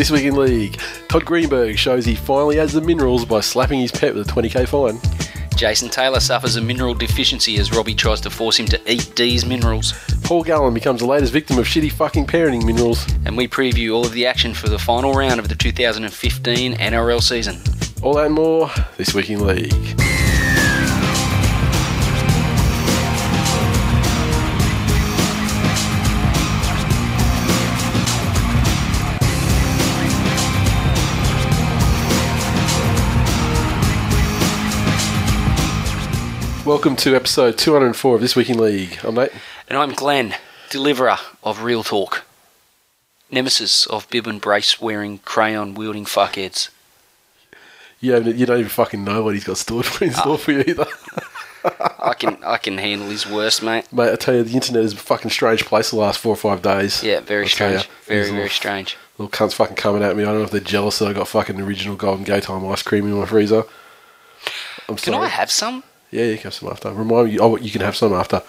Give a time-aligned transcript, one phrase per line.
[0.00, 3.92] This week in league, Todd Greenberg shows he finally has the minerals by slapping his
[3.92, 4.98] pet with a 20k fine.
[5.58, 9.44] Jason Taylor suffers a mineral deficiency as Robbie tries to force him to eat D's
[9.44, 9.92] minerals.
[10.22, 13.06] Paul Gallen becomes the latest victim of shitty fucking parenting minerals.
[13.26, 17.22] And we preview all of the action for the final round of the 2015 NRL
[17.22, 17.60] season.
[18.02, 20.29] All that and more this week in league.
[36.70, 39.00] Welcome to episode 204 of This Week in League.
[39.02, 39.32] I'm Nate.
[39.66, 40.36] And I'm Glenn,
[40.70, 42.22] deliverer of Real Talk.
[43.28, 46.68] Nemesis of bib and brace wearing, crayon wielding fuckheads.
[48.00, 50.36] Don't, you don't even fucking know what he's got stored for in store ah.
[50.36, 50.86] for you either.
[51.98, 53.92] I can I can handle his worst, mate.
[53.92, 56.36] Mate, I tell you, the internet is a fucking strange place the last four or
[56.36, 57.02] five days.
[57.02, 57.82] Yeah, very tell strange.
[57.82, 57.90] ya.
[58.06, 58.96] Very, These very little- strange.
[59.18, 60.22] Little cunts fucking coming at me.
[60.22, 63.06] I don't know if they're jealous that I got fucking original Golden Gaytime ice cream
[63.06, 63.64] in my freezer.
[64.88, 65.26] I'm Can sorry.
[65.26, 65.82] I have some?
[66.10, 66.92] Yeah, you can have some after.
[66.92, 67.38] Remind me.
[67.38, 68.42] Oh, you can have some after.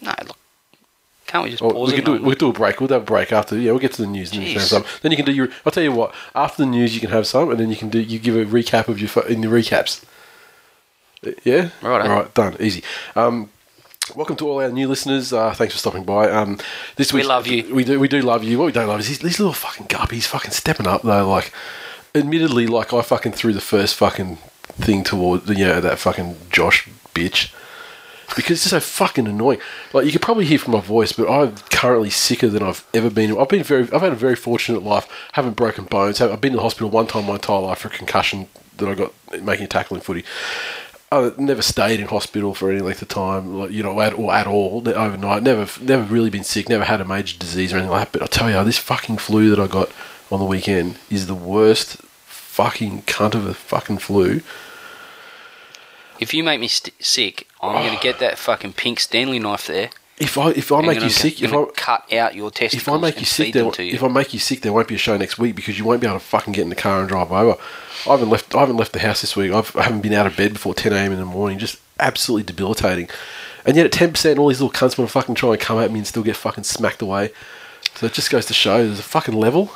[0.00, 0.36] No, look.
[1.26, 2.14] Can't we just Oh, pause we can do.
[2.14, 2.80] and- We'll do a break.
[2.80, 3.58] We'll have a break after.
[3.58, 4.84] Yeah, we'll get to the news and then you can have some.
[5.02, 5.48] Then you can do your.
[5.66, 6.14] I'll tell you what.
[6.34, 8.00] After the news, you can have some, and then you can do.
[8.00, 10.02] You give a recap of your in the recaps.
[11.44, 11.70] Yeah.
[11.82, 12.02] Right.
[12.06, 12.32] All right.
[12.34, 12.56] Done.
[12.60, 12.82] Easy.
[13.16, 13.50] Um,
[14.14, 15.32] welcome to all our new listeners.
[15.32, 16.30] Uh, thanks for stopping by.
[16.30, 16.58] Um,
[16.96, 17.74] this We week's- love you.
[17.74, 17.98] We do.
[18.00, 18.56] We do love you.
[18.58, 21.28] What we don't love is these, these little fucking guppies fucking stepping up though.
[21.28, 21.52] Like,
[22.14, 24.38] admittedly, like I fucking threw the first fucking
[24.78, 27.52] thing toward you know that fucking Josh bitch
[28.36, 29.58] because it's so fucking annoying.
[29.92, 33.10] Like you could probably hear from my voice, but I'm currently sicker than I've ever
[33.10, 33.36] been.
[33.36, 35.08] I've been very, I've had a very fortunate life.
[35.32, 36.20] Haven't broken bones.
[36.20, 38.94] I've been in the hospital one time my entire life for a concussion that I
[38.94, 39.12] got
[39.42, 40.24] making a tackle in footy.
[41.10, 44.32] I never stayed in hospital for any length of time, like, you know, at, or
[44.32, 45.42] at all overnight.
[45.42, 46.68] Never, never really been sick.
[46.68, 48.18] Never had a major disease or anything like that.
[48.18, 49.90] But I tell you, this fucking flu that I got
[50.30, 51.96] on the weekend is the worst
[52.26, 54.42] fucking cunt of a fucking flu.
[56.20, 59.66] If you make me st- sick, I'm going to get that fucking pink Stanley knife
[59.66, 59.90] there.
[60.18, 62.82] If I, if I and make gonna- you sick, if I, cut out your testicles
[62.82, 63.94] if I make you sick, there, you.
[63.94, 66.00] if I make you sick, there won't be a show next week because you won't
[66.00, 67.56] be able to fucking get in the car and drive over.
[68.06, 68.52] I haven't left.
[68.54, 69.52] I haven't left the house this week.
[69.52, 71.12] I've, I haven't been out of bed before ten a.m.
[71.12, 71.58] in the morning.
[71.58, 73.08] Just absolutely debilitating.
[73.64, 75.78] And yet at ten percent, all these little cunts want to fucking try and come
[75.78, 77.30] at me and still get fucking smacked away.
[77.94, 79.70] So it just goes to show there's a fucking level.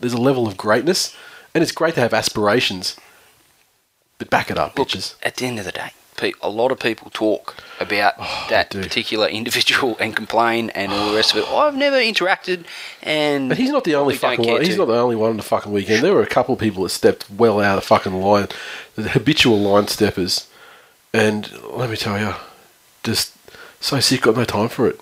[0.00, 1.16] There's a level of greatness,
[1.54, 2.96] and it's great to have aspirations.
[4.22, 5.14] But back it up, Look, bitches.
[5.22, 5.90] at the end of the day,
[6.40, 8.82] a lot of people talk about oh, that Oh, do.
[8.82, 11.48] particular individual and complain and all the rest of it.
[11.48, 12.64] I've never interacted,
[13.02, 14.60] and But he's not the only fucking one.
[14.60, 14.78] He's to.
[14.78, 16.04] not the only one on the fucking weekend.
[16.04, 18.48] There were a couple of people that stepped well out of fucking line,
[18.94, 20.46] the habitual line steppers,
[21.12, 22.34] and let me tell you,
[23.02, 23.32] just
[23.80, 25.00] so sick, got no time for it.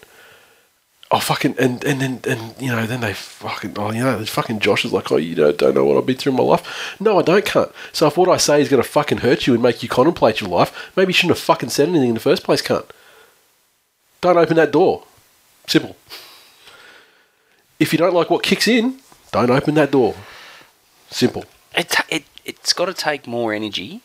[1.13, 4.61] Oh fucking and and then and you know then they fucking oh you know fucking
[4.61, 6.97] Josh is like oh you don't, don't know what I've been through in my life.
[7.01, 7.73] No, I don't cunt.
[7.93, 10.41] So if what I say is going to fucking hurt you and make you contemplate
[10.41, 12.85] your life, maybe you shouldn't have fucking said anything in the first place, cunt.
[14.21, 15.05] Don't open that door.
[15.67, 15.97] Simple.
[17.81, 19.01] If you don't like what kicks in,
[19.33, 20.15] don't open that door.
[21.11, 21.45] Simple.
[21.77, 24.03] it it it's got to take more energy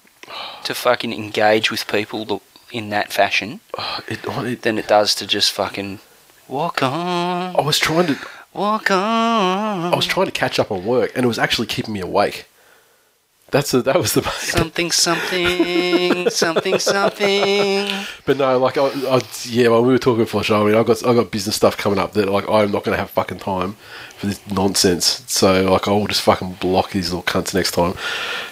[0.64, 2.42] to fucking engage with people
[2.72, 6.00] in that fashion oh, It, oh, it, than it does to just fucking
[6.48, 8.18] walk on, I was trying to
[8.54, 9.94] walk on.
[9.94, 12.48] I was trying to catch up on work, and it was actually keeping me awake.
[13.52, 17.90] That's a, that was the something, something, something, something.
[18.26, 20.62] But no, like I, I yeah, well, we were talking before the show.
[20.62, 22.96] I mean, I got I got business stuff coming up that like I'm not going
[22.96, 23.78] to have fucking time
[24.18, 25.24] for this nonsense.
[25.28, 27.94] So like I will just fucking block these little cunts next time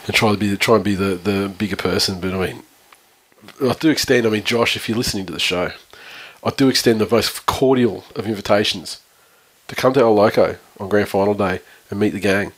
[0.06, 2.22] and try to be try and be the the bigger person.
[2.22, 2.64] But I mean,
[3.62, 4.28] I do extend.
[4.28, 5.72] I mean, Josh, if you're listening to the show,
[6.44, 9.02] I do extend the most cordial of invitations
[9.68, 12.52] to come to El Loco on Grand Final Day and meet the gang.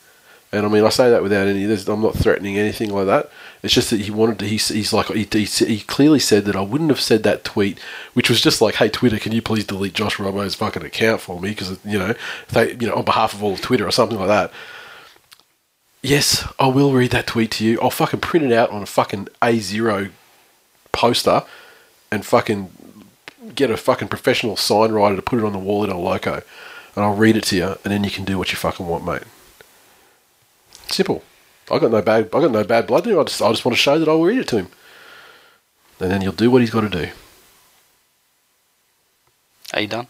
[0.52, 1.66] And I mean, I say that without any.
[1.66, 3.30] I'm not threatening anything like that.
[3.62, 4.46] It's just that he wanted to.
[4.46, 7.78] He's, he's like he, he, he clearly said that I wouldn't have said that tweet,
[8.14, 11.42] which was just like, "Hey Twitter, can you please delete Josh Robbo's fucking account for
[11.42, 12.14] me?" Because you know,
[12.50, 14.52] they, you know, on behalf of all of Twitter or something like that.
[16.02, 17.80] Yes, I will read that tweet to you.
[17.82, 20.10] I'll fucking print it out on a fucking A zero
[20.92, 21.44] poster
[22.12, 22.72] and fucking
[23.56, 26.42] get a fucking professional sign writer to put it on the wall at a Loco.
[26.96, 29.06] and I'll read it to you, and then you can do what you fucking want,
[29.06, 29.24] mate.
[30.88, 31.24] Simple.
[31.72, 32.26] I got no bad.
[32.34, 33.20] I got no bad blood there.
[33.20, 34.68] I just, I just want to show that I'll read it to him,
[36.00, 37.10] and then he'll do what he's got to do.
[39.74, 40.08] Are you done?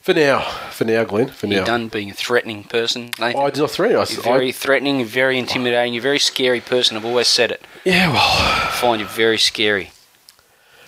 [0.00, 0.40] For now,
[0.70, 1.28] for now, Glenn.
[1.28, 3.34] For now, you done being a threatening person, Nathan?
[3.40, 3.96] Oh, I did not threaten.
[3.96, 6.96] I, You're very I- threatening, you're very intimidating, you're a very scary person.
[6.96, 7.60] I've always said it.
[7.84, 9.90] yeah, well, I find you very scary.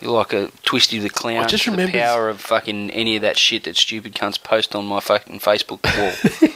[0.00, 1.42] You're like a Twisty the Clown.
[1.42, 4.74] I just remember- the power of fucking any of that shit that stupid cunts post
[4.74, 6.52] on my fucking Facebook wall.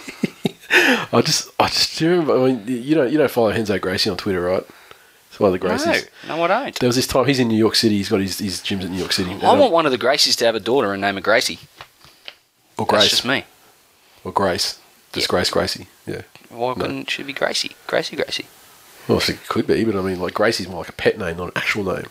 [1.13, 2.41] I just, I just do remember.
[2.41, 4.65] I mean, you don't, you don't follow Henzo Gracie on Twitter, right?
[5.29, 6.09] It's one of the Gracies.
[6.29, 6.79] no, I don't.
[6.79, 7.97] There was this time he's in New York City.
[7.97, 9.31] He's got his, his gyms in New York City.
[9.31, 11.59] I um, want one of the Gracies to have a daughter and name her Gracie.
[12.79, 13.45] or That's Grace just me.
[14.25, 14.79] or Grace.
[15.13, 15.89] Disgrace Gracie.
[16.07, 16.23] Yeah.
[16.49, 17.73] Why couldn't it should be Gracie?
[17.87, 18.47] Gracie, Gracie.
[19.09, 21.49] Well, it could be, but I mean, like Gracie's more like a pet name, not
[21.49, 22.07] an actual name.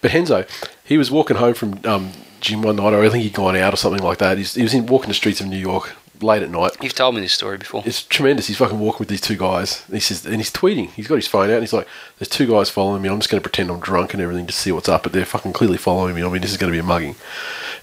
[0.00, 0.48] But Henzo,
[0.84, 3.74] he was walking home from um, gym one night, or I think he'd gone out
[3.74, 4.38] or something like that.
[4.38, 6.72] He's, he was in walking the streets of New York late at night.
[6.82, 7.82] You've told me this story before.
[7.86, 8.46] It's tremendous.
[8.46, 9.84] He's fucking walking with these two guys.
[9.86, 10.90] And he says, and he's tweeting.
[10.90, 11.54] He's got his phone out.
[11.54, 11.88] And he's like,
[12.18, 13.08] "There's two guys following me.
[13.08, 15.24] I'm just going to pretend I'm drunk and everything to see what's up." But they're
[15.24, 16.22] fucking clearly following me.
[16.22, 17.16] I mean, this is going to be a mugging.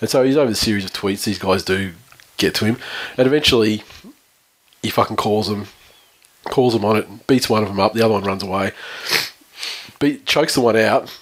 [0.02, 1.24] And so he's over the series of tweets.
[1.24, 1.94] These guys do
[2.38, 2.78] get to him,
[3.18, 3.84] and eventually,
[4.84, 5.68] he fucking calls them,
[6.46, 7.94] calls them on it, beats one of them up.
[7.94, 8.74] The other one runs away,
[10.00, 11.18] beat, chokes the one out,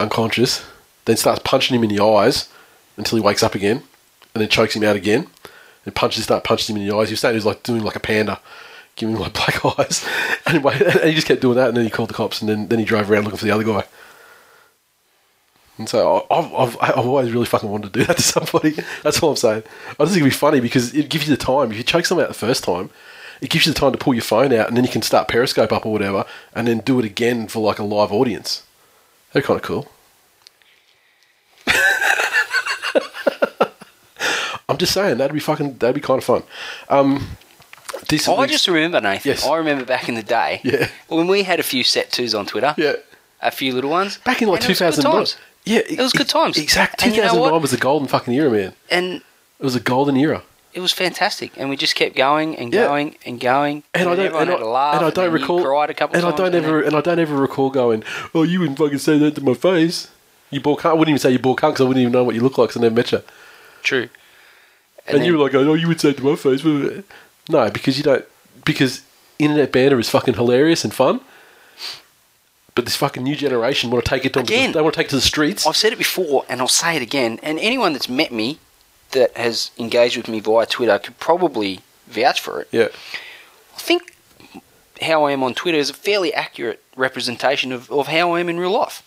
[0.00, 0.64] unconscious.
[1.04, 2.48] Then starts punching him in the eyes
[2.96, 3.82] until he wakes up again,
[4.34, 5.28] and then chokes him out again
[5.86, 7.08] and punches start punching him in the eyes.
[7.08, 8.40] He was saying he was like doing like a panda,
[8.96, 10.06] giving him like black eyes.
[10.44, 12.68] Anyway, and he just kept doing that, and then he called the cops, and then,
[12.68, 13.84] then he drove around looking for the other guy.
[15.78, 18.76] And so I've, I've, I've always really fucking wanted to do that to somebody.
[19.02, 19.62] That's all I'm saying.
[19.88, 21.70] I just think it'd be funny because it gives you the time.
[21.70, 22.90] If you choke someone out the first time,
[23.40, 25.28] it gives you the time to pull your phone out, and then you can start
[25.28, 28.65] Periscope up or whatever, and then do it again for like a live audience.
[29.36, 29.86] That'd kind of cool.
[34.68, 36.42] I'm just saying that'd be fucking that'd be kind of fun.
[36.88, 37.28] Um,
[38.10, 39.30] I just remember, Nathan.
[39.32, 39.44] Yes.
[39.46, 40.88] I remember back in the day Yeah.
[41.08, 42.94] when we had a few set twos on Twitter, yeah
[43.42, 44.16] a few little ones.
[44.24, 45.12] back in like and it was good 2009.
[45.18, 45.36] times.
[45.66, 46.56] Yeah, It was good times.
[46.56, 47.08] Exactly.
[47.08, 47.62] And you know 2009 what?
[47.62, 48.72] was a golden fucking era, man.
[48.90, 49.16] And
[49.60, 50.42] It was a golden era.
[50.76, 51.52] It was fantastic.
[51.56, 52.86] And we just kept going and Yeah.
[52.86, 53.82] going and going.
[53.94, 54.96] And I don't, and I, had a laugh.
[54.96, 57.34] and I don't recall, cried a couple and I don't ever, and I don't ever
[57.34, 60.08] recall going, "Oh, you wouldn't fucking say that to my face."
[60.50, 60.90] You ball cunt.
[60.90, 62.56] I wouldn't even say you ball cunt because I wouldn't even know what you look
[62.58, 63.22] like because I never met you.
[63.82, 64.08] True.
[65.08, 66.62] And, then- you were like, "Oh, you would say it to my face."
[67.48, 68.24] No, because you don't.
[68.64, 69.02] Because
[69.38, 71.20] internet banter is fucking hilarious and fun.
[72.74, 74.72] But this fucking new generation want to take it to Again.
[74.72, 75.66] they want to take it to the streets.
[75.66, 77.40] I've said it before, and I'll say it again.
[77.42, 78.58] And anyone that's met me,
[79.12, 82.68] that has engaged with me via Twitter, could probably vouch for it.
[82.72, 82.88] yeah,
[83.74, 84.16] I think
[85.02, 88.48] how I am on Twitter is a fairly accurate representation of, of how I am
[88.48, 89.02] in real life.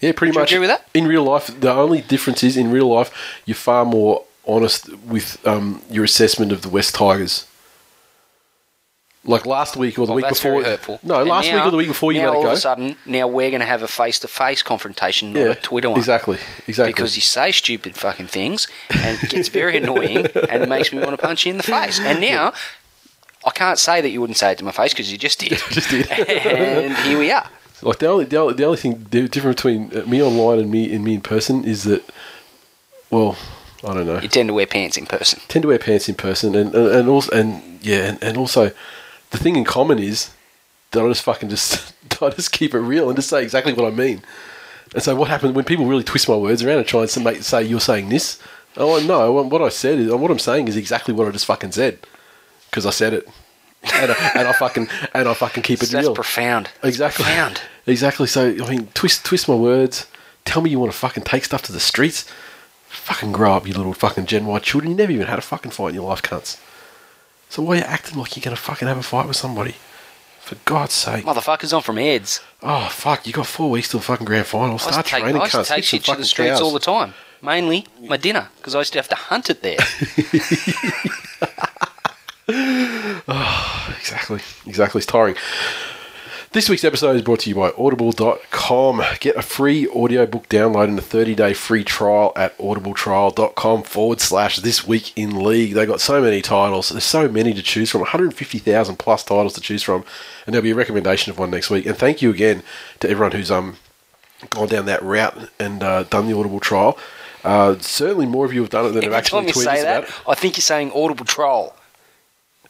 [0.00, 0.52] yeah, pretty Would you much.
[0.52, 0.88] agree with that?
[0.94, 3.10] In real life, the only difference is in real life
[3.44, 7.46] you're far more honest with um, your assessment of the West Tigers.
[9.26, 10.62] Like last week or the week before.
[11.02, 12.48] No, And last now- week or the week before you let it all go.
[12.48, 15.98] of a sudden, now we're going to have a face-to-face confrontation, not a Twitter one.
[15.98, 16.38] Exactly.
[16.68, 16.92] Exactly.
[16.92, 20.18] Because you say stupid fucking things, and it gets very annoying,
[20.50, 21.98] and it makes me want to punch you in the face.
[21.98, 22.52] And now,
[23.44, 25.50] I can't say that you wouldn't say it to my face because you just did.
[25.70, 26.10] just did.
[26.10, 27.48] and here we are.
[27.82, 30.92] Like the only the only, the only thing different between uh, me online and me
[30.94, 32.02] and me in person is that,
[33.10, 33.36] well,
[33.84, 34.18] I don't know.
[34.18, 35.40] You tend to wear pants in person.
[35.48, 38.72] tend to wear pants in person, and and, and also and yeah, and, and also
[39.36, 40.30] the thing in common is
[40.90, 43.86] that I just fucking just I just keep it real and just say exactly what
[43.86, 44.22] I mean.
[44.94, 47.22] And so what happens when people really twist my words around and try and say,
[47.22, 48.40] make, say you're saying this?
[48.76, 51.72] Oh no, what I said is what I'm saying is exactly what I just fucking
[51.72, 51.98] said
[52.70, 53.26] because I said it,
[53.82, 56.14] and I, and I fucking and I fucking keep it So that's real.
[56.14, 56.70] profound.
[56.82, 57.24] Exactly.
[57.24, 57.60] Profound.
[57.86, 58.26] Exactly.
[58.26, 60.06] So I mean, twist twist my words.
[60.44, 62.24] Tell me you want to fucking take stuff to the streets.
[62.88, 64.90] Fucking grow up, you little fucking Gen Y children.
[64.92, 66.58] You never even had a fucking fight in your life, cunts.
[67.48, 69.76] So why are you acting like you're gonna fucking have a fight with somebody?
[70.40, 71.24] For God's sake.
[71.24, 72.40] Motherfuckers on from Eds.
[72.62, 73.26] Oh fuck!
[73.26, 74.78] You got four weeks till the fucking grand final.
[74.78, 76.60] Start to take, training, I used to take shit to the streets cows.
[76.60, 77.14] all the time.
[77.42, 79.76] Mainly my dinner, because I used to have to hunt it there.
[83.28, 84.40] Ah, exactly.
[84.66, 85.00] Exactly.
[85.00, 85.34] It's tiring.
[86.56, 89.02] This week's episode is brought to you by audible.com.
[89.20, 94.56] Get a free audiobook download and a 30 day free trial at audibletrial.com forward slash
[94.56, 95.74] this week in league.
[95.74, 96.88] They got so many titles.
[96.88, 100.06] There's so many to choose from 150,000 plus titles to choose from.
[100.46, 101.84] And there'll be a recommendation of one next week.
[101.84, 102.62] And thank you again
[103.00, 103.76] to everyone who's um
[104.48, 106.98] gone down that route and uh, done the Audible trial.
[107.44, 110.10] Uh, certainly more of you have done it than have actually tweeted about it.
[110.26, 111.76] I think you're saying audible troll.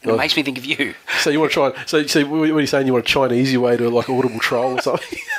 [0.03, 0.15] And Oh.
[0.15, 0.93] it makes me think of you.
[1.19, 1.85] So you want to try?
[1.85, 2.87] So, so what are you saying?
[2.87, 5.19] You want to try an easy way to like audible troll or something?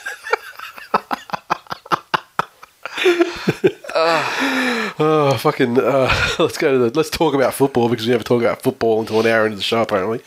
[5.00, 5.78] Oh, fucking.
[5.78, 6.90] Uh, let's go to the.
[6.96, 9.62] Let's talk about football because we never talk about football until an hour into the
[9.62, 10.20] show, apparently.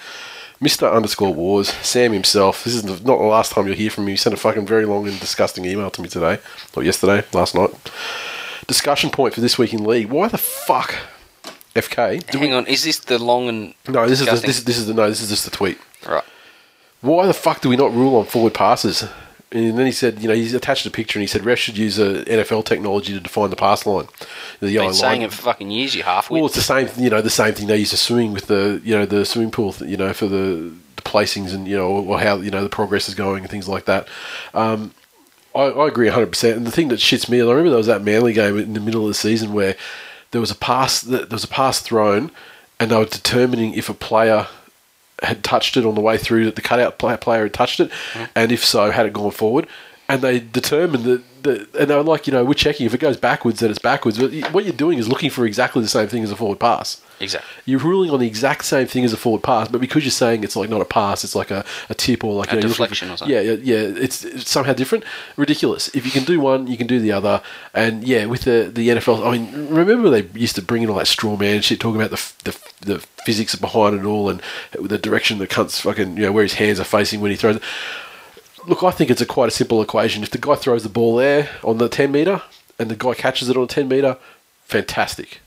[0.62, 0.90] Mr.
[0.94, 2.64] Underscore Wars, Sam himself.
[2.64, 4.12] This is not the last time you'll hear from me.
[4.12, 6.40] He sent a fucking very long and disgusting email to me today,
[6.76, 7.72] or yesterday, last night.
[8.68, 10.10] Discussion point for this week in league.
[10.10, 10.96] Why the fuck,
[11.76, 12.30] FK?
[12.32, 14.64] do we- Hang on, is this the long and no, this is the, this, is-
[14.66, 15.08] this is the no.
[15.10, 15.78] This is just the tweet.
[16.08, 16.24] right?
[17.02, 19.08] Why the fuck do we not rule on forward passes?
[19.54, 21.78] And then he said, you know, he's attached a picture and he said refs should
[21.78, 24.08] use a NFL technology to define the pass line.
[24.62, 25.30] The yellow Been saying line.
[25.30, 25.94] it for fucking years.
[25.94, 28.32] You half Well, it's the same, you know, the same thing they used to swimming
[28.32, 31.76] with the, you know, the swimming pool, you know, for the, the placings and you
[31.76, 34.08] know, or how you know the progress is going and things like that.
[34.54, 34.94] Um,
[35.54, 36.28] I, I agree 100.
[36.28, 38.58] percent And the thing that shits me, and I remember there was that Manly game
[38.58, 39.76] in the middle of the season where
[40.32, 42.32] there was a pass, there was a pass thrown,
[42.80, 44.48] and they were determining if a player
[45.22, 47.90] had touched it on the way through that the cutout play- player had touched it,
[47.90, 48.26] mm-hmm.
[48.36, 49.68] and if so, had it gone forward.
[50.10, 53.00] And they determined that, that, and they were like, you know, we're checking if it
[53.00, 54.18] goes backwards, then it's backwards.
[54.18, 57.02] But what you're doing is looking for exactly the same thing as a forward pass.
[57.22, 57.50] Exactly.
[57.66, 60.44] You're ruling on the exact same thing as a forward pass, but because you're saying
[60.44, 62.68] it's like not a pass, it's like a, a tip or like A you know,
[62.68, 63.36] deflection for- or something.
[63.36, 63.78] Yeah, yeah, yeah.
[64.04, 65.04] It's, it's somehow different.
[65.38, 65.90] Ridiculous.
[65.96, 67.42] If you can do one, you can do the other.
[67.74, 70.96] And yeah, with the the NFL, I mean, remember they used to bring in all
[70.98, 74.42] that straw man shit, talking about the the, the physics behind it all and
[74.80, 77.58] the direction the cunt's fucking you know where his hands are facing when he throws.
[77.58, 77.64] it.
[78.68, 80.24] Look, I think it's a quite a simple equation.
[80.24, 82.42] If the guy throws the ball there on the ten meter
[82.80, 84.18] and the guy catches it on ten meter,
[84.66, 85.41] fantastic.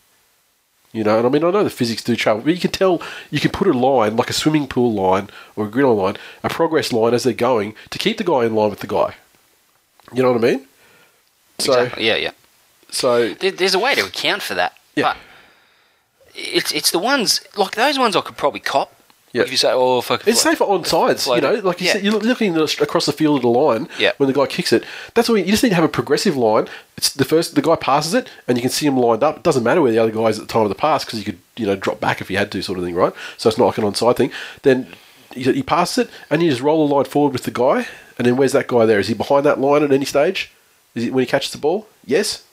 [0.95, 3.03] You know, and I mean, I know the physics do travel, but you can tell,
[3.33, 6.49] you can put a line, like a swimming pool line or a gridiron line, a
[6.49, 9.17] progress line as they're going to keep the guy in line with the guy.
[10.13, 10.67] You know what I mean?
[11.59, 12.07] So, exactly.
[12.07, 12.31] Yeah, yeah.
[12.91, 13.97] so there's a way
[19.35, 19.43] to account for that.
[19.43, 19.43] Yeah.
[19.43, 19.43] It's it's the ones like those ones I could probably cop.
[19.43, 19.43] Yeah.
[19.43, 21.27] If you say, oh, fuck, it's safer on sides.
[21.27, 21.93] You know, like you Yeah.
[21.93, 24.13] said, you're looking across the field at a line Yeah.
[24.19, 24.85] when the guy kicks it.
[25.15, 26.69] That's what you, you just need to have a progressive line.
[26.97, 29.39] It's the first the guy passes it, and you can see him lined up.
[29.39, 31.19] It doesn't matter where the other guy is at the time of the pass because
[31.19, 33.13] you could you know drop back if you had to, sort of thing, right?
[33.37, 34.31] So it's not like an onside thing.
[34.63, 34.89] Then
[35.35, 37.87] he, passes it, and you just roll the line forward with the guy,
[38.19, 39.01] and then where's that guy there?
[39.01, 40.53] Is he behind that line at any stage?
[40.95, 41.89] Is he when he catches the ball?
[42.07, 42.45] Yes,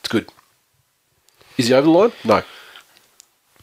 [0.00, 0.28] it's good.
[1.56, 2.12] Is he over the line?
[2.24, 2.42] No.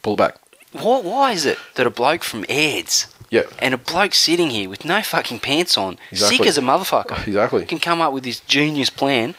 [0.02, 0.38] Pull it back.
[0.78, 3.44] Why, why is it that a bloke from Aids Yeah.
[3.60, 6.38] and a bloke sitting here with no fucking pants on, Exactly.
[6.38, 7.66] sick as a motherfucker, oh, Exactly.
[7.66, 9.36] can come up with this genius plan?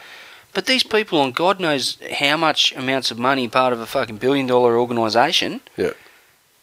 [0.54, 4.16] But these people on God knows how much amounts of money part of a fucking
[4.16, 5.90] billion dollar organisation Yeah.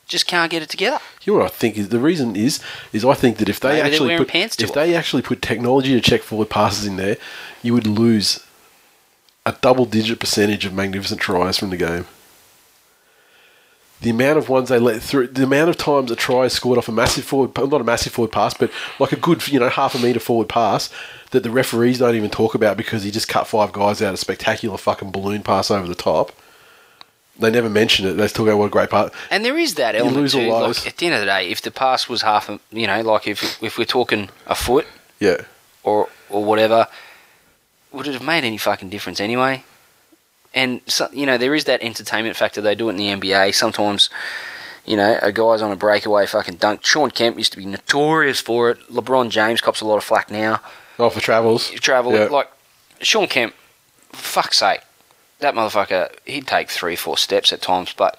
[0.08, 1.00] just can't get it together.
[1.24, 2.60] You know what I think is the reason is
[2.94, 6.01] is I think that if they Maybe actually put if they actually put technology to
[6.01, 7.17] check forward passes in there,
[7.63, 8.39] you would lose
[9.46, 12.05] a double digit percentage of magnificent tries from the game.
[14.01, 16.77] The amount of ones they let through, the amount of times a try is scored
[16.77, 19.69] off a massive forward, not a massive forward pass, but like a good, you know,
[19.69, 20.89] half a metre forward pass
[21.31, 24.17] that the referees don't even talk about because he just cut five guys out a
[24.17, 26.31] spectacular fucking balloon pass over the top.
[27.39, 28.13] They never mention it.
[28.13, 29.13] They talk about what a great part.
[29.29, 30.49] And there is that element lose all too.
[30.79, 33.01] Like, at the end of the day, if the pass was half, a, you know,
[33.01, 34.85] like if if we're talking a foot
[35.19, 35.41] Yeah.
[35.83, 36.87] or or whatever,
[37.91, 39.63] would it have made any fucking difference anyway?
[40.55, 42.62] And so, you know, there is that entertainment factor.
[42.62, 44.09] They do it in the NBA sometimes.
[44.85, 46.85] You know, a guy's on a breakaway fucking dunk.
[46.85, 48.79] Shawn Kemp used to be notorious for it.
[48.89, 50.62] LeBron James cops a lot of flack now.
[50.97, 51.69] Oh, for travels.
[51.71, 52.25] Travel Yeah.
[52.25, 52.50] like
[53.01, 53.53] Shawn Kemp.
[54.13, 54.79] Fuck's sake,
[55.39, 56.09] that motherfucker.
[56.25, 58.17] He'd take three, four steps at times, but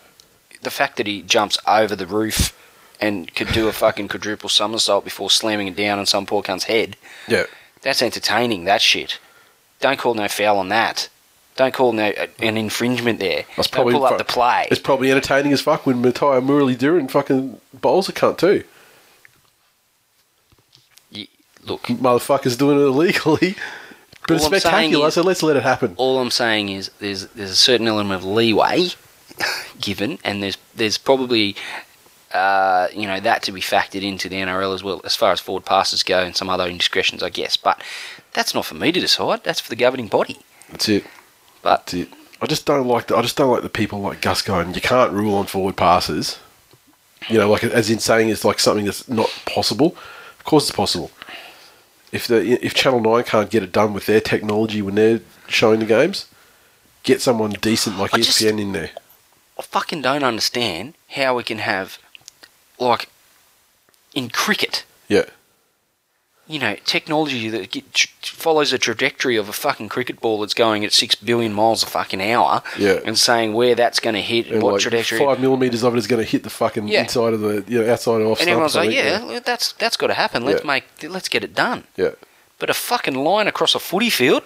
[0.60, 2.52] the fact that he jumps over the roof
[3.00, 6.64] and could do a fucking quadruple somersault before slamming it down on some poor cunt's
[6.64, 6.96] head.
[7.28, 7.44] Yeah.
[7.80, 8.64] That's entertaining.
[8.64, 9.18] That shit.
[9.80, 11.08] Don't call no foul on that.
[11.56, 13.44] Don't call no an infringement there.
[13.56, 14.68] That's Don't probably pull up the play.
[14.70, 18.62] It's probably entertaining as fuck when Muttiah Muralitharan fucking bowls a cunt too.
[21.10, 21.26] You-
[21.64, 23.56] look, Motherfuckers doing it illegally.
[24.28, 25.94] But it's I'm spectacular, is- so let's let it happen.
[25.96, 28.88] all I'm saying is there's there's a certain element of leeway
[29.80, 31.54] given, and there's there's probably
[32.34, 35.40] uh, you know that to be factored into the NRL as well as far as
[35.40, 37.56] forward passes go and some other indiscretions, I guess.
[37.56, 37.80] But
[38.32, 39.44] that's not for me to decide.
[39.44, 40.38] That's for the governing body.
[40.70, 41.04] That's it.
[41.66, 42.08] But That's it.
[42.40, 44.72] I just don't like the, I just don't like the people like Gus going.
[44.74, 46.38] You can't rule on forward passes.
[47.28, 49.96] You know, like as in saying it's like something that's not possible.
[50.38, 51.10] Of course, it's possible.
[52.12, 55.80] If the if Channel Nine can't get it done with their technology when they're showing
[55.80, 56.26] the games,
[57.02, 58.90] get someone decent like I just- ESPN in there.
[59.58, 61.98] I fucking don't understand how we can have
[62.78, 63.08] like
[64.14, 64.84] in cricket.
[65.08, 65.24] Yeah.
[66.48, 67.84] You know, technology that get,
[68.22, 71.86] follows the trajectory of a fucking cricket ball that's going at six billion miles a
[71.86, 73.00] fucking hour, Yeah.
[73.04, 75.18] and saying where that's going to hit and what like trajectory.
[75.18, 77.02] five millimeters of it is going to hit the fucking Yeah.
[77.02, 78.40] inside of the you know outside of off.
[78.40, 79.30] and everyone's like, something.
[79.30, 80.44] yeah, that's that's got to happen.
[80.44, 80.66] Let's Yeah.
[80.68, 81.84] make, let's get it done.
[81.96, 82.10] yeah,
[82.58, 84.42] But a fucking line across a footy field,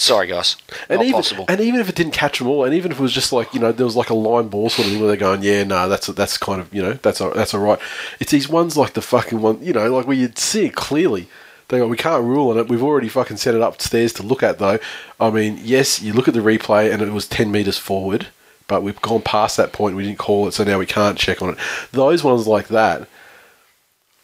[0.00, 0.56] Sorry, guys.
[0.88, 1.44] And Not even, possible.
[1.48, 3.52] and even if it didn't catch them all, and even if it was just like
[3.54, 5.62] you know there was like a line ball sort of thing where they're going, yeah,
[5.64, 7.78] no, that's that's kind of you know that's all- that's all right.
[8.18, 11.28] It's these ones like the fucking one, you know, like where you'd see it clearly.
[11.68, 12.68] They go, we can't rule on it.
[12.68, 14.78] We've already fucking set it upstairs to look at though.
[15.20, 18.26] I mean, yes, you look at the replay and it was ten meters forward,
[18.68, 19.96] but we've gone past that point.
[19.96, 21.58] We didn't call it, so now we can't check on it.
[21.92, 23.06] Those ones like that.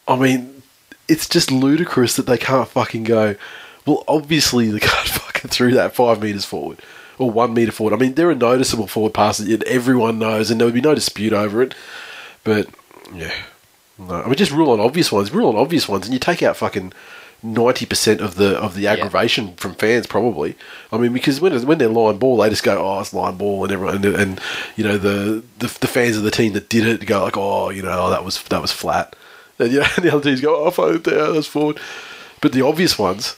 [0.08, 0.62] I mean,
[1.06, 3.36] it's just ludicrous that they can't fucking go.
[3.86, 6.80] Well, obviously the guy fucking threw that five meters forward
[7.18, 7.94] or one meter forward.
[7.94, 10.94] I mean, there are noticeable forward passes that everyone knows, and there would be no
[10.94, 11.74] dispute over it.
[12.44, 12.68] But
[13.12, 13.34] yeah,
[13.98, 14.22] no.
[14.22, 15.32] I mean, just rule on obvious ones.
[15.32, 16.92] Rule on obvious ones, and you take out fucking
[17.42, 20.56] ninety percent of the of the aggravation from fans, probably.
[20.92, 23.64] I mean, because when when they're line ball, they just go, "Oh, it's line ball,"
[23.64, 24.40] and everyone, and, and
[24.76, 27.70] you know the, the the fans of the team that did it go like, "Oh,
[27.70, 29.16] you know, oh, that was that was flat."
[29.58, 31.80] And, you know, and the other teams go, "Oh, fuck, yeah, that's forward."
[32.40, 33.36] But the obvious ones,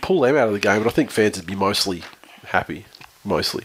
[0.00, 2.02] pull them out of the game, but I think fans would be mostly
[2.46, 2.86] happy.
[3.24, 3.64] Mostly.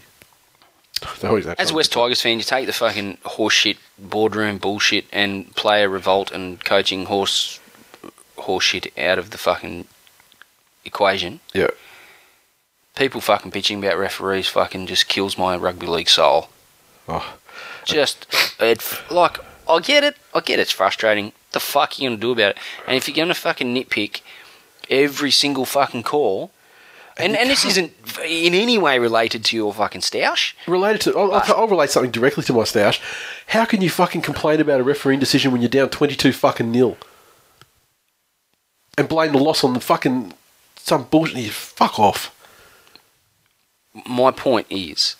[1.58, 1.92] As a West.
[1.92, 7.60] Tigers fan, you take the fucking horseshit boardroom bullshit and player revolt and coaching horse
[8.38, 9.86] horseshit out of the fucking
[10.84, 11.40] equation.
[11.52, 11.70] Yeah.
[12.94, 16.48] People fucking bitching about referees fucking just kills my rugby league soul.
[17.08, 17.36] Oh,
[17.84, 18.26] Just
[18.58, 21.32] it like I get it, I get it's frustrating.
[21.52, 22.58] The fuck are you gonna do about it?
[22.86, 24.22] And if you're gonna fucking nitpick
[24.90, 26.50] every single fucking call,
[27.16, 27.92] and and this isn't
[28.24, 30.52] in any way related to your fucking stoush.
[30.66, 33.00] related to, oh, I'll, I'll, I'll relate something directly to my stoush.
[33.48, 36.96] How can you fucking complain about a refereeing decision when you're down 22 fucking nil?
[38.98, 40.32] And blame the loss on the fucking
[40.76, 41.36] some bullshit.
[41.36, 42.32] You fuck off.
[44.06, 45.16] my point is,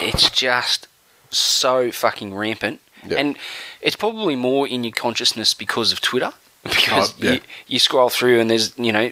[0.00, 0.88] it's just
[1.30, 3.18] so fucking rampant, Yeah.
[3.18, 3.36] and
[3.80, 6.32] it's probably more in your consciousness because of Twitter.
[6.76, 7.32] Because Oh, yeah.
[7.32, 9.10] you, you scroll through and there's you know,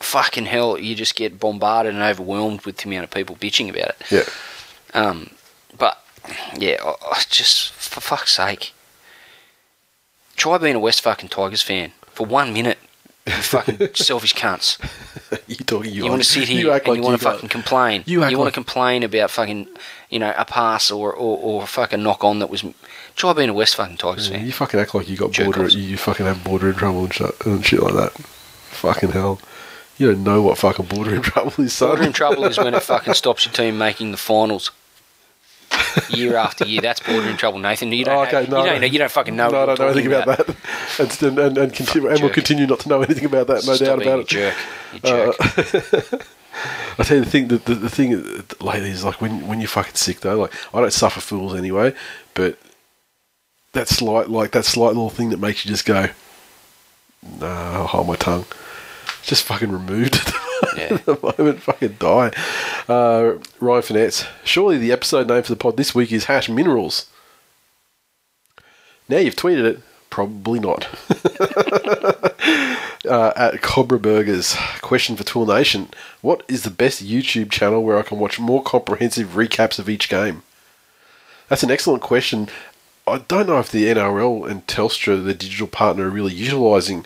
[0.00, 3.88] fucking hell, you just get bombarded and overwhelmed with the amount of people bitching about
[3.90, 3.96] it.
[4.10, 4.22] Yeah.
[4.92, 5.30] Um,
[5.78, 6.02] but
[6.56, 8.72] yeah, I, I just for fuck's sake,
[10.36, 12.78] try being a West fucking Tigers fan for one minute.
[13.26, 14.78] You fucking selfish cunts.
[15.46, 15.90] you talking.
[15.92, 18.02] You, You want to sit here act and like you want to fucking complain.
[18.06, 19.66] you You, want like- to complain about fucking,
[20.10, 22.62] you know, a pass or, or, or a fucking knock on that was.
[23.16, 24.46] Try being a West fucking Tigers Yeah, fan.
[24.46, 25.68] you fucking act like you got Jerk border.
[25.68, 28.12] You fucking have border in trouble and shit, and shit like that.
[28.12, 29.40] Fucking hell.
[29.98, 31.90] You don't know what fucking border in trouble is, son.
[31.90, 34.70] Border in trouble is when it fucking stops your team making the finals.
[36.10, 37.92] Year after year, that's border in trouble, Nathan.
[37.92, 39.48] You don't, Oh, okay, have- no, you, don't you don't fucking know.
[39.48, 40.46] No, I don't know anything talking about,
[40.98, 41.22] that.
[41.22, 43.86] And, and, and, continue, and we'll continue not to know anything about that, no Stop
[44.00, 44.26] doubt about it.
[44.28, 44.54] jerk.
[44.92, 45.36] You jerk.
[45.40, 46.18] Uh,
[46.98, 47.48] I tell you the thing.
[47.48, 48.10] The, the, the thing
[48.60, 50.38] lately is like when when you're fucking sick though.
[50.42, 51.92] Like I don't suffer fools anyway,
[52.34, 52.56] but
[53.74, 56.08] that slight like that slight little thing that makes you just go,
[57.40, 58.46] nah, I'll hold my tongue.
[59.22, 60.16] Just fucking removed
[60.76, 60.94] Yeah.
[60.94, 61.62] at the moment.
[61.62, 62.30] Fucking die.
[62.88, 64.26] Uh, Ryan Finette.
[64.44, 67.08] Surely the episode name for the pod this week is hash minerals.
[69.08, 69.80] Now you've tweeted it.
[70.10, 70.86] Probably not.
[73.06, 74.56] uh, at Cobra Burgers.
[74.80, 75.88] Question for Tool Nation:
[76.20, 80.08] What is the best YouTube channel where I can watch more comprehensive recaps of each
[80.08, 80.42] game?
[81.48, 82.48] That's an excellent question.
[83.06, 87.04] I don't know if the NRL and Telstra, the digital partner, are really utilising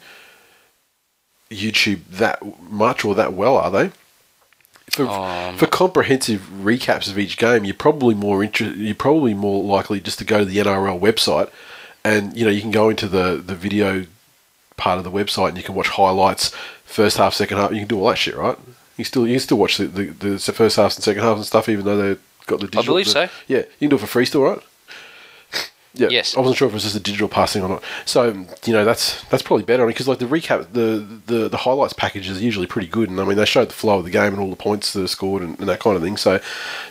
[1.50, 3.90] YouTube that much or that well, are they?
[4.90, 9.62] For, Um, for comprehensive recaps of each game, you're probably more inter- You're probably more
[9.62, 11.50] likely just to go to the NRL website,
[12.04, 14.06] and you know you can go into the the video
[14.76, 16.50] part of the website and you can watch highlights,
[16.84, 17.72] first half, second half.
[17.72, 18.56] You can do all that shit, right?
[18.96, 21.44] You still you can still watch the the, the first half and second half and
[21.46, 22.82] stuff, even though they've got the digital.
[22.82, 23.28] I believe the- so.
[23.46, 24.60] Yeah, you can do it for free still, right?
[25.94, 26.36] Yeah, Yes.
[26.36, 27.82] I wasn't sure if it was just a digital passing or not.
[28.04, 31.92] So you know that's that's probably better because like the recap, the, the the highlights
[31.92, 34.32] package is usually pretty good, and I mean they showed the flow of the game
[34.32, 36.16] and all the points that are scored and, and that kind of thing.
[36.16, 36.40] So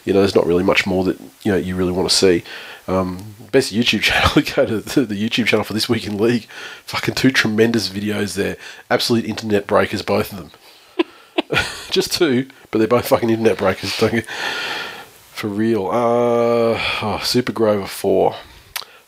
[0.03, 2.43] you know there's not really much more that you know you really want to see.
[2.87, 6.47] Um, best YouTube channel, go to the, the YouTube channel for this week in league.
[6.85, 8.57] Fucking two tremendous videos there,
[8.89, 10.51] absolute internet breakers, both of them.
[11.91, 13.93] Just two, but they're both fucking internet breakers.
[13.93, 15.87] For real.
[15.87, 18.35] Uh, oh, Super Grover 4.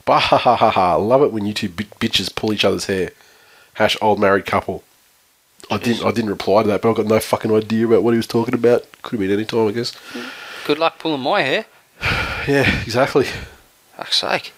[0.09, 0.95] Bah ha ha ha ha.
[0.95, 3.11] Love it when you two bi- bitches pull each other's hair.
[3.75, 4.83] Hash old married couple.
[5.69, 8.15] I didn't I didn't reply to that, but I've got no fucking idea about what
[8.15, 8.87] he was talking about.
[9.03, 9.95] Could have been any time, I guess.
[10.65, 11.65] Good luck pulling my hair.
[12.47, 13.25] Yeah, exactly.
[13.95, 14.53] Fuck's sake.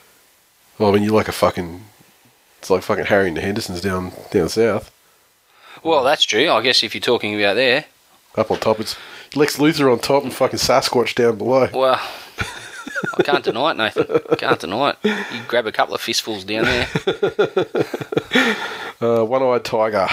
[0.79, 1.83] Well, I mean, you're like a fucking.
[2.59, 4.89] It's like fucking Harry and the Hendersons down down south.
[5.83, 6.49] Well, that's true.
[6.49, 7.85] I guess if you're talking about there,
[8.37, 8.95] Up on top, it's
[9.35, 11.67] Lex Luthor on top and fucking Sasquatch down below.
[11.73, 11.99] well,
[13.17, 14.37] I can't deny it, Nathan.
[14.37, 14.97] Can't deny it.
[15.03, 16.87] You grab a couple of fistfuls down there.
[19.01, 20.07] Uh, One Eyed Tiger.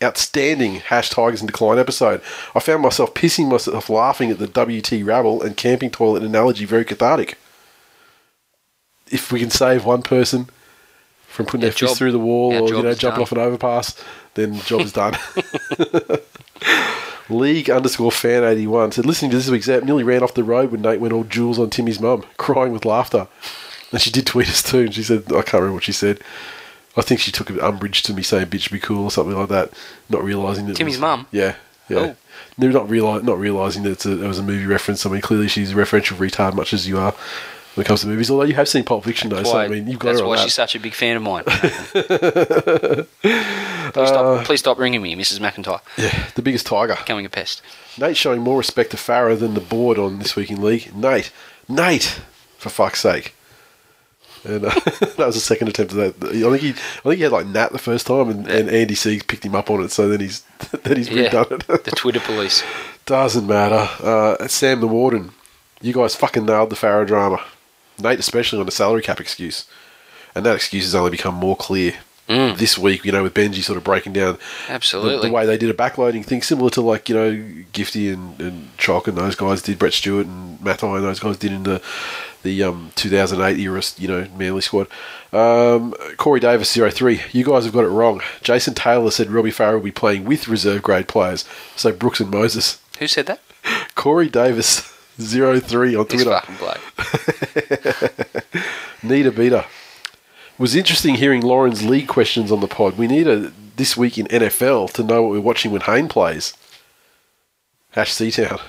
[0.00, 2.22] Outstanding hash Tigers in Decline episode.
[2.54, 6.84] I found myself pissing myself laughing at the WT rabble and camping toilet analogy very
[6.84, 7.38] cathartic.
[9.10, 10.48] If we can save one person
[11.26, 13.22] from putting Our their fist through the wall our or you know jumping done.
[13.22, 14.00] off an overpass,
[14.34, 15.16] then job is done.
[17.30, 20.44] League underscore fan eighty one said listening to this week's app nearly ran off the
[20.44, 23.28] road when Nate went all jewels on Timmy's mum, crying with laughter.
[23.92, 26.20] And she did tweet us too, and she said I can't remember what she said.
[26.96, 29.72] I think she took umbrage to me saying "bitch be cool" or something like that,
[30.08, 31.26] not realizing that Timmy's mum?
[31.30, 31.56] Yeah,
[31.88, 31.98] yeah.
[31.98, 32.16] Oh.
[32.58, 35.06] Not reali- not realizing that it's a, it was a movie reference.
[35.06, 37.14] I mean, clearly she's a referential retard, much as you are
[37.74, 38.30] when it comes to movies.
[38.30, 40.42] Although you have seen Pulp Fiction, though, so I mean, you've got that's why that.
[40.44, 41.44] she's such a big fan of mine.
[43.92, 45.38] please, stop, please stop ringing me, Mrs.
[45.40, 45.80] McIntyre.
[45.96, 46.96] yeah, the biggest tiger.
[46.96, 47.62] Becoming a pest.
[47.98, 50.94] Nate showing more respect to Farah than the board on this week in league.
[50.94, 51.30] Nate,
[51.68, 52.20] Nate,
[52.58, 53.34] for fuck's sake.
[54.42, 56.28] And uh, that was the second attempt at that.
[56.28, 58.94] I think he, I think he had like Nat the first time, and, and Andy
[58.94, 59.90] Siegs picked him up on it.
[59.90, 60.40] So then he's
[60.82, 61.84] then he's Yeah, redone it.
[61.84, 62.62] the Twitter police.
[63.06, 63.88] Doesn't matter.
[64.02, 65.32] Uh, Sam the Warden,
[65.82, 67.44] you guys fucking nailed the Farah drama.
[68.02, 69.64] Nate, especially on the salary cap excuse.
[70.34, 71.94] And that excuse has only become more clear
[72.28, 72.56] Mm.
[72.58, 75.28] this week, you know, with Benji sort of breaking down Absolutely.
[75.28, 77.32] the way they did a backloading thing, similar to like, you know,
[77.72, 81.36] Gifty and, and Chalk and those guys did, Brett Stewart and Matai and those guys
[81.38, 81.82] did in the
[82.44, 84.86] the um, 2008 era, you know, Manly squad.
[85.32, 87.20] Um, Corey Davis, 03.
[87.32, 88.20] You guys have got it wrong.
[88.42, 91.44] Jason Taylor said Robbie Farah will be playing with reserve grade players.
[91.74, 92.80] So Brooks and Moses.
[93.00, 93.40] Who said that?
[93.96, 94.88] Corey Davis,
[95.20, 96.40] 03 on This Twitter.
[99.02, 99.64] Need a beater.
[100.58, 102.98] Was interesting hearing Lauren's league questions on the pod.
[102.98, 106.52] We need a this week in NFL to know what we're watching when Hayne plays.
[107.92, 108.60] Hash Seatown.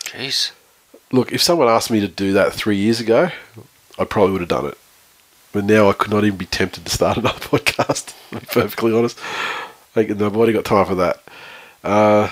[0.00, 0.50] Jeez.
[1.10, 3.30] Look, if someone asked me to do that three years ago,
[3.98, 4.76] I probably would have done it.
[5.52, 8.92] But now I could not even be tempted to start another podcast, to be perfectly
[8.92, 9.18] honest.
[9.94, 11.22] Think nobody got time for that.
[11.82, 12.28] Uh,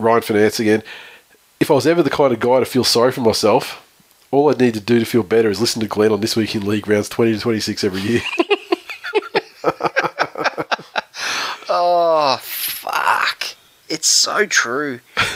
[0.00, 0.82] Ryan Finance again.
[1.60, 3.84] If I was ever the kind of guy to feel sorry for myself,
[4.30, 6.54] all I'd need to do to feel better is listen to Glenn on This Week
[6.54, 8.20] in League rounds 20 to 26 every year.
[11.70, 13.44] Oh, fuck.
[13.88, 15.00] It's so true.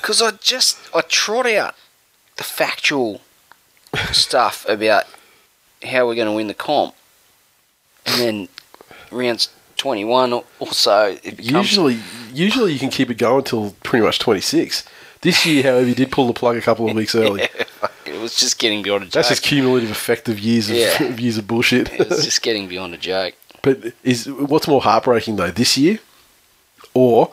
[0.00, 1.74] Because I just, I trot out
[2.36, 3.22] the factual
[4.12, 5.04] stuff about
[5.82, 6.94] how we're going to win the comp.
[8.04, 8.48] And then
[9.10, 11.48] rounds 21 or or so, it becomes...
[11.48, 12.00] usually,
[12.34, 14.84] usually you can keep it going until pretty much 26.
[15.24, 17.42] This year, however, you did pull the plug a couple of weeks early.
[18.06, 19.12] it was just getting beyond a joke.
[19.14, 21.02] That's just cumulative effect of years of, Yeah.
[21.02, 21.90] of years of bullshit.
[21.92, 23.34] it was just getting beyond a joke.
[23.62, 25.98] But is what's more heartbreaking though, this year,
[26.92, 27.32] or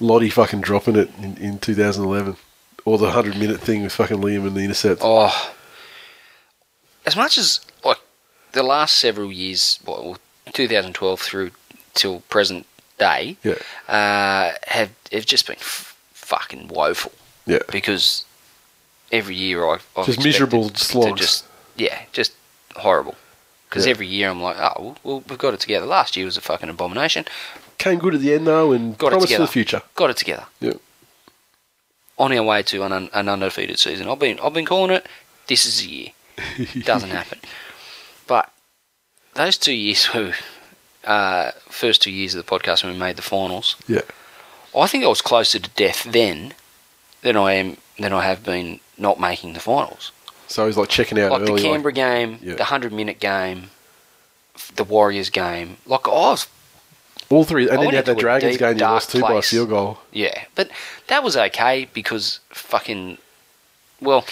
[0.00, 2.36] Lottie fucking dropping it in, in 2011,
[2.86, 5.02] or the hundred minute thing with fucking Liam and the intercept?
[5.04, 5.52] Oh,
[7.06, 7.98] as much as like
[8.52, 10.16] the last several years, well,
[10.54, 11.50] 2012 through
[11.92, 12.66] till present
[12.98, 13.54] day, Yeah,
[13.88, 15.93] uh, have have just been f-
[16.24, 17.12] fucking woeful
[17.46, 17.58] yeah.
[17.70, 18.24] because
[19.12, 21.20] every year I I've Just miserable to slogs.
[21.20, 21.44] Just
[21.76, 22.32] yeah, just
[22.76, 23.14] horrible.
[23.68, 23.90] Because Yeah.
[23.90, 25.86] every year I'm like, oh, well, we've got it together.
[25.86, 27.24] Last year was a fucking abomination.
[27.78, 29.82] Came good at the end though, and Got it promise for the future.
[29.94, 30.46] Got it together.
[30.60, 30.74] Yeah.
[32.16, 34.08] On our way to an, un- an undefeated season.
[34.08, 35.06] I've been I've been calling it.
[35.48, 36.08] This is the year.
[36.84, 37.38] doesn't happen.
[38.26, 38.50] But
[39.34, 40.32] those two years were
[41.04, 43.76] uh, first two years of the podcast when we made the finals.
[43.88, 44.02] Yeah.
[44.76, 46.54] I think I was closer to death then
[47.22, 50.10] than I am than I have been not making the finals.
[50.48, 51.46] So he's like checking out Like early.
[51.46, 52.54] the like- Canberra game, Yeah.
[52.54, 53.70] the hundred minute game,
[54.76, 55.78] the Warriors game.
[55.86, 56.46] Like I was,
[57.30, 59.42] all three, and I then you had the Dragons game you lost two by a
[59.42, 59.98] field goal.
[60.12, 60.44] yeah.
[60.54, 60.70] But
[61.08, 63.18] that was okay because fucking
[64.00, 64.24] well.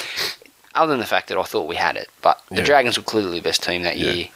[0.75, 2.65] Other than the fact that I thought we had it, but the Yeah.
[2.65, 4.13] Dragons were clearly the best team that Yeah.
[4.13, 4.29] year.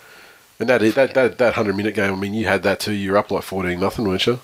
[0.61, 2.13] And that that that that hundred minute game.
[2.13, 2.93] I mean, you had that too.
[2.93, 4.41] You were up like fourteen nothing, weren't you?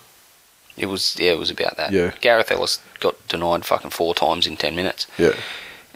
[0.76, 1.92] It was yeah, it was about that.
[1.92, 2.12] Yeah.
[2.20, 5.34] Gareth Ellis got denied fucking four times in ten minutes, Yeah.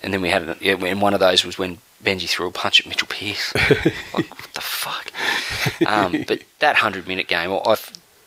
[0.02, 0.56] and then we had.
[0.60, 3.54] Yeah, and one of those was when Benji threw a punch at Mitchell Pearce.
[4.14, 5.10] like what the fuck?
[5.86, 7.76] Um, but that hundred minute game, I I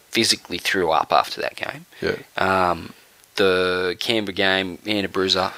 [0.10, 1.86] physically threw up after that game.
[2.02, 2.16] Yeah.
[2.38, 2.94] Um,
[3.36, 5.52] the Canberra game, Anna Bruiser.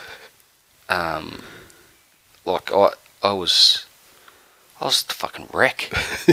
[0.90, 1.42] Um,
[2.44, 2.90] like I,
[3.24, 3.86] I was,
[4.82, 5.90] I was the fucking wreck.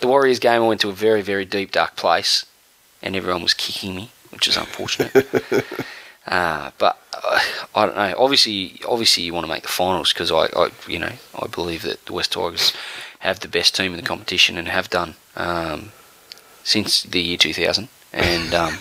[0.00, 2.46] the Warriors game, I went to a very, very deep, dark place,
[3.04, 5.14] and everyone was kicking me, which is unfortunate.
[6.26, 7.38] uh, but uh,
[7.76, 8.14] I don't know.
[8.18, 11.82] Obviously, obviously, you want to make the finals because I, I, you know, I believe
[11.82, 12.72] that the West Tigers
[13.20, 15.92] have the best team in the competition and have done um,
[16.64, 17.88] since the year 2000.
[18.12, 18.78] And um,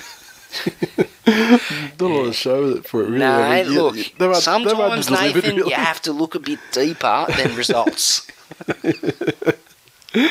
[1.28, 3.20] Not a lot of show with it for it, really.
[3.20, 5.70] no, I mean, look, you- they've had- they've had to sometimes Nathan, really.
[5.70, 8.28] you have to look a bit deeper than results.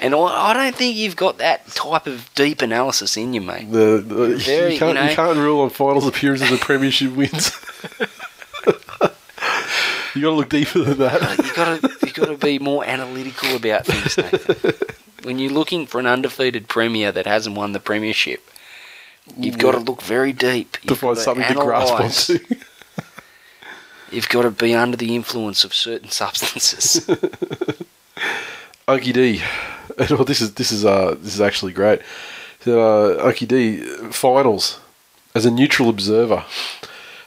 [0.00, 3.70] And I, don't think you've got that type of deep analysis in you, mate.
[3.70, 7.12] The, the, Very, you, can't, you know- you can't rule on finals appearances and premiership
[7.14, 7.52] wins.
[10.16, 11.38] you got to look deeper than that.
[11.38, 14.74] you gotta you gotta be more analytical about things, Nathan.
[15.22, 18.42] When you're looking for an undefeated premier that hasn't won the premiership,
[19.36, 20.72] you've got to look very deep.
[20.72, 22.44] to You've find gotta something to grasp onto.
[24.10, 27.08] You've got to be under the influence of certain substances.
[28.88, 29.42] Unky D.
[30.10, 32.00] Well, this is this is uh this is actually great.
[32.60, 33.78] So, uh, Unky D
[34.10, 34.80] finals
[35.34, 36.44] as a neutral observer.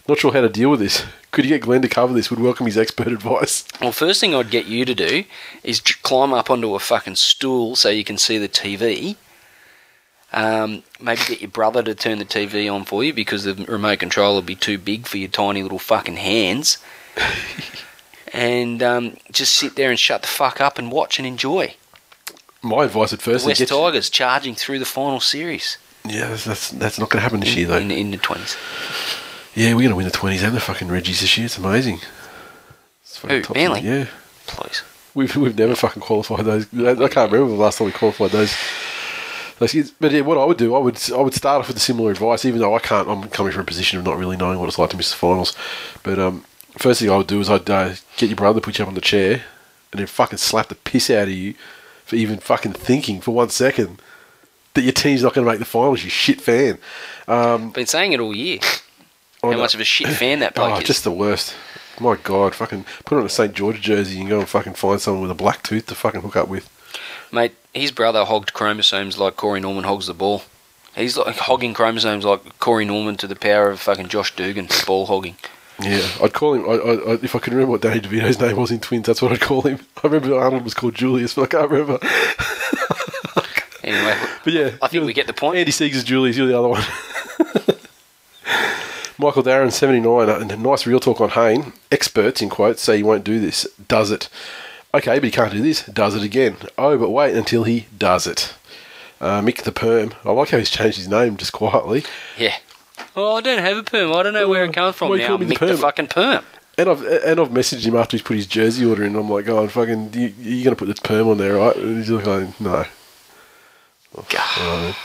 [0.08, 1.04] Not sure how to deal with this.
[1.32, 2.30] Could you get Glenn to cover this?
[2.32, 3.66] Would welcome his expert advice.
[3.82, 5.26] well, first thing I'd get you to do
[5.64, 9.16] is j- climb up onto a fucking stool so you can see the TV.
[10.34, 14.00] Um, maybe get your brother to turn the TV on for you because the remote
[14.00, 16.78] control will be too big for your tiny little fucking hands.
[18.36, 21.76] And um, just sit there and shut the fuck up and watch and enjoy.
[22.62, 26.46] My advice at The first is West Tigers charging through the final series yeah, that's,
[26.46, 27.78] that's that's not going to happen this year though.
[27.78, 28.58] in, in the twenties.
[29.56, 31.46] yeah, we're going to win the twenties and the fucking Reggies this year.
[31.46, 32.00] It's amazing.
[33.02, 33.82] It's fucking Who, Manly?
[33.82, 34.08] Yeah,
[34.48, 34.84] Please.
[35.14, 36.66] we've we've never fucking qualified those.
[36.74, 38.56] I can't remember the last time we qualified those.
[39.60, 39.92] Those.
[40.00, 42.12] But yeah, what I would do, I would I would start off with a similar
[42.12, 43.08] advice, even though I can't.
[43.10, 45.18] I'm coming from a position of not really knowing what it's like to miss the
[45.18, 45.56] finals.
[46.04, 46.46] But um,
[46.78, 48.90] first thing I would do is I'd uh, get your brother to put you up
[48.90, 49.44] on the chair,
[49.92, 51.54] and then fucking slap the piss out of you
[52.06, 54.02] for even fucking thinking for one second
[54.74, 56.04] that your team's not going to make the finals.
[56.04, 56.78] You shit fan.
[57.28, 58.60] Been saying it all year.
[59.44, 60.84] I How much of a shit fan that bloke Oh, is.
[60.88, 61.56] just the worst.
[62.00, 65.22] My God, fucking put on a St George jersey and go and fucking find someone
[65.22, 66.70] with a black tooth to fucking hook up with.
[67.32, 70.44] Mate, his brother hogged chromosomes like Corey Norman hogs the ball.
[70.96, 75.06] He's like hogging chromosomes like Corey Norman to the power of fucking Josh Dugan, ball
[75.08, 75.36] hogging.
[75.82, 76.64] Yeah, I'd call him.
[76.70, 79.32] I, I, if I can remember what Danny DeVito's name was in Twins, that's what
[79.34, 79.80] I'd call him.
[80.04, 82.00] I remember Arnold was called Julius, but I can't remember.
[83.84, 85.60] Anyway, But yeah, I think we get the point.
[85.60, 86.36] Andy Siegs is Julius.
[86.36, 86.82] You're the other one.
[89.20, 90.28] Michael Darren, seventy nine.
[90.28, 91.72] And a nice real talk on Hayne.
[91.92, 93.68] Experts in quotes say he won't do this.
[93.88, 94.28] Does it?
[94.94, 95.86] Okay, but he can't do this.
[95.86, 96.58] Does it again?
[96.80, 98.56] Oh, but wait until he does it.
[99.22, 100.16] Uh, Mick the Perm.
[100.26, 102.04] I like how he's changed his name just quietly.
[102.40, 102.56] Yeah.
[103.16, 104.14] Oh, I don't have a perm.
[104.14, 105.38] I don't know where it comes from now.
[105.38, 105.78] me the Mick the perm?
[105.78, 106.44] fucking perm.
[106.78, 109.16] And I've and I've messaged him after he's put his jersey order in.
[109.16, 111.76] I'm like, going, fucking, you, you're gonna put the perm on there, right?
[111.76, 112.86] And he's like, going, no.
[114.30, 114.96] God.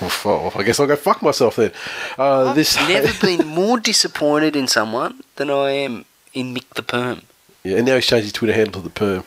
[0.00, 0.56] Well, fuck off.
[0.56, 1.72] I guess I'll go fuck myself then.
[2.18, 6.82] Uh, this I've never been more disappointed in someone than I am in Mick the
[6.82, 7.22] perm.
[7.62, 9.24] yeah, and now he's changed his Twitter handle to the perm,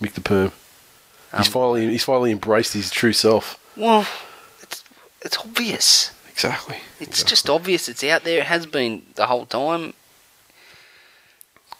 [0.00, 0.52] Mick the perm.
[1.36, 3.58] He's Um, finally he's finally embraced his true self.
[3.76, 4.06] Well,
[4.62, 4.84] it's
[5.22, 6.12] it's obvious.
[6.38, 6.76] Exactly.
[7.00, 7.88] It's just obvious.
[7.88, 8.38] It's out there.
[8.38, 9.92] It has been the whole time.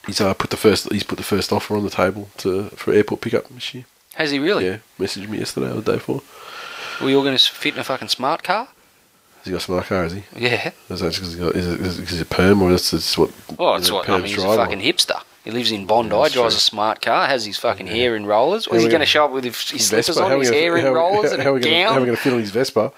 [0.05, 2.92] He's uh, put the first he's put the first offer on the table to for
[2.92, 3.85] airport pickup this year.
[4.14, 4.66] Has he really?
[4.66, 6.23] Yeah, messaged me yesterday or the day before.
[7.01, 8.66] Are we all going to fit in a fucking smart car?
[9.37, 10.03] Has he got a smart car?
[10.03, 10.25] Has he?
[10.37, 10.73] Yeah.
[10.90, 13.18] Is that because he's got, is it, is it, is it perm or is it
[13.18, 13.31] what?
[13.61, 14.27] Oh, it's is it what I mean.
[14.27, 15.23] He's a fucking hipster.
[15.44, 16.44] He lives in Bondi, Yeah, drives true.
[16.47, 18.66] a smart car, has his fucking hair in rollers.
[18.68, 20.51] Was he going to show up with his, his slippers on, How are we his
[20.55, 22.40] hair in rollers, how- and how a gonna- How are we going to fit on
[22.40, 22.92] his Vespa?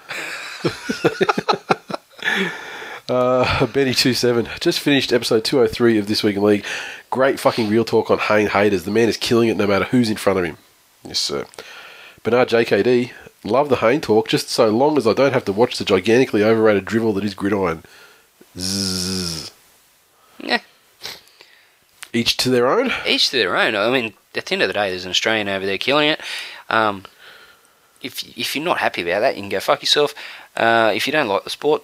[3.09, 6.65] Uh, Benny two seven just finished episode two hundred three of this week in league.
[7.09, 8.83] Great fucking real talk on Hayne haters.
[8.83, 10.57] The man is killing it no matter who's in front of him.
[11.03, 11.45] Yes, sir.
[12.23, 13.11] Bernard JKD
[13.43, 16.43] love the Hayne talk just so long as I don't have to watch the gigantically
[16.43, 17.83] overrated drivel that is gridiron.
[18.57, 19.51] Zzz.
[20.39, 20.59] Yeah.
[22.13, 22.91] Each to their own.
[23.07, 23.75] Each to their own.
[23.75, 26.21] I mean, at the end of the day, there's an Australian over there killing it.
[26.69, 27.03] Um,
[28.01, 30.13] if if you're not happy about that, you can go fuck yourself.
[30.55, 31.83] Uh, if you don't like the sport,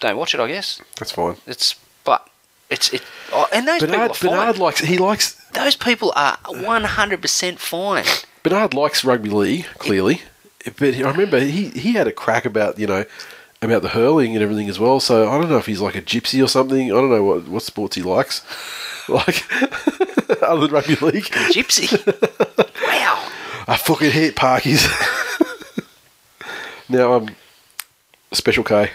[0.00, 0.40] don't watch it.
[0.40, 1.36] I guess That's fine.
[1.46, 2.28] it's but
[2.68, 3.02] it's it.
[3.32, 4.40] Oh, and those Bernard, people are fine.
[4.40, 8.04] Bernard likes he likes those people are 100% fine.
[8.42, 10.22] Bernard likes rugby league, clearly.
[10.78, 13.04] But I remember he, he had a crack about, you know,
[13.62, 15.00] about the hurling and everything as well.
[15.00, 16.90] So I don't know if he's like a gypsy or something.
[16.90, 18.42] I don't know what, what sports he likes.
[19.08, 19.44] Like,
[20.42, 21.24] other than rugby league.
[21.24, 21.90] Gypsy.
[22.86, 23.28] wow.
[23.66, 24.86] I fucking hate parkies.
[26.88, 27.34] now, um,
[28.32, 28.90] Special K.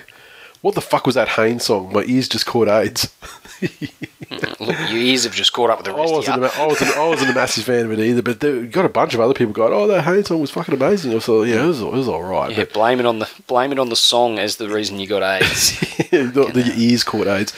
[0.62, 1.94] What the fuck was that Haynes song?
[1.94, 3.14] My ears just caught AIDS.
[3.62, 6.50] Look, your ears have just caught up with the I rest of wasn't, a, you.
[6.58, 9.14] I, wasn't, I wasn't a massive fan of it either, but there got a bunch
[9.14, 11.16] of other people going, oh, that Haynes song was fucking amazing.
[11.16, 12.52] I thought, yeah, it was, it was all right.
[12.56, 15.22] Yeah, blame it on the blame it on the song as the reason you got
[15.22, 15.80] AIDS.
[16.10, 17.54] the, the ears caught AIDS.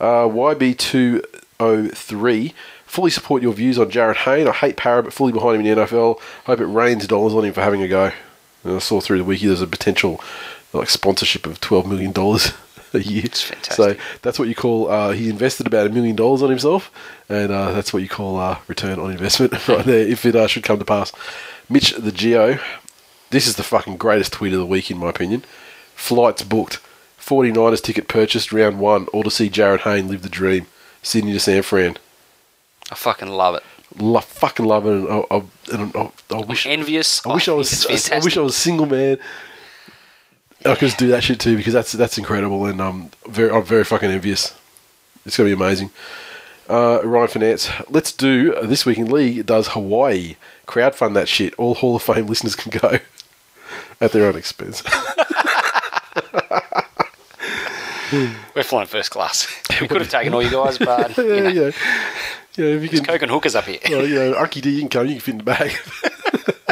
[0.00, 2.54] Uh, YB203.
[2.86, 4.48] Fully support your views on Jarryd Hayne.
[4.48, 6.18] I hate Parra, but fully behind him in the NFL.
[6.46, 8.12] Hope it rains dollars on him for having a go.
[8.64, 10.18] And I saw through the wiki there's a potential
[10.72, 12.12] like sponsorship of $12 million
[12.94, 13.22] a year.
[13.24, 13.74] It's fantastic.
[13.74, 16.90] So that's what you call, uh, he invested about a million dollars on himself,
[17.28, 20.46] and uh, that's what you call uh, return on investment right there, if it uh,
[20.46, 21.12] should come to pass.
[21.68, 22.58] Mitch the Geo.
[23.30, 25.44] This is the fucking greatest tweet of the week, in my opinion.
[25.94, 26.80] Flights booked.
[27.20, 30.66] 49ers ticket purchased, round one, all to see Jarryd Hayne live the dream.
[31.02, 31.96] Sydney to San Fran.
[32.90, 33.64] I fucking love it.
[33.98, 34.92] Lo- fucking love it.
[34.92, 37.24] And I, I, and I, I wish, Envious.
[37.26, 38.10] I wish I, think was.
[38.10, 38.36] I wish.
[38.36, 39.18] I was a single man.
[40.66, 43.64] I could just do that shit too because that's that's incredible and um very I'm
[43.64, 44.54] very fucking envious.
[45.24, 45.90] It's gonna be amazing.
[46.68, 50.34] Uh, Ryan Finance, let's do uh, this week in league does Hawaii
[50.66, 51.54] crowdfund that shit.
[51.54, 52.98] All Hall of Fame listeners can go
[54.00, 54.82] at their own expense.
[58.54, 59.46] We're flying first class.
[59.80, 61.70] we could have taken all you guys, but yeah, you know, yeah,
[62.56, 62.64] yeah.
[62.66, 63.78] If you can, coke and hookers up here.
[63.88, 65.06] well, you know, Unky D, you can come.
[65.06, 65.72] You can fit in the bag.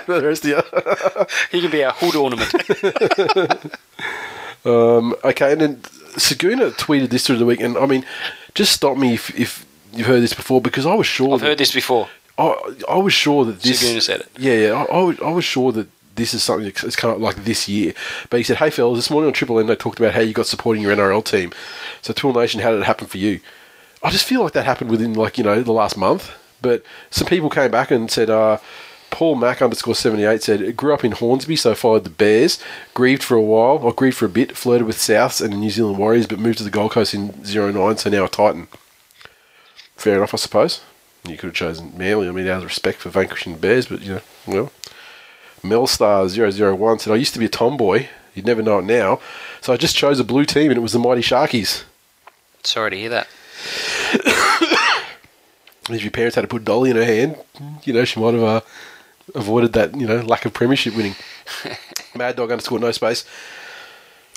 [0.07, 1.27] For the rest of you.
[1.51, 2.53] He can be a hood ornament.
[5.25, 5.77] Okay, and then
[6.17, 8.05] Saguna tweeted this through the week, and I mean,
[8.55, 11.35] just stop me if, if you've heard this before because I was sure.
[11.35, 12.09] I've that, heard this before.
[12.39, 13.83] I, I was sure that this.
[13.83, 14.29] Saguna said it.
[14.39, 14.73] Yeah, yeah.
[14.73, 17.69] I, I, was, I was sure that this is something that's kind of like this
[17.69, 17.93] year.
[18.31, 20.33] But he said, "Hey fellas, this morning on Triple M they talked about how you
[20.33, 21.53] got supporting your NRL team.
[22.03, 23.41] So Tool Nation, how did it happen for you?
[24.03, 26.31] I just feel like that happened within like you know the last month.
[26.63, 28.59] But some people came back and said." uh
[29.15, 32.59] Paul Mack underscore 78 said, grew up in Hornsby, so followed the Bears,
[32.95, 35.71] grieved for a while, or grieved for a bit, flirted with Souths and the New
[35.71, 38.67] Zealand Warriors, but moved to the Gold Coast in 09, so now a Titan.
[39.95, 40.81] Fair enough, I suppose.
[41.29, 42.27] You could have chosen Manly.
[42.27, 44.73] I mean, out of respect for vanquishing the Bears, but, you know, well.
[45.63, 48.09] Melstar001 said, I used to be a tomboy.
[48.35, 49.21] You'd never know it now.
[49.61, 51.85] So I just chose a blue team, and it was the Mighty Sharkies.
[52.65, 53.29] Sorry to hear that.
[55.91, 57.37] If your parents had to put Dolly in her hand,
[57.83, 58.61] you know, she might have uh,
[59.35, 61.15] avoided that, you know, lack of premiership winning.
[62.15, 63.25] Mad Dog underscore no space.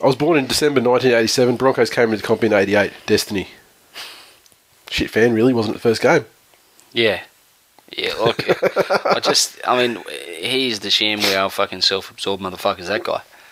[0.01, 1.55] I was born in December 1987.
[1.55, 2.91] Broncos came into comp in 88.
[3.05, 3.47] Destiny.
[4.89, 5.53] Shit fan, really?
[5.53, 6.25] Wasn't it the first game?
[6.93, 7.21] Yeah.
[7.95, 8.43] Yeah, look,
[9.05, 10.03] I just, I mean,
[10.39, 13.21] he's the sham we are fucking self absorbed motherfuckers, that guy.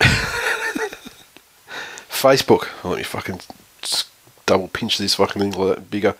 [2.10, 2.68] Facebook.
[2.84, 3.40] Oh, let me fucking
[4.44, 6.14] double pinch this fucking thing a lot bigger.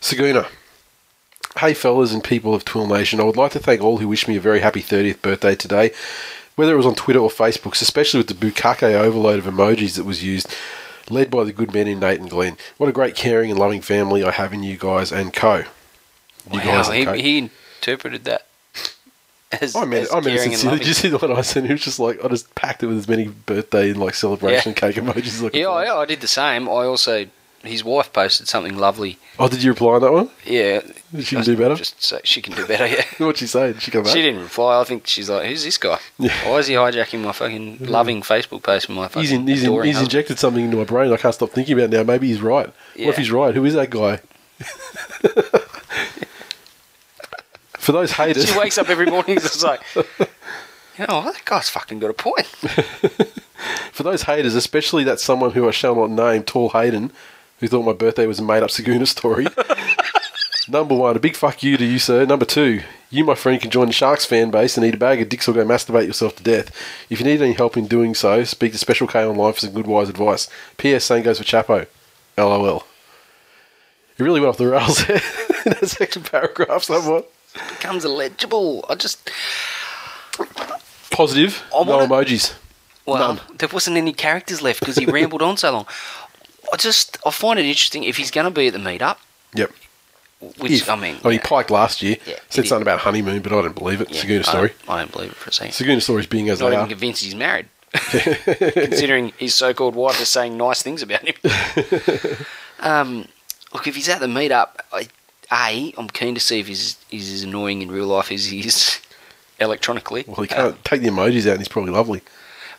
[0.00, 0.46] Saguna.
[1.58, 3.18] Hey, fellas and people of Twill Nation.
[3.20, 5.90] I would like to thank all who wished me a very happy 30th birthday today,
[6.54, 10.04] whether it was on Twitter or Facebook, especially with the bukake overload of emojis that
[10.04, 10.54] was used,
[11.08, 12.58] led by the good men in Nate and Glenn.
[12.76, 15.64] What a great, caring, and loving family I have in you guys and co.
[16.52, 17.12] You guys Wow, and co.
[17.14, 18.46] he, he interpreted that
[19.60, 20.78] as, I meant, as I it and sincerely.
[20.80, 21.66] Did you see the one I sent?
[21.66, 24.72] He was just like, I just packed it with as many birthday and like celebration
[24.72, 24.78] Yeah.
[24.92, 25.26] cake emojis.
[25.26, 26.68] as I could Yeah, I did the same.
[26.68, 27.26] I also,
[27.68, 29.18] his wife posted something lovely.
[29.38, 30.30] Oh, did you reply on that one?
[30.44, 30.80] Yeah.
[31.18, 31.74] She can do better?
[31.74, 33.04] Just so she can do better, yeah.
[33.18, 33.72] What'd she say?
[33.72, 34.12] Did she come back?
[34.12, 34.80] She didn't reply.
[34.80, 35.98] I think she's like, "Who's this guy?
[36.18, 36.32] Yeah.
[36.48, 37.88] Why is he hijacking my fucking mm.
[37.88, 40.84] loving Facebook post with my fucking He's, in, he's, in, he's injected something into my
[40.84, 42.02] brain I can't stop thinking about now.
[42.02, 42.66] Maybe he's right.
[42.66, 43.54] What if he's right?
[43.54, 44.20] Who is that guy?
[47.78, 51.68] For those haters, She wakes up every morning and is like, "You know, that guy's
[51.68, 52.46] fucking got a point."
[53.92, 57.12] for those haters, especially that someone who I shall not name, Tall Hayden,
[57.60, 59.46] who thought my birthday was a made-up Saguna story.
[60.68, 62.24] Number one, a big fuck you to you, sir.
[62.26, 65.22] Number two, you, my friend, can join the Sharks fan base and eat a bag
[65.22, 66.70] of dicks or go masturbate yourself to death.
[67.08, 69.72] If you need any help in doing so, speak to Special K online for some
[69.72, 70.48] good wise advice.
[70.76, 71.04] P.S.
[71.04, 71.86] Same goes for Chapo.
[72.36, 72.84] LOL.
[74.18, 75.16] You really went off the rails there
[75.66, 77.30] in that second paragraph, somewhat.
[77.54, 78.84] It becomes illegible.
[78.88, 79.30] I just,
[81.10, 82.54] Positive, I no wanna- emojis.
[83.06, 83.40] well, None.
[83.58, 85.86] there wasn't any characters left because he rambled on so long.
[86.72, 89.16] I just, I find it interesting if he's going to be at the meetup,
[89.54, 89.70] Yep.
[90.58, 92.16] which If- I mean, oh, he yeah, piked last year.
[92.26, 94.10] Yeah, said something about honeymoon, but I don't believe it.
[94.10, 94.72] yeah, Saguna I story.
[94.88, 95.72] I don't believe it for a second.
[95.72, 96.88] Saguna stories being as Not even are.
[96.88, 97.66] convinced he's married.
[97.94, 101.34] Considering his so-called wife is saying nice things about him.
[102.80, 103.26] um,
[103.72, 105.08] look, if he's at the meetup, I,
[105.50, 108.60] a, I'm keen to see if he's, he's as annoying in real life as he
[108.60, 109.00] is
[109.60, 110.24] electronically.
[110.26, 112.22] Well, he can't take the emojis out, and he's probably lovely.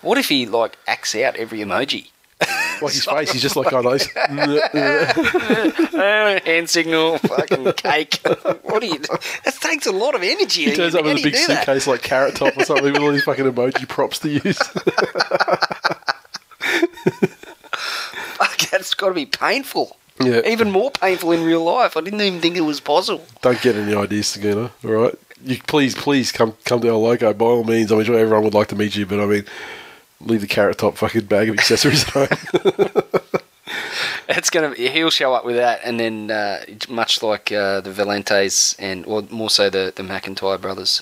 [0.02, 2.10] What if he like acts out every emoji?
[2.82, 4.08] Like his face, he's just like on those.
[4.16, 8.20] Uh, hand signal, fucking cake.
[8.63, 9.00] what do you?
[9.00, 9.18] do?
[9.46, 10.66] That takes a lot of energy.
[10.66, 11.66] He turns up with a big do that?
[11.66, 14.58] suitcase like Carrot Top or something with all these fucking emoji props to use.
[18.38, 19.98] Fuck, that's got to be painful.
[20.19, 20.42] yeah.
[20.46, 21.98] Even more painful in real life.
[21.98, 23.25] I didn't even think it was possible.
[23.42, 24.71] Don't get any ideas, Saguna.
[24.84, 25.15] All right.
[25.44, 27.92] You please, please come come to our logo by all means.
[27.92, 29.46] I'm sure everyone would like to meet you, but I mean,
[30.22, 33.02] leave the Carrot Top fucking bag of accessories at home.
[34.30, 34.72] It's gonna.
[34.72, 39.06] be, He'll show up with that, and then uh, much like uh, the Valentes and,
[39.06, 41.02] or more so the the McIntyre brothers,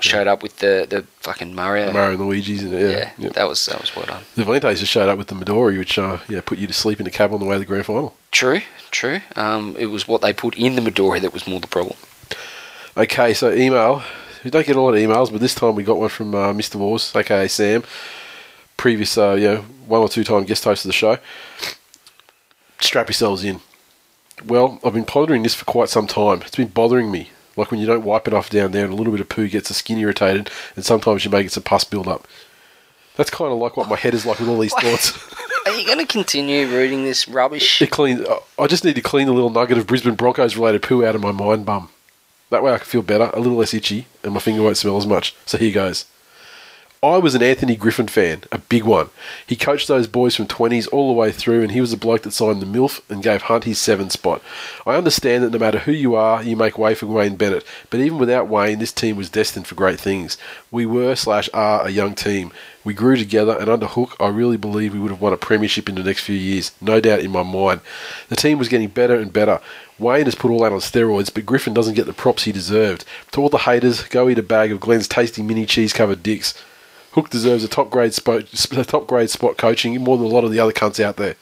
[0.00, 1.92] showed up with the the fucking Mario.
[1.92, 3.28] Mario Luigi's and yeah, yeah, yeah.
[3.30, 4.22] that was that was well done.
[4.34, 7.00] The Valentes just showed up with the Midori, which uh, yeah put you to sleep
[7.00, 8.16] in the cab on the way to the grand final.
[8.30, 9.20] True, true.
[9.36, 11.96] Um, it was what they put in the Midori that was more the problem.
[12.96, 14.02] Okay, so email
[14.44, 16.52] We don't get a lot of emails, but this time we got one from uh,
[16.52, 16.76] Mr.
[16.76, 17.84] Wars, aka Sam,
[18.76, 21.18] previous, uh, you know, one or two time guest host of the show.
[22.80, 23.60] Strap yourselves in.
[24.44, 26.42] Well, I've been pondering this for quite some time.
[26.42, 27.30] It's been bothering me.
[27.56, 29.46] Like when you don't wipe it off down there and a little bit of poo
[29.46, 32.26] gets the skin irritated, and sometimes you may get some pus build up.
[33.16, 35.12] That's kind of like what my head is like with all these thoughts.
[35.66, 37.80] Are you going to continue reading this rubbish?
[37.80, 38.24] It clean.
[38.58, 41.20] I just need to clean the little nugget of Brisbane Broncos related poo out of
[41.20, 41.90] my mind bum.
[42.52, 44.98] That way I can feel better, a little less itchy, and my finger won't smell
[44.98, 45.34] as much.
[45.46, 46.04] So here goes.
[47.04, 49.10] I was an Anthony Griffin fan, a big one.
[49.44, 52.22] He coached those boys from 20s all the way through, and he was the bloke
[52.22, 54.40] that signed the MILF and gave Hunt his seven spot.
[54.86, 57.98] I understand that no matter who you are, you make way for Wayne Bennett, but
[57.98, 60.38] even without Wayne, this team was destined for great things.
[60.70, 62.52] We were slash are a young team.
[62.84, 65.88] We grew together, and under Hook, I really believe we would have won a premiership
[65.88, 67.80] in the next few years, no doubt in my mind.
[68.28, 69.60] The team was getting better and better.
[69.98, 73.04] Wayne has put all that on steroids, but Griffin doesn't get the props he deserved.
[73.32, 76.54] To all the haters, go eat a bag of Glenn's tasty mini cheese covered dicks.
[77.12, 80.44] Hook deserves a top grade spot, a top grade spot coaching more than a lot
[80.44, 81.36] of the other cunts out there.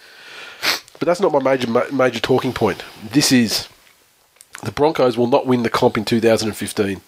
[0.99, 2.85] But that's not my major major talking point.
[3.03, 3.69] This is
[4.63, 7.01] the Broncos will not win the comp in 2015.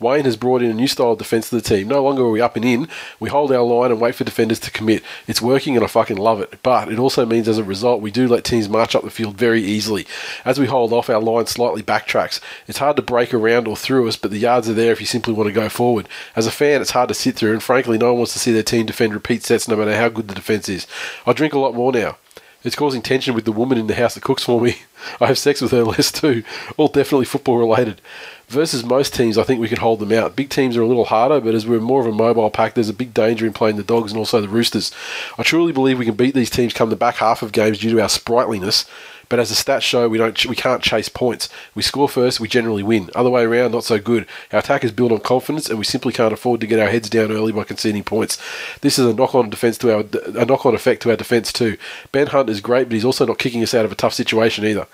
[0.00, 1.88] Wayne has brought in a new style of defence to the team.
[1.88, 2.88] No longer are we up and in.
[3.18, 5.02] We hold our line and wait for defenders to commit.
[5.26, 6.60] It's working and I fucking love it.
[6.62, 9.36] But it also means as a result, we do let teams march up the field
[9.36, 10.06] very easily.
[10.44, 12.40] As we hold off, our line slightly backtracks.
[12.66, 15.06] It's hard to break around or through us, but the yards are there if you
[15.06, 16.08] simply want to go forward.
[16.36, 18.52] As a fan, it's hard to sit through, and frankly, no one wants to see
[18.52, 20.86] their team defend repeat sets no matter how good the defence is.
[21.26, 22.18] I drink a lot more now.
[22.64, 24.76] It's causing tension with the woman in the house that cooks for me.
[25.20, 26.42] I have sex with her less too.
[26.76, 28.00] All definitely football related.
[28.48, 30.34] Versus most teams, I think we can hold them out.
[30.34, 32.88] Big teams are a little harder, but as we're more of a mobile pack, there's
[32.88, 34.90] a big danger in playing the Dogs and also the Roosters.
[35.36, 37.90] I truly believe we can beat these teams come the back half of games due
[37.90, 38.86] to our sprightliness.
[39.28, 41.50] But as the stats show, we don't we can't chase points.
[41.74, 43.10] We score first, we generally win.
[43.14, 44.26] Other way around, not so good.
[44.50, 47.10] Our attack is built on confidence, and we simply can't afford to get our heads
[47.10, 48.38] down early by conceding points.
[48.80, 51.76] This is a knock-on defense to our a knock-on effect to our defense too.
[52.12, 54.64] Ben Hunt is great, but he's also not kicking us out of a tough situation
[54.64, 54.86] either.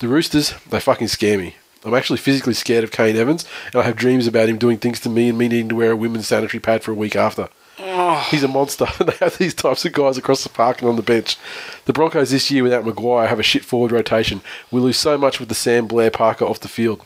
[0.00, 1.54] The Roosters, they fucking scare me.
[1.84, 5.00] I'm actually physically scared of Kane Evans, and I have dreams about him doing things
[5.00, 7.48] to me and me needing to wear a women's sanitary pad for a week after.
[7.78, 8.26] Oh.
[8.30, 8.86] He's a monster.
[9.00, 11.38] they have these types of guys across the park and on the bench.
[11.86, 14.42] The Broncos this year without McGuire have a shit forward rotation.
[14.70, 17.04] We lose so much with the Sam Blair Parker off the field.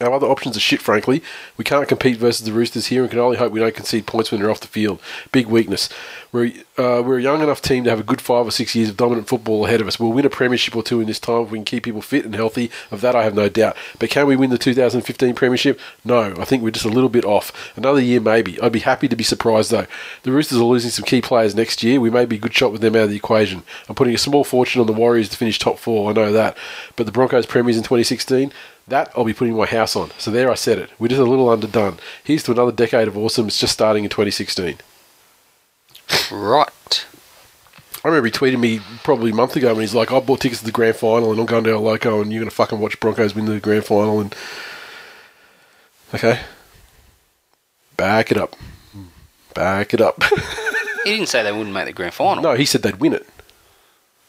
[0.00, 1.22] Our other options are shit, frankly.
[1.56, 4.30] We can't compete versus the Roosters here and can only hope we don't concede points
[4.30, 5.00] when they're off the field.
[5.32, 5.88] Big weakness.
[6.32, 8.88] We're, uh, we're a young enough team to have a good five or six years
[8.88, 9.98] of dominant football ahead of us.
[9.98, 12.24] We'll win a premiership or two in this time if we can keep people fit
[12.24, 12.70] and healthy.
[12.90, 13.76] Of that, I have no doubt.
[13.98, 15.80] But can we win the 2015 premiership?
[16.04, 16.34] No.
[16.38, 17.72] I think we're just a little bit off.
[17.76, 18.60] Another year, maybe.
[18.60, 19.86] I'd be happy to be surprised, though.
[20.22, 22.00] The Roosters are losing some key players next year.
[22.00, 23.62] We may be a good shot with them out of the equation.
[23.88, 26.10] I'm putting a small fortune on the Warriors to finish top four.
[26.10, 26.56] I know that.
[26.96, 28.52] But the Broncos premiers in 2016,
[28.88, 30.10] that I'll be putting my house on.
[30.18, 30.90] So there I said it.
[30.98, 31.98] We're just a little underdone.
[32.22, 33.48] Here's to another decade of awesome.
[33.48, 34.78] It's just starting in 2016.
[36.30, 37.06] Right.
[38.04, 40.60] I remember he tweeted me probably a month ago when he's like, I bought tickets
[40.60, 42.78] to the grand final and I'm going to El Loco and you're going to fucking
[42.78, 44.20] watch Broncos win the grand final.
[44.20, 44.34] And
[46.14, 46.40] Okay.
[47.96, 48.54] Back it up.
[49.54, 50.22] Back it up.
[51.04, 52.42] He didn't say they wouldn't make the grand final.
[52.42, 53.24] no, he said they'd win it.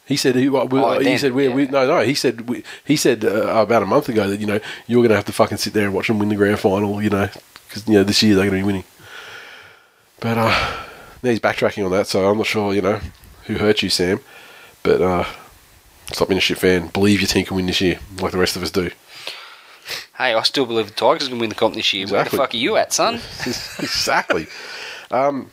[0.06, 1.54] He said he, well, we- Oh, he then, said we, yeah.
[1.54, 4.46] we no no he said we, he said uh, about a month ago that you
[4.46, 6.60] know you're going to have to fucking sit there and watch them win the grand
[6.60, 7.28] final you know
[7.68, 8.84] because you know this year they're going to be winning.
[10.20, 10.84] But uh,
[11.22, 13.00] now he's backtracking on that, so I'm not sure you know
[13.44, 14.20] who hurt you, Sam.
[14.82, 15.24] But uh,
[16.12, 16.88] stop being a shit fan.
[16.88, 18.90] Believe your team can win this year, like the rest of us do.
[20.16, 22.06] Hey, I still believe the Tigers can win the comp this year.
[22.06, 23.14] Where the fuck are you at, son?
[23.46, 24.46] exactly.
[25.10, 25.50] Um,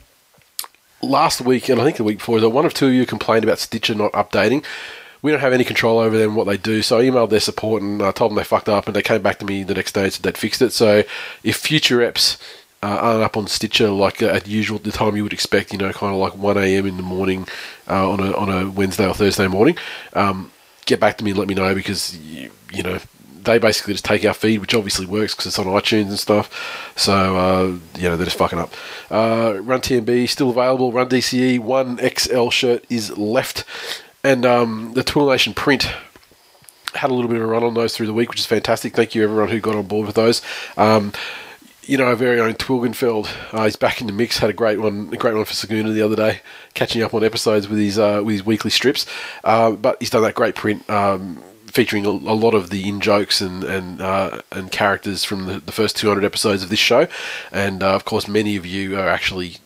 [1.02, 3.60] last week, and I think the week before, one of two of you complained about
[3.60, 4.64] Stitcher not updating.
[5.22, 6.82] We don't have any control over them, what they do.
[6.82, 9.22] So I emailed their support and I told them they fucked up, and they came
[9.22, 10.72] back to me the next day and said they'd fixed it.
[10.72, 11.04] So
[11.44, 12.38] if future reps
[12.84, 15.78] uh, aren't up on Stitcher like uh, at usual, the time you would expect, you
[15.78, 16.86] know, kind of like 1 a.m.
[16.86, 17.48] in the morning
[17.88, 19.78] uh, on, a, on a Wednesday or Thursday morning,
[20.14, 20.52] um,
[20.86, 23.00] get back to me and let me know because, you, you know,
[23.46, 26.94] they basically just take our feed, which obviously works because it's on iTunes and stuff.
[26.96, 27.66] So, uh,
[27.98, 28.74] you know, they're just fucking up.
[29.10, 30.92] Uh, Run TMB still available.
[30.92, 33.64] Run DCE 1XL shirt is left.
[34.24, 35.88] And um, the Tool Nation print
[36.96, 38.94] had a little bit of a run on those through the week, which is fantastic.
[38.96, 40.42] Thank you, everyone who got on board with those.
[40.78, 41.14] Um,
[41.88, 44.40] you know, our very own Twilgenfeld, uh, he's back in the mix.
[44.40, 46.42] Had a great one, a great one for Saguna the other day,
[46.74, 49.06] catching up on episodes with his uh, with his weekly strips.
[49.44, 50.88] Uh, but he's done that great print.
[50.90, 55.46] Um, Featuring a, a lot of the in jokes and and uh, and characters from
[55.46, 57.06] the, the first 200 episodes of this show,
[57.52, 59.58] and uh, of course many of you are actually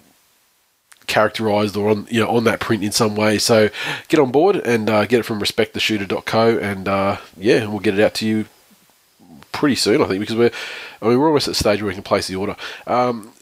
[1.05, 3.37] characterized or on you know on that print in some way.
[3.37, 3.69] So
[4.07, 8.03] get on board and uh, get it from respecttheshooter.co and uh, yeah, we'll get it
[8.03, 8.45] out to you
[9.51, 10.51] pretty soon, I think, because we're,
[11.01, 12.55] I mean, we're almost at the stage where we can place the order.
[12.87, 13.33] Um,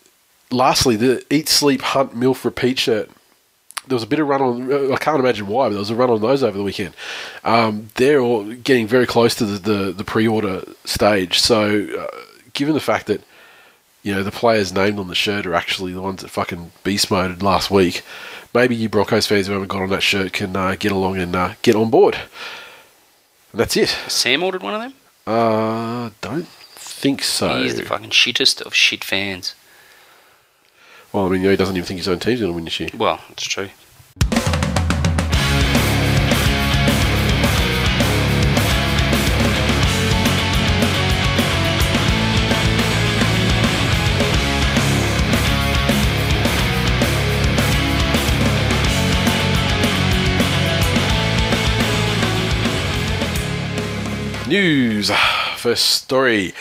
[0.51, 3.09] lastly, the Eat, Sleep, Hunt, Milf, Repeat shirt.
[3.87, 4.93] There was a bit of run on.
[4.93, 6.93] I can't imagine why, but there was a run on those over the weekend.
[7.45, 11.39] Um, they're all getting very close to the, the, the pre-order stage.
[11.39, 12.07] So, uh,
[12.51, 13.21] given the fact that
[14.03, 17.09] you know the players named on the shirt are actually the ones that fucking beast
[17.09, 18.03] moded last week,
[18.53, 21.33] maybe you Broncos fans who haven't got on that shirt can uh, get along and
[21.33, 22.15] uh, get on board.
[23.51, 23.89] And that's it.
[24.07, 24.93] Sam ordered one of them.
[25.27, 27.61] Uh, don't think so.
[27.61, 29.55] He's the fucking shittest of shit fans.
[31.11, 32.89] Well, I mean, he doesn't even think his own team's going to win this year.
[32.97, 33.69] Well, it's true.
[54.47, 55.11] News.
[55.57, 56.53] First story.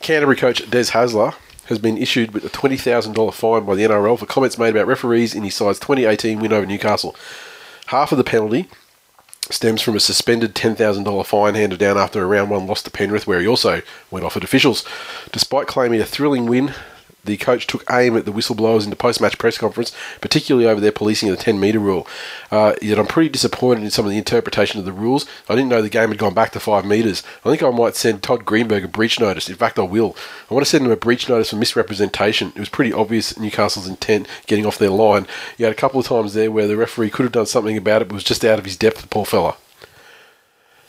[0.00, 1.34] Canterbury coach Des Hasler
[1.66, 5.34] has been issued with a $20,000 fine by the NRL for comments made about referees
[5.34, 7.16] in his side's 2018 win over Newcastle.
[7.86, 8.68] Half of the penalty
[9.48, 13.26] stems from a suspended $10,000 fine handed down after a round one loss to Penrith,
[13.26, 13.80] where he also
[14.10, 14.84] went off at officials.
[15.32, 16.74] Despite claiming a thrilling win,
[17.24, 20.92] the coach took aim at the whistleblowers in the post-match press conference, particularly over their
[20.92, 22.06] policing of the 10-metre rule.
[22.50, 25.26] Uh, yet I'm pretty disappointed in some of the interpretation of the rules.
[25.48, 27.22] I didn't know the game had gone back to 5 metres.
[27.44, 29.48] I think I might send Todd Greenberg a breach notice.
[29.48, 30.16] In fact, I will.
[30.50, 32.52] I want to send him a breach notice for misrepresentation.
[32.54, 35.26] It was pretty obvious Newcastle's intent getting off their line.
[35.58, 38.02] You had a couple of times there where the referee could have done something about
[38.02, 39.56] it, but was just out of his depth, the poor fella.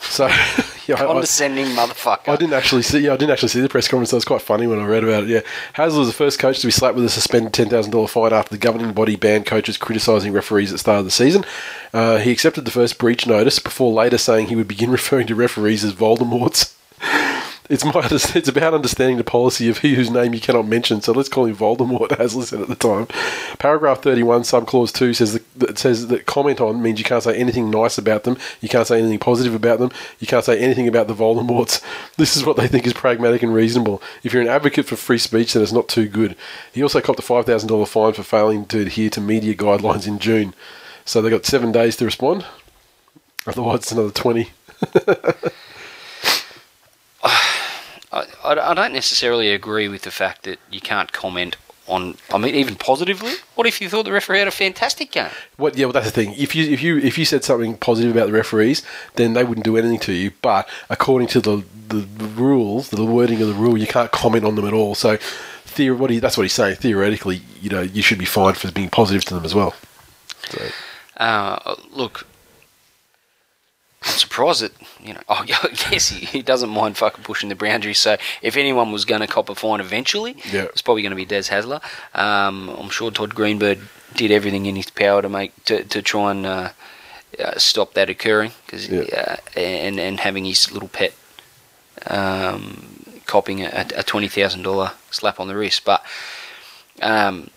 [0.01, 0.25] So,
[0.87, 2.27] yeah, I- I- Condescending motherfucker.
[2.29, 2.99] I didn't actually see.
[2.99, 4.09] Yeah, I didn't actually see the press conference.
[4.11, 5.29] That was quite funny when I read about it.
[5.29, 5.41] Yeah,
[5.75, 8.33] Hasler was the first coach to be slapped with a suspended ten thousand dollar fine
[8.33, 11.45] after the governing body banned coaches criticising referees at the start of the season.
[11.93, 15.35] Uh, he accepted the first breach notice before later saying he would begin referring to
[15.35, 16.75] referees as Voldemorts.
[17.69, 21.01] It's my it's about understanding the policy of he whose name you cannot mention.
[21.01, 23.07] So let's call him Voldemort, Hasler said at the time.
[23.59, 27.37] Paragraph thirty-one, subclause two says that, that says that comment on means you can't say
[27.37, 28.37] anything nice about them.
[28.59, 29.91] You can't say anything positive about them.
[30.19, 31.83] You can't say anything about the Voldemorts.
[32.17, 34.01] This is what they think is pragmatic and reasonable.
[34.21, 36.35] If you're an advocate for free speech, then it's not too good.
[36.71, 40.07] He also copped a five thousand dollar fine for failing to adhere to media guidelines
[40.07, 40.53] in June.
[41.05, 42.45] So they got seven days to respond.
[43.47, 44.51] Otherwise, it's another twenty.
[47.23, 47.39] I,
[48.11, 51.55] I, I don't necessarily agree with the fact that you can't comment
[51.87, 52.15] on.
[52.33, 53.33] I mean, even positively.
[53.55, 55.29] What if you thought the referee had a fantastic game?
[55.57, 55.77] What?
[55.77, 56.33] Yeah, well, that's the thing.
[56.37, 58.83] If you if you if you said something positive about the referees,
[59.15, 60.31] then they wouldn't do anything to you.
[60.41, 64.55] But according to the the rules, the wording of the rule, you can't comment on
[64.55, 64.95] them at all.
[64.95, 65.17] So,
[65.65, 66.75] theor- what he, that's what he's saying.
[66.77, 69.73] Theoretically, you know, you should be fined for being positive to them as well.
[70.49, 70.61] So,
[71.17, 72.25] Uh, look,
[74.03, 74.71] I'm surprised that
[75.03, 75.19] you know.
[75.29, 75.43] Oh,
[75.91, 77.99] yes, he, he doesn't mind fucking pushing the boundaries.
[77.99, 80.63] So if anyone was going to cop a fine eventually, Yeah.
[80.63, 81.81] it's probably going to be Des Hasler.
[82.15, 83.79] Um, I'm sure Todd Greenberg
[84.15, 86.69] did everything in his power to make to, to try and uh,
[87.39, 89.37] uh, stop that occurring because Yeah.
[89.55, 91.13] uh, and and having his little pet
[92.07, 96.03] um, copping a, a twenty thousand dollar slap on the wrist, but.
[97.01, 97.49] Um,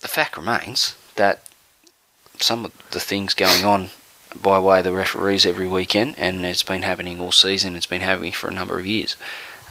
[0.00, 1.42] the fact remains that
[2.38, 3.88] some of the things going on
[4.42, 7.76] by way of the referees every weekend, and it's been happening all season.
[7.76, 9.16] It's been happening for a number of years.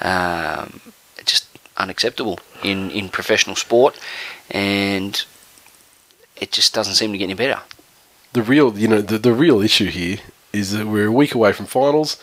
[0.02, 0.82] Um,
[1.18, 1.48] it's just
[1.78, 4.00] unacceptable in, in professional sport,
[4.52, 5.24] and
[6.36, 7.62] it just doesn't seem to get any better.
[8.34, 10.18] the real, you know, the, the real issue here
[10.52, 12.22] is that we're a week away from finals,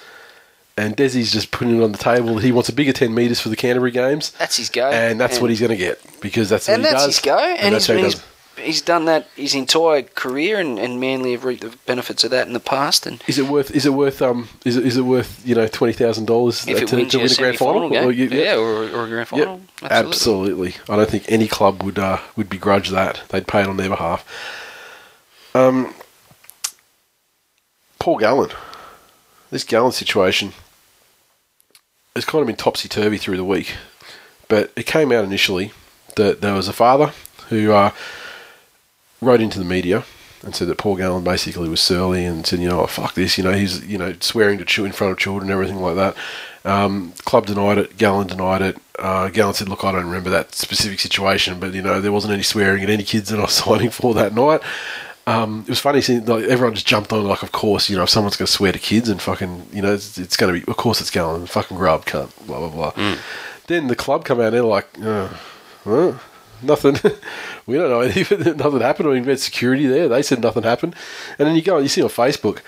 [0.77, 3.41] and Desi's just putting it on the table that he wants a bigger ten meters
[3.41, 6.49] for the Canterbury games, That's his go, and that's what he's going to get because
[6.49, 7.17] that's what and he that's does.
[7.17, 8.25] his go, and, that's he's, how he he's, does.
[8.59, 12.47] He's done that his entire career, and, and Manly have reaped the benefits of that
[12.47, 13.07] in the past.
[13.07, 13.71] And Is it worth?
[13.71, 14.21] Is it worth?
[14.23, 15.47] Um, is it, is it worth?
[15.47, 17.89] You know, twenty thousand dollars to, to win a grand final?
[17.91, 20.75] game, Or you- yeah, or, or a grand Yeah, final, absolutely.
[20.89, 23.23] I don't think any club would uh, would begrudge that.
[23.29, 24.25] They'd pay it on their behalf.
[25.55, 25.95] Um,
[27.99, 28.51] Paul Gallen,
[29.51, 30.53] this Gallen situation
[32.17, 33.77] has kind of been topsy turvy through the week,
[34.49, 35.73] but it came out initially
[36.17, 37.13] that there was a father
[37.49, 37.91] who uh,
[39.23, 40.05] wrote into the media
[40.45, 43.39] and said that Paul Gallen basically was surly and said, you know, oh, fuck this,
[43.39, 45.95] you know, he's you know swearing to chew in front of children and everything like
[45.95, 46.17] that.
[46.65, 47.97] Um, club denied it.
[47.97, 48.77] Gallen denied it.
[48.99, 52.35] Uh, Gallen said, "Look, I don't remember that specific situation, but you know, there wasn't
[52.35, 54.61] any swearing at any kids that I was signing for that night."
[55.25, 58.03] Um, it was funny seeing like everyone just jumped on like, of course, you know,
[58.03, 60.61] if someone's going to swear to kids and fucking, you know, it's, it's going to
[60.61, 63.17] be, of course, it's Gallen, fucking grub, cunt, blah blah blah.
[63.69, 65.29] Then the club come out and they're like, uh,
[65.85, 66.19] huh?
[66.63, 66.95] Nothing.
[67.67, 68.41] we don't know anything.
[68.57, 69.09] nothing happened.
[69.09, 70.09] We had security there.
[70.09, 70.95] They said nothing happened.
[71.39, 72.61] And then you go you see on Facebook.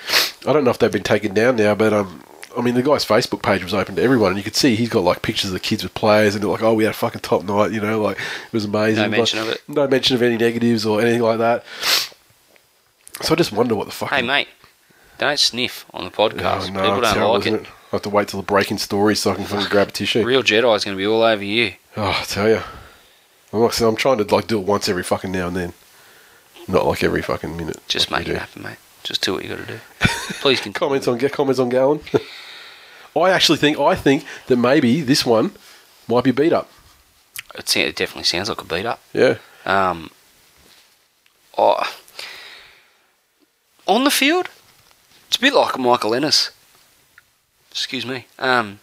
[0.46, 2.22] I don't know if they've been taken down now, but um,
[2.56, 4.88] I mean, the guy's Facebook page was open to everyone, and you could see he's
[4.88, 6.96] got like pictures of the kids with players, and they're like, "Oh, we had a
[6.96, 9.02] fucking top night," you know, like it was amazing.
[9.02, 9.62] No mention Like, of it.
[9.68, 11.64] No mention of any negatives or anything like that.
[13.22, 14.10] So I just wonder what the fuck.
[14.10, 14.48] Hey, mate,
[15.18, 16.72] don't sniff on the podcast.
[16.72, 17.54] No, People don't terrible, like it.
[17.54, 17.66] it?
[17.66, 20.24] I have to wait till the breaking story so I can fucking grab a tissue.
[20.26, 21.74] Real Jedi is going to be all over you.
[21.96, 22.60] Oh, I tell you,
[23.54, 25.72] I'm like, I'm trying to like do it once every fucking now and then,
[26.66, 27.78] not like every fucking minute.
[27.86, 28.38] Just like make it do.
[28.38, 28.78] happen, mate.
[29.04, 29.78] Just do what you got to do.
[30.40, 30.74] Please continue.
[30.88, 32.00] Comments on get comments on Gallen.
[33.16, 35.52] I actually think I think that maybe this one
[36.08, 36.68] might be beat up.
[37.54, 39.00] It, it definitely sounds like a beat up.
[39.12, 39.36] Yeah.
[39.64, 40.10] Um,
[41.56, 41.96] oh,
[43.86, 44.48] on the field,
[45.28, 46.50] it's a bit like Michael Ennis.
[47.70, 48.26] Excuse me.
[48.36, 48.80] Um,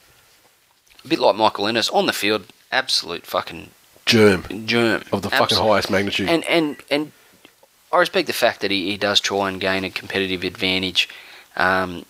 [1.04, 2.46] a bit like Michael Ennis on the field.
[2.72, 3.72] Absolute fucking
[4.12, 6.30] Germ germ of the fucking highest magnitude.
[6.30, 7.12] And and and
[7.94, 11.10] I respect the fact that he, he does try and gain a competitive advantage
[11.56, 12.06] um,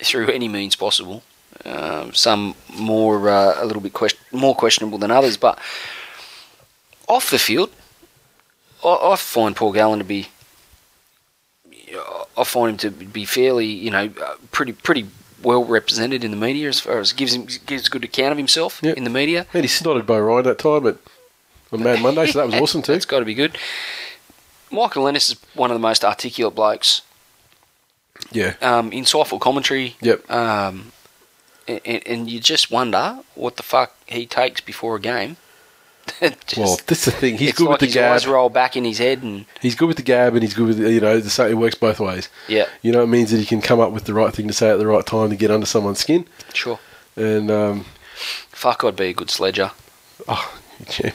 [0.00, 1.22] through any means possible.
[1.64, 5.58] Um, some more uh, a little bit question, more questionable than others, but
[7.08, 7.70] off the field,
[8.84, 10.28] I, I find Paul Gallen to be.
[12.36, 15.06] I find him to be fairly, you know, uh, pretty pretty
[15.42, 18.38] well represented in the media as far as gives him gives a good account of
[18.38, 18.96] himself Yep.
[18.96, 19.46] in the media.
[19.52, 20.96] Man, he snotted Beau Ryan that time at
[21.72, 22.92] on Mad Monday, so that was awesome too.
[22.92, 23.56] It's got to be good.
[24.70, 27.02] Michael Ennis is one of the most articulate blokes.
[28.30, 28.54] Yeah.
[28.62, 29.96] Um, insightful commentary.
[30.00, 30.30] Yep.
[30.30, 30.92] Um,
[31.68, 35.36] and, and you just wonder what the fuck he takes before a game.
[36.20, 37.38] Just- Well, that's the thing.
[37.38, 38.12] He's good like with the his gab.
[38.14, 40.66] eyes roll back in his head, and He's good with the gab, and he's good
[40.66, 41.20] with the, you know.
[41.20, 42.28] The, sa- it works both ways.
[42.48, 44.52] yeah, You know, it means that he can come up with the right thing to
[44.54, 46.26] say at the right time to get under someone's skin.
[46.54, 46.80] sure.
[47.14, 47.84] And um,
[48.50, 49.70] Fuck, I'd be a good sledger.
[50.26, 50.58] oh,
[51.02, 51.12] yeah.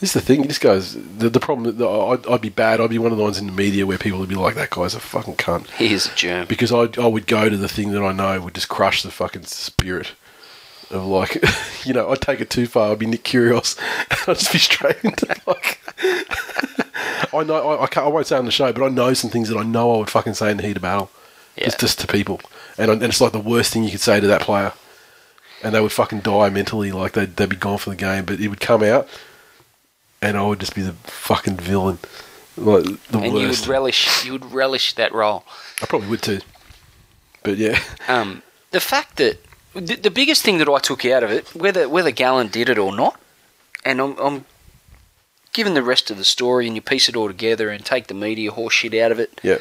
[0.00, 0.42] This is the thing.
[0.42, 1.76] This guy's the, the problem.
[1.76, 2.80] That I'd, I'd be bad.
[2.80, 4.70] I'd be one of the ones in the media where people would be like, "That
[4.70, 6.46] guy's a fucking cunt," He is a germ.
[6.46, 9.10] because I I would go to the thing that I know would just crush the
[9.10, 10.12] fucking spirit.
[10.90, 11.42] Of like,
[11.84, 12.92] you know, I'd take it too far.
[12.92, 13.76] I'd be Nick Kyrgios.
[14.28, 15.80] I'd just be straight into like.
[17.34, 19.30] I know I, I, can't, I won't say on the show, but I know some
[19.30, 21.10] things that I know I would fucking say in the heat of battle.
[21.56, 21.64] Yeah.
[21.66, 22.40] Just, just to people,
[22.78, 24.72] and, I- and it's like the worst thing you could say to that player,
[25.62, 28.24] and they would fucking die mentally, like they'd they'd be gone for the game.
[28.24, 29.08] But it would come out,
[30.20, 31.98] and I would just be the fucking villain,
[32.56, 35.44] like the and you would relish, you would relish that role.
[35.82, 36.40] I probably would too,
[37.42, 39.38] but yeah, Um, the fact that
[39.74, 42.78] the, the biggest thing that I took out of it, whether whether Gallen did it
[42.78, 43.20] or not,
[43.84, 44.44] and I'm, I'm
[45.52, 48.14] given the rest of the story and you piece it all together and take the
[48.14, 49.58] media horseshit out of it, yeah,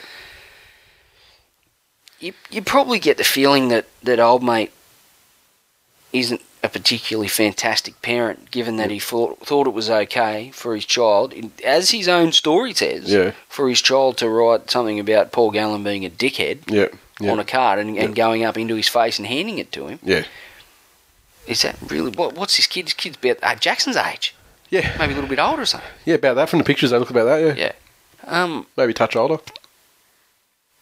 [2.20, 4.72] you you probably get the feeling that that old mate
[6.14, 10.86] isn't a particularly fantastic parent, given that he thought thought it was okay for his
[10.86, 11.34] child,
[11.64, 13.32] as his own story says, Yeah.
[13.48, 16.88] for his child to write something about Paul Gallen being a dickhead yeah,
[17.20, 19.88] yeah, on a card and, and going up into his face and handing it to
[19.88, 20.00] him.
[20.04, 20.24] yeah,
[21.46, 22.34] Is that really what?
[22.36, 22.86] What's his kid?
[22.86, 24.34] His kid's about uh, Jackson's age,
[24.70, 25.90] yeah, maybe a little bit older or something.
[26.06, 26.16] yeah.
[26.16, 27.38] About that from the pictures, they look about that.
[27.40, 27.72] Yeah, Yeah.
[28.26, 28.66] Um.
[28.76, 29.38] maybe a touch older.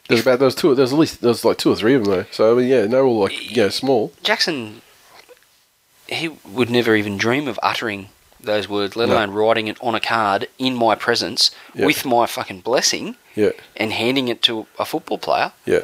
[0.08, 0.74] There's about there's two.
[0.76, 2.26] There's at least there's like two or three of them though.
[2.32, 4.14] So I mean, yeah, they're all like yeah, small.
[4.24, 4.82] Jackson,
[6.08, 9.16] he would never even dream of uttering those words, let No.
[9.16, 11.86] alone writing it on a card in my presence Yeah.
[11.88, 15.52] with my fucking blessing Yeah, and handing it to a football player.
[15.66, 15.82] yeah.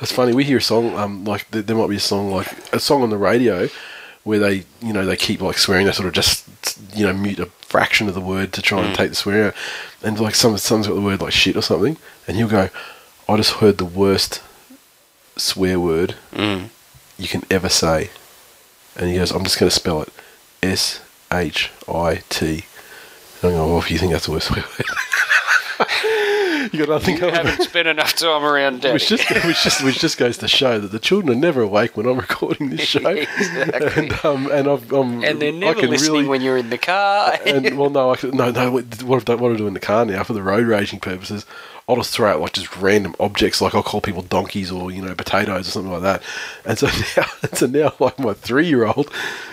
[0.00, 0.32] That's funny.
[0.32, 3.10] We hear a song, um, like there, might be a song like a song on
[3.10, 3.68] the radio
[4.22, 5.86] where they, you know, they keep like swearing.
[5.86, 6.44] They sort of just,
[6.94, 9.54] you know, mute a fraction of the word to try and take the swear out.
[10.02, 11.96] And like some, someone's got the word like shit or something,
[12.28, 12.70] and he'll go,
[13.28, 14.40] "I just heard the worst
[15.36, 16.68] swear word Mm.
[17.18, 18.10] you can ever say,"
[18.98, 20.12] and he goes, "I'm just going to spell it,
[20.62, 21.00] S
[21.32, 22.64] H I T."
[23.42, 24.64] And I go, "Well, if you think that's the worst word."
[26.72, 27.36] you got nothing else.
[27.36, 28.92] haven't spent enough time around daddy.
[28.94, 31.96] Which just, which just, which just goes to show that the children are never awake
[31.96, 34.04] when I'm recording this show, Exactly.
[34.08, 37.38] and um, and I've, um, and they're never listening really, when you're in the car.
[37.46, 38.70] and well, no, I can, no, no.
[38.70, 41.00] What what I've done, what I do in the car now for the road raging
[41.00, 41.44] purposes,
[41.88, 45.00] I'll just throw out like just random objects, like I'll call people donkeys or you
[45.02, 46.22] know potatoes or something like that.
[46.64, 49.10] And so now, so now, like my three year old,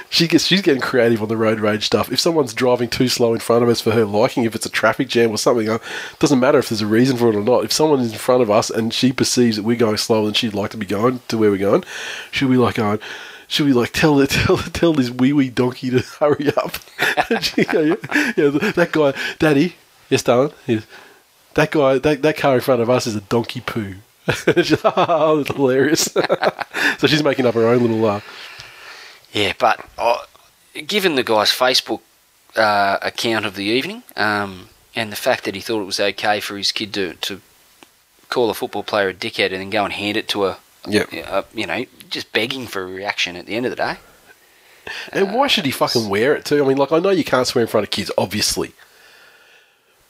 [0.09, 2.11] she gets she's getting creative on the road rage stuff.
[2.11, 4.69] If someone's driving too slow in front of us for her liking, if it's a
[4.69, 5.79] traffic jam or something, uh,
[6.19, 7.63] doesn't matter if there's a reason for it or not.
[7.63, 10.33] If someone is in front of us and she perceives that we're going slower than
[10.33, 11.83] she'd like to be going to where we're going,
[12.31, 12.99] she'll be like going.
[13.47, 16.77] Should we like tell the tell tell this wee wee donkey to hurry up?
[18.37, 19.75] Yeah, that guy, Daddy,
[20.09, 20.85] yes, darling, yes.
[21.53, 23.95] that guy, that, that car in front of us is a donkey poo.
[24.83, 26.11] Oh, that's hilarious.
[26.97, 28.21] so she's making up her own little uh,
[29.35, 30.19] Yeah, but uh,
[30.87, 31.99] given the guy's Facebook
[32.55, 36.39] uh, account of the evening um, and the fact that he thought it was okay
[36.39, 37.41] for his kid to, to
[38.29, 40.57] call a football player a dickhead and then go and hand it to a,
[40.87, 41.09] Yep.
[41.27, 43.97] uh, you know, just begging for a reaction at the end of the day.
[45.11, 46.63] And why should he fucking wear it too?
[46.63, 48.71] I mean, like, I know you can't swear in front of kids, obviously.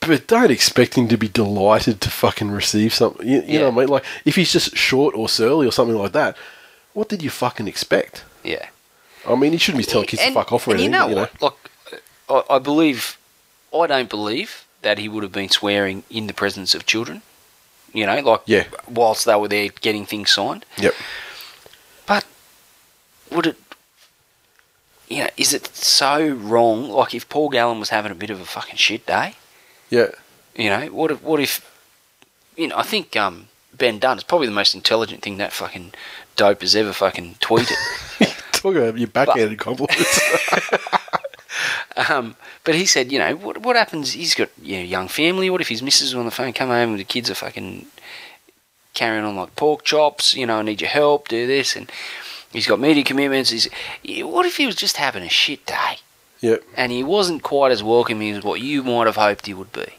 [0.02, 3.26] But don't expect him to be delighted to fucking receive something.
[3.28, 3.70] You, you know Yeah.
[3.70, 3.88] what I mean?
[3.90, 6.38] Like, if he's just short or surly or something like that,
[6.94, 8.24] what did you fucking expect?
[8.44, 8.68] Yeah.
[9.28, 10.94] I mean, he shouldn't be telling kids to fuck off or and anything.
[10.94, 11.28] You know you know?
[11.42, 11.54] Like,
[12.30, 13.18] I, I believe,
[13.74, 17.22] I don't believe that he would have been swearing in the presence of children.
[17.94, 18.66] You know, like Yeah.
[18.90, 20.66] whilst they were there getting things signed.
[20.78, 20.94] Yep.
[22.06, 22.26] But
[23.32, 23.58] would it?
[25.08, 26.90] You know, is it so wrong?
[26.90, 29.36] Like if Paul Gallen was having a bit of a fucking shit day,
[29.90, 30.08] Yeah.
[30.56, 31.22] you know, what if?
[31.24, 31.62] What if?
[32.58, 35.94] You know, I think um, Ben Dunn is probably the most intelligent thing that fucking
[36.36, 37.76] dope has ever fucking tweeted.
[38.66, 40.20] Talk about your backhanded compliments.
[42.10, 42.36] Um,
[42.66, 44.12] but he said, you know, what what happens?
[44.12, 45.50] He's got you know young family.
[45.50, 47.86] What if his missus is on the phone, come home and the kids are fucking
[48.94, 50.34] carrying on like pork chops?
[50.34, 51.30] You know, I need your help.
[51.30, 51.90] Do this, and
[52.52, 53.52] he's got media commitments.
[53.52, 53.70] He's
[54.26, 56.00] what if he was just having a shit day
[56.42, 56.64] yep.
[56.76, 59.94] and he wasn't quite as welcoming as what you might have hoped he would be?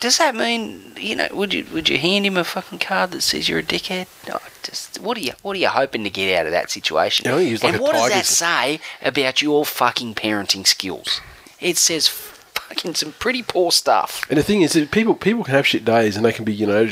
[0.00, 1.28] Does that mean you know?
[1.32, 4.06] Would you would you hand him a fucking card that says you're a dickhead?
[4.28, 7.24] No, just what are you what are you hoping to get out of that situation?
[7.26, 10.66] Yeah, I think he was like and what does that say about your fucking parenting
[10.66, 11.20] skills?
[11.60, 14.26] It says fucking some pretty poor stuff.
[14.28, 16.54] And the thing is, that people people can have shit days, and they can be,
[16.54, 16.86] you know,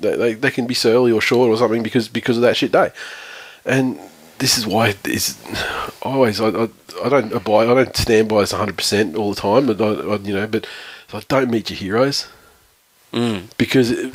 [0.00, 2.72] they, they, they can be surly or short or something because because of that shit
[2.72, 2.90] day.
[3.64, 3.98] And
[4.38, 5.38] this is why it's
[6.02, 6.68] always I, I,
[7.04, 10.14] I don't abide I don't stand by this hundred percent all the time, but I,
[10.14, 10.66] I, you know, but
[11.12, 12.28] I don't meet your heroes
[13.16, 13.48] Mm.
[13.56, 14.14] because it,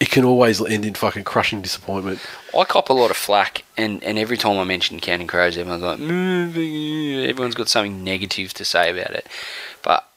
[0.00, 2.18] it can always end in fucking crushing disappointment.
[2.58, 5.82] I cop a lot of flack, and, and every time I mention Counting Crows, everyone's
[5.82, 9.26] like, "Mm, everyone's got something negative to say about it.
[9.82, 10.08] But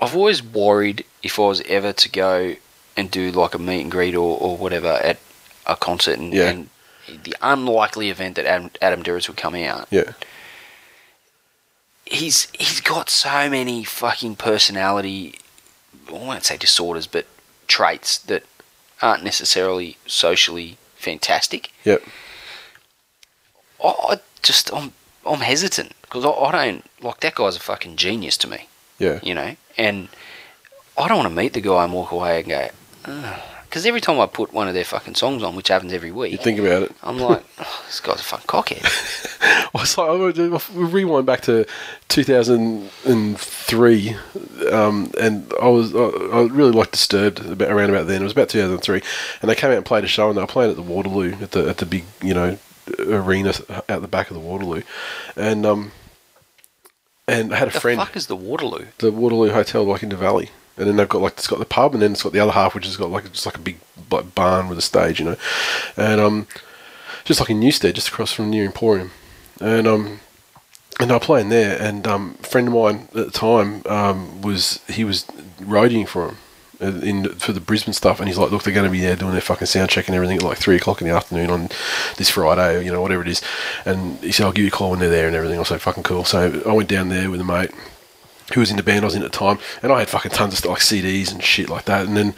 [0.00, 2.54] I've always worried if I was ever to go
[2.96, 5.18] and do like a meet and greet or, or whatever at
[5.66, 6.48] a concert, and, Yeah.
[6.50, 6.68] and
[7.22, 9.88] the unlikely event that Adam, Adam Duritz would come out.
[9.90, 10.12] Yeah,
[12.04, 15.38] He's he's got so many fucking personality,
[16.08, 17.26] I won't say disorders, but
[17.66, 18.44] traits that
[19.02, 21.70] aren't necessarily socially fantastic.
[21.84, 22.02] yep,
[23.82, 24.92] I, I just I'm
[25.26, 29.20] I'm hesitant because I, I don't like that guy's a fucking genius to me, yeah,
[29.22, 30.08] you know, and
[30.96, 32.68] I don't want to meet the guy and walk away and go,
[33.76, 36.14] because every time I put one of their fucking songs on, which happens every you
[36.14, 36.92] week, think about it.
[37.02, 38.82] I'm like, oh, this guy's a fucking cockhead.
[39.74, 41.66] Well, it's like, I would- we rewind back to
[42.08, 44.16] 2003,
[44.72, 48.22] um, and I was I, I really like Disturbed about, around about then.
[48.22, 49.02] It was about 2003,
[49.42, 51.34] and they came out and played a show, and they were playing at the Waterloo
[51.42, 52.56] at the at the big you know
[52.98, 53.52] arena
[53.90, 54.80] out the back of the Waterloo,
[55.36, 55.92] and um,
[57.28, 58.86] and I had a the friend fuck is the Waterloo?
[58.98, 60.48] the Waterloo Hotel, like in the Valley.
[60.76, 62.52] And then they've got like it's got the pub, and then it's got the other
[62.52, 63.78] half, which has got like just like a big
[64.10, 65.36] like barn with a stage, you know,
[65.96, 66.46] and um,
[67.24, 69.10] just like in Newstead, just across from New Emporium,
[69.60, 70.20] and um,
[71.00, 74.42] and they were playing there, and um, a friend of mine at the time um
[74.42, 75.24] was he was
[75.60, 76.36] roadieing for him
[76.80, 79.32] in for the Brisbane stuff, and he's like, look, they're going to be there doing
[79.32, 81.68] their fucking sound check and everything at like three o'clock in the afternoon on
[82.18, 83.40] this Friday, you know, whatever it is,
[83.84, 85.58] and he said, I'll give you a call when they're there and everything.
[85.58, 86.24] I like, fucking cool.
[86.24, 87.70] So I went down there with a mate
[88.54, 90.32] who was in the band I was in at the time, and I had fucking
[90.32, 92.06] tons of stuff, like CDs and shit like that.
[92.06, 92.34] And then,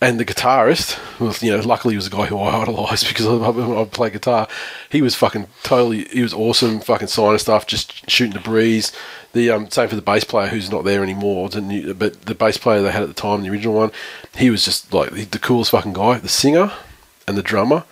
[0.00, 3.26] and the guitarist, was, you know, luckily he was a guy who I idolised because
[3.26, 4.48] I, I, play guitar.
[4.90, 8.92] He was fucking totally, he was awesome, fucking signing stuff, just shooting the breeze.
[9.32, 12.56] The um, same for the bass player who's not there anymore, new, but the bass
[12.56, 13.90] player they had at the time, the original one,
[14.36, 16.18] he was just like the coolest fucking guy.
[16.18, 16.72] The singer
[17.26, 17.84] and the drummer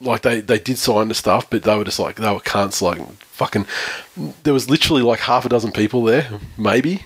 [0.00, 2.80] like they, they did sign the stuff, but they were just like they were cunts.
[2.80, 3.66] Like fucking,
[4.44, 7.04] there was literally like half a dozen people there, maybe,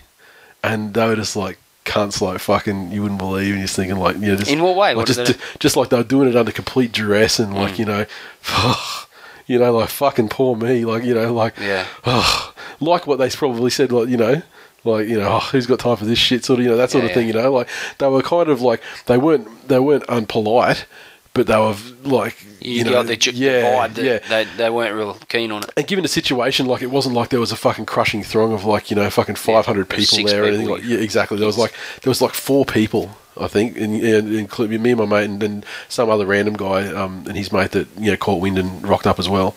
[0.62, 2.20] and they were just like cunts.
[2.20, 3.50] Like fucking, you wouldn't believe.
[3.50, 4.88] And you're thinking like, you know, just In what way?
[4.88, 5.38] Like What just do?
[5.58, 7.78] just like they were doing it under complete duress and like mm.
[7.78, 8.06] you know,
[9.46, 10.84] you know, like fucking poor me.
[10.84, 11.86] Like you know, like Yeah.
[12.80, 13.92] like what they probably said.
[13.92, 14.42] Like you know.
[14.84, 16.44] Like you know, oh, who's got time for this shit?
[16.44, 17.28] Sort of, you know, that sort Yeah, of thing.
[17.28, 17.34] yeah.
[17.36, 17.68] You know, like
[17.98, 20.86] they were kind of like they weren't they weren't unpolite,
[21.34, 21.74] but they were
[22.04, 24.18] like You, you know, got the, j- yeah, vibe yeah.
[24.28, 25.70] they, they weren't real keen on it.
[25.76, 28.64] And given the situation, like it wasn't like there was a fucking crushing throng of
[28.64, 31.38] like you know fucking five hundred was people there or anything like yeah exactly.
[31.38, 31.72] There was like
[32.02, 33.10] there was like four people
[33.40, 36.86] I think, and, and including me and my mate and then some other random guy
[36.92, 39.56] um, and his mate that you know caught wind and rocked up as well.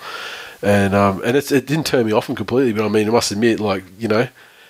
[0.61, 3.11] And um, and it's, it didn't turn me off him completely, but I mean I
[3.11, 4.27] must admit like you know.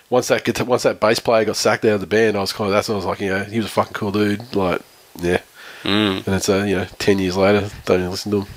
[0.07, 2.53] Once that guitar, once that bass player got sacked out of the band, I was
[2.53, 4.55] kind of that's when I was like, you know, he was a fucking cool dude.
[4.55, 4.81] Like,
[5.19, 5.41] yeah,
[5.85, 6.25] Mm.
[6.27, 8.47] and it's uh, you know, ten years later, don't even listen to him.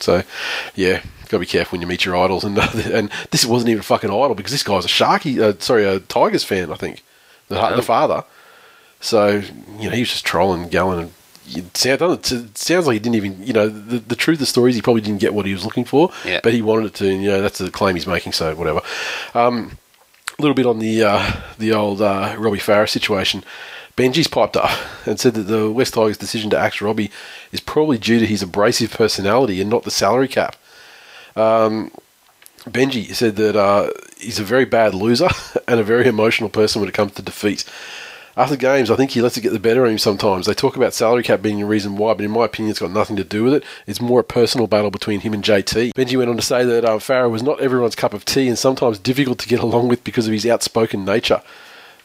[0.00, 0.22] So,
[0.74, 2.44] yeah, gotta be careful when you meet your idols.
[2.44, 2.58] And
[2.98, 5.84] and this wasn't even a fucking idol because this guy was a Sharky, uh, sorry,
[5.84, 7.04] a Tigers fan, I think,
[7.48, 7.76] the, Oh.
[7.76, 8.24] the father.
[9.00, 9.42] So
[9.78, 11.12] you know, he was just trolling Gallen and
[11.54, 14.76] it sounds like he didn't even, you know, the, the truth of the story is
[14.76, 16.38] he probably didn't get what he was looking for, Yeah.
[16.42, 18.80] but he wanted it to, and, you know, that's the claim he's making, so whatever.
[19.34, 19.76] Um,
[20.38, 23.44] a little bit on the uh, the old uh, Robbie Farah situation.
[23.96, 24.70] Benji's piped up
[25.06, 27.10] and said that the West Tigers' decision to axe Robbie
[27.50, 30.56] is probably due to his abrasive personality and not the salary cap.
[32.64, 35.28] Benji said that uh, he's a very bad loser
[35.68, 37.64] and a very emotional person when it comes to defeat.
[38.34, 40.46] After games, I think he lets it get the better of him sometimes.
[40.46, 42.90] They talk about salary cap being a reason why, but in my opinion, it's got
[42.90, 43.64] nothing to do with it.
[43.86, 45.92] It's more a personal battle between him and JT.
[45.92, 48.58] Benji went on to say that um, Farah was not everyone's cup of tea and
[48.58, 51.42] sometimes difficult to get along with because of his outspoken nature.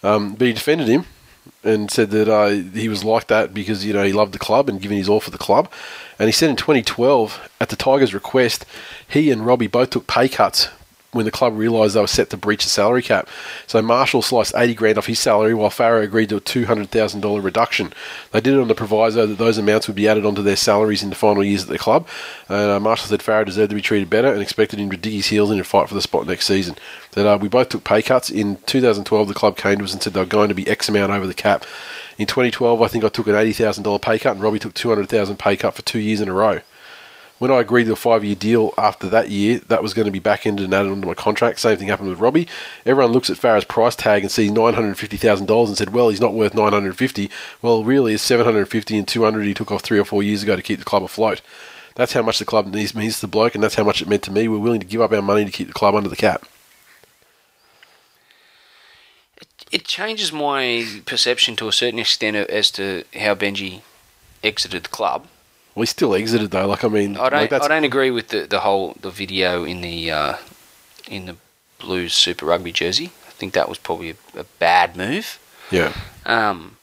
[0.03, 1.05] Um, but he defended him
[1.63, 4.69] and said that uh, he was like that because you know he loved the club
[4.69, 5.71] and given his all for the club.
[6.19, 8.65] And he said in 2012, at the Tigers' request,
[9.07, 10.69] he and Robbie both took pay cuts
[11.17, 13.27] when the club realised they were set to breach the salary cap.
[13.65, 17.91] So Marshall sliced 80 grand off his salary while Farah agreed to a $200,000 reduction.
[18.31, 21.03] They did it on the proviso that those amounts would be added onto their salaries
[21.03, 22.07] in the final years at the club.
[22.47, 25.13] And uh, Marshall said Farah deserved to be treated better and expected him to dig
[25.13, 26.75] his heels in and fight for the spot next season.
[27.11, 28.29] That uh, we both took pay cuts.
[28.29, 30.87] In 2012, the club came to us and said they were going to be X
[30.87, 31.65] amount over the cap.
[32.17, 35.57] In 2012, I think I took an $80,000 pay cut and Robbie took 200,000 pay
[35.57, 36.61] cut for two years in a row.
[37.39, 40.11] When I agreed to a five year deal after that year, that was going to
[40.11, 41.59] be back ended and added onto my contract.
[41.59, 42.47] Same thing happened with Robbie.
[42.85, 45.93] Everyone looks at Farah's price tag and sees nine hundred fifty thousand dollars and said,
[45.93, 47.29] "Well, he's not worth nine hundred fifty.
[47.61, 50.23] Well, really, it's seven hundred fifty and two hundred he took off three or four
[50.23, 51.41] years ago to keep the club afloat.
[51.93, 54.07] That's how much the club needs means to the bloke, and that's how much it
[54.07, 54.47] meant to me.
[54.47, 56.45] We're willing to give up our money to keep the club under the cap.
[59.71, 63.81] It changes my perception to a certain extent as to how Benji
[64.43, 65.27] exited the club.
[65.77, 66.65] Well, he still exited though.
[66.65, 67.51] Like I mean, I don't.
[67.51, 70.37] like, I don't agree with the, the whole the video in the uh,
[71.07, 71.35] in the
[71.77, 73.11] Blues Super Rugby jersey.
[73.27, 75.37] I think that was probably a, a bad move.
[75.69, 75.93] yeah,
[76.25, 76.77] Um,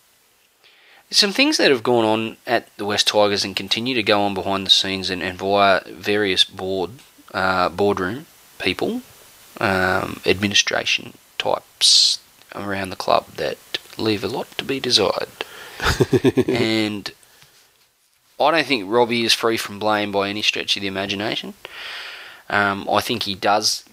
[1.11, 4.33] some things that have gone on at the West Tigers and continue to go on
[4.33, 6.91] behind the scenes and, and via various board
[7.33, 8.27] uh, boardroom
[8.61, 9.03] people,
[9.61, 12.21] um, administration types
[12.55, 13.59] around the club that
[13.99, 15.45] leave a lot to be desired.
[16.47, 17.11] and
[18.41, 21.55] I don't think Robbie is free from blame by any stretch of the imagination.
[22.49, 23.85] Um, I think he does.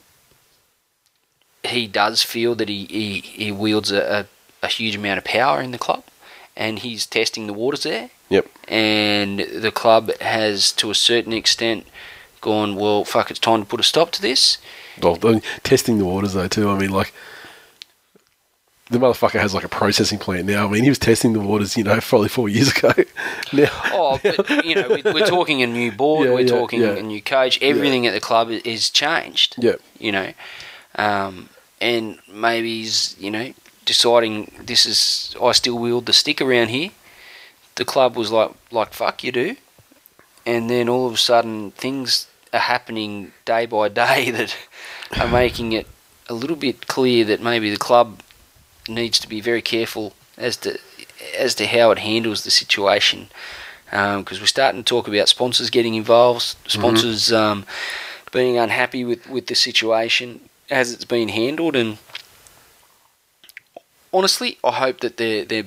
[1.63, 4.27] He does feel that he, he, he wields a,
[4.61, 6.03] a, a huge amount of power in the club,
[6.57, 8.09] and he's testing the waters there.
[8.29, 11.85] yep, And the club has, to a certain extent,
[12.41, 14.57] gone, well, fuck, it's time to put a stop to this.
[14.99, 16.69] well, I mean, testing the waters though too.
[16.69, 17.13] I mean, like.
[18.91, 20.67] The motherfucker has like a processing plant now.
[20.67, 22.91] I mean, he was testing the waters, you know, probably four years ago.
[23.53, 26.81] now, Oh, but, you know, we- we're talking a new board, Yeah, we're yeah, talking
[26.81, 26.89] yeah.
[26.95, 27.57] a new coach.
[27.61, 29.55] Everything at the club is changed.
[29.57, 30.33] yeah, you know,
[30.95, 33.53] um, and maybe he's you know
[33.85, 36.89] deciding this is I still wield the stick around here.
[37.75, 39.55] The club was like like fuck you do,
[40.45, 44.55] and then all of a sudden things are happening day by day that
[45.17, 45.87] are making it
[46.27, 48.19] a little bit clear that maybe the club
[48.91, 50.79] needs to be very careful as to
[51.37, 53.29] as to how it handles the situation.
[53.89, 57.65] Because we're starting to talk about sponsors getting involved, sponsors um,
[58.31, 60.39] being unhappy with, with the situation
[60.69, 61.97] as it's been handled, and
[64.13, 65.65] honestly, I hope that they're they're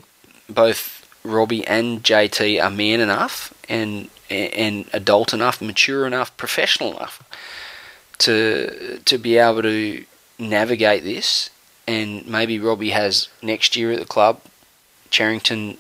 [0.49, 7.22] both Robbie and JT are man enough and and adult enough, mature enough, professional enough
[8.18, 10.05] to to be able to
[10.39, 11.51] navigate this.
[11.87, 14.41] And maybe Robbie has next year at the club.
[15.11, 15.76] Charrington,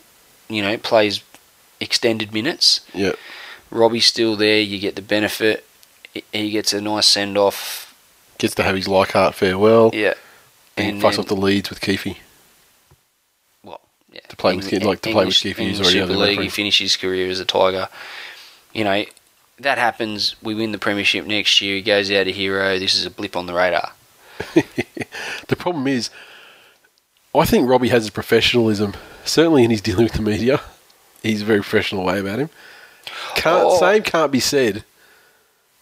[0.48, 1.22] you know, plays
[1.80, 2.80] extended minutes.
[2.92, 3.12] yeah.
[3.70, 4.60] Robbie's still there.
[4.60, 5.64] You get the benefit.
[6.32, 7.92] He- gets a nice send off.
[8.38, 9.90] Gets to have his Leichhardt farewell.
[9.92, 10.14] Yeah,
[10.76, 12.06] And, he fucks off the Leeds with Keith.
[13.64, 13.80] well,
[14.12, 16.40] yeah, to play with Ke- like to play with English- Keith, English already Super League.
[16.40, 17.88] He finishes his career as a Tiger.
[18.72, 19.04] You know,
[19.58, 20.36] that happens.
[20.42, 21.76] We win the premiership next year.
[21.76, 22.78] He goes out a hero.
[22.78, 23.92] This is a blip on the radar.
[25.48, 26.10] The problem is,
[27.34, 28.94] I think Robbie has his professionalism.
[29.24, 30.60] Certainly in his dealing with the media,
[31.22, 32.50] he's a very professional way about him.
[33.36, 33.78] Can't Oh.
[33.78, 34.84] same can't be said.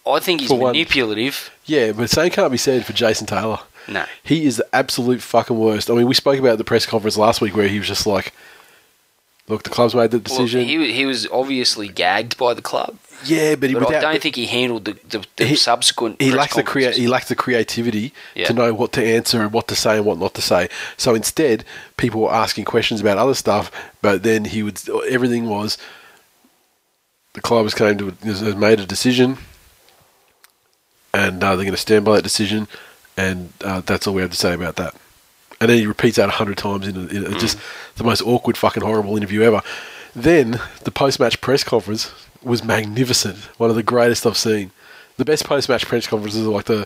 [0.06, 1.50] I think he's For one- manipulative.
[1.64, 3.60] Yeah, but same can't be said for Jason Taylor.
[3.88, 5.90] No, He is the absolute fucking worst.
[5.90, 8.32] I mean, we spoke about the press conference last week where he was just like,
[9.48, 12.96] "Look, the club's made the well, decision." he he was obviously gagged by the club,
[13.24, 15.56] yeah, but he but I without- don't but think he handled the, the, the He-
[15.56, 16.20] subsequent.
[16.22, 18.46] he lacks the crea- he lacks the creativity Yeah.
[18.46, 20.68] to know what to answer and what to say and what not to say.
[20.96, 21.64] So instead,
[21.96, 23.70] people were asking questions about other stuff,
[24.00, 25.76] but then he would everything was
[27.34, 29.38] the club has came to has made a decision,
[31.14, 32.68] and uh, they're going to stand by that decision,
[33.16, 34.94] and uh, that's all we have to say about that.
[35.62, 37.56] And then he repeats that a hundred times in, a, in a, just
[37.94, 39.62] the most awkward, fucking horrible interview ever.
[40.12, 43.38] Then the post-match press conference was magnificent.
[43.58, 44.72] One of the greatest I've seen.
[45.18, 46.84] The best post-match press conferences are like the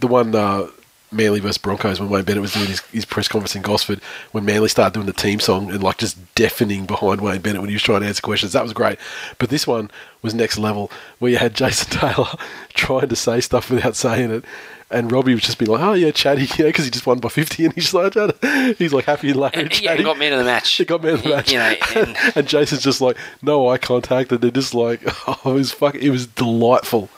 [0.00, 0.66] the one uh,
[1.12, 4.00] Manly versus Broncos when Wayne Bennett was doing his, his press conference in Gosford
[4.32, 7.68] when Manly started doing the team song and like just deafening behind Wayne Bennett when
[7.70, 8.52] he was trying to answer questions.
[8.52, 8.98] That was great.
[9.38, 9.90] But this one
[10.22, 12.28] was next level where you had Jason Taylor
[12.74, 14.44] trying to say stuff without saying it.
[14.92, 17.28] And Robbie was just being like, "Oh yeah, chatty, yeah," because he just won by
[17.28, 18.32] fifty, and he's like, "Oh,
[18.76, 20.68] he's like happy and And, yeah, he got man of the match.
[20.78, 21.52] He got man of the match.
[21.52, 25.52] You know, and and Jason's just like no eye contact, and they're just like, oh,
[25.52, 27.08] it was fuck, it was delightful.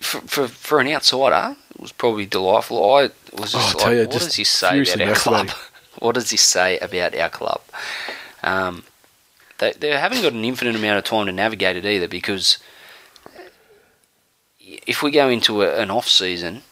[0.00, 2.78] for, for, for an outsider, was probably delightful.
[2.94, 5.50] I was Oh, just tell like, you, what just does he say about our club?
[5.98, 7.60] what does he say about our club?
[8.42, 8.84] Um,
[9.58, 12.58] they, they haven't got an infinite amount of time to navigate it either because
[14.60, 16.62] if we go into a, an off season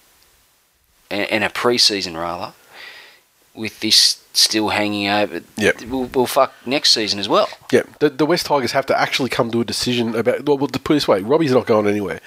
[1.11, 2.52] and, and a pre season rather,
[3.54, 5.82] with this still hanging over, Yep.
[5.82, 7.48] we'll, we'll fuck next season as well.
[7.72, 10.46] Yeah, the, the West Tigers have to actually come to a decision about.
[10.46, 12.20] Well, to put it this way, Robbie's not going anywhere.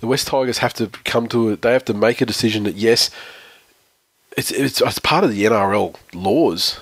[0.00, 1.62] The West Tigers have to come to it.
[1.62, 3.10] They have to make a decision that yes,
[4.36, 6.80] it's it's, it's part of the NRL laws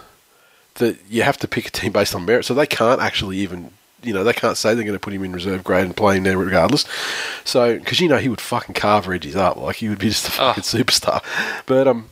[0.74, 2.44] that you have to pick a team based on merit.
[2.44, 3.70] So they can't actually even.
[4.00, 6.16] You know, they can't say they're going to put him in reserve grade and play
[6.18, 6.84] him there regardless.
[7.42, 10.28] So, because you know he would fucking carve Reggie's up, like he would be just
[10.28, 10.52] a Oh.
[10.54, 11.20] fucking superstar.
[11.66, 12.08] But um,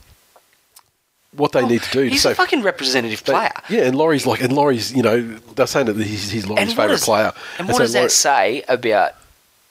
[1.31, 3.53] what they need to do He's say a fucking representative they- player.
[3.69, 5.21] Yeah, and Laurie's like, and Laurie's, you know,
[5.55, 7.33] they're saying that he's, he's Laurie's favourite player.
[7.61, 9.13] And so what does Laurie- that say about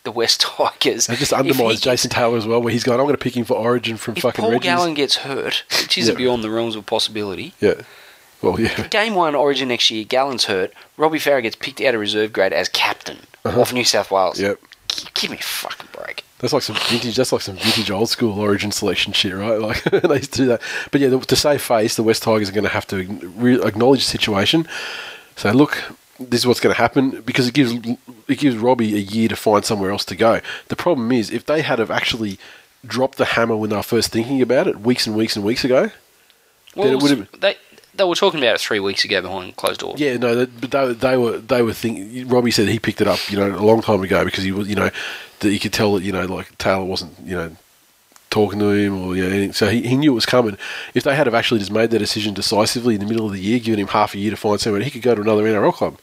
[0.06, 1.10] the West Tigers?
[1.10, 3.44] It just undermines Jason Taylor as well, where he's going, I'm going to pick him
[3.46, 4.64] for Origin from If fucking Paul Reggie's.
[4.66, 6.18] Gallen gets hurt, which isn't Yeah.
[6.18, 7.82] beyond the realms of possibility, Yeah.
[8.42, 8.88] Well, yeah.
[8.90, 10.72] game one Origin next year, Gallen's hurt.
[10.98, 14.40] Robbie Farah gets picked out of reserve grade as captain of New South Wales.
[14.40, 14.50] Uh-huh.
[14.50, 14.60] Yep.
[14.90, 16.24] G- Give me a fucking break.
[16.40, 17.16] That's like some vintage.
[17.16, 19.60] That's like some vintage old school Origin selection shit, right?
[19.62, 20.62] Like they used to do that.
[20.92, 22.98] But yeah, to save face, the West Tigers are going to have to
[23.36, 24.68] re- acknowledge the situation.
[25.38, 25.82] So look,
[26.20, 27.74] this is what's going to happen because it gives
[28.28, 30.42] it gives Robbie a year to find somewhere else to go.
[30.70, 32.40] The problem is if they had have actually
[32.86, 35.64] dropped the hammer when they were first thinking about it, weeks and weeks and weeks
[35.64, 35.92] ago.
[36.76, 37.56] Well, it would've- they
[37.94, 40.00] they were talking about it three weeks ago behind closed doors.
[40.00, 42.28] Yeah, no, but they, they were they were thinking.
[42.28, 44.68] Robbie said he picked it up, you know, a long time ago because he was,
[44.68, 44.90] you know,
[45.40, 47.56] that you could tell that you know, like Taylor wasn't, you know,
[48.30, 49.54] talking to him or you know, anything.
[49.54, 50.58] so he, he knew it was coming.
[50.94, 53.40] If they had have actually just made that decision decisively in the middle of the
[53.40, 55.74] year, given him half a year to find somewhere, he could go to another NRL
[55.74, 55.98] club.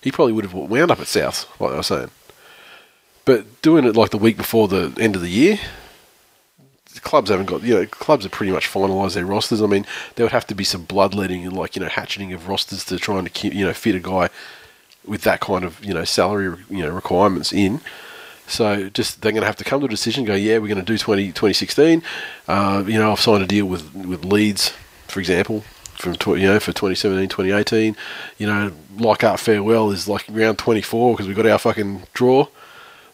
[0.00, 2.10] He probably would have wound up at South, like I was saying.
[3.24, 5.60] But doing it like the week before the end of the year,
[6.92, 9.62] the clubs haven't got you know clubs have pretty much finalised their rosters.
[9.62, 12.48] I mean, there would have to be some bloodletting and like you know hatcheting of
[12.48, 14.28] rosters to trying to you know fit a guy
[15.06, 17.80] with that kind of you know salary you know requirements in.
[18.46, 20.24] So just they're going to have to come to a decision.
[20.24, 22.02] Go, yeah, we're going to do 20, 2016.
[22.48, 24.74] Uh, you know, I've signed a deal with with Leeds,
[25.06, 25.64] for example,
[26.02, 27.96] from you know for 2017, 2018.
[28.38, 32.48] You know, like our farewell is like round 24 because we got our fucking draw.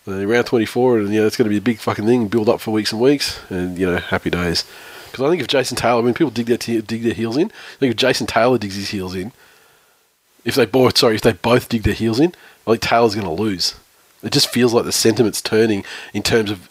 [0.06, 2.48] Uh, round 24, and you know it's going to be a big fucking thing, build
[2.48, 4.64] up for weeks and weeks, and you know happy days.
[5.10, 7.48] Because I think if Jason Taylor, when people dig their t- dig their heels in,
[7.48, 9.32] I think if Jason Taylor digs his heels in,
[10.46, 12.32] if they both sorry, if they both dig their heels in,
[12.66, 13.74] I think Taylor's going to lose.
[14.22, 15.84] It just feels like the sentiment's turning
[16.14, 16.70] in terms of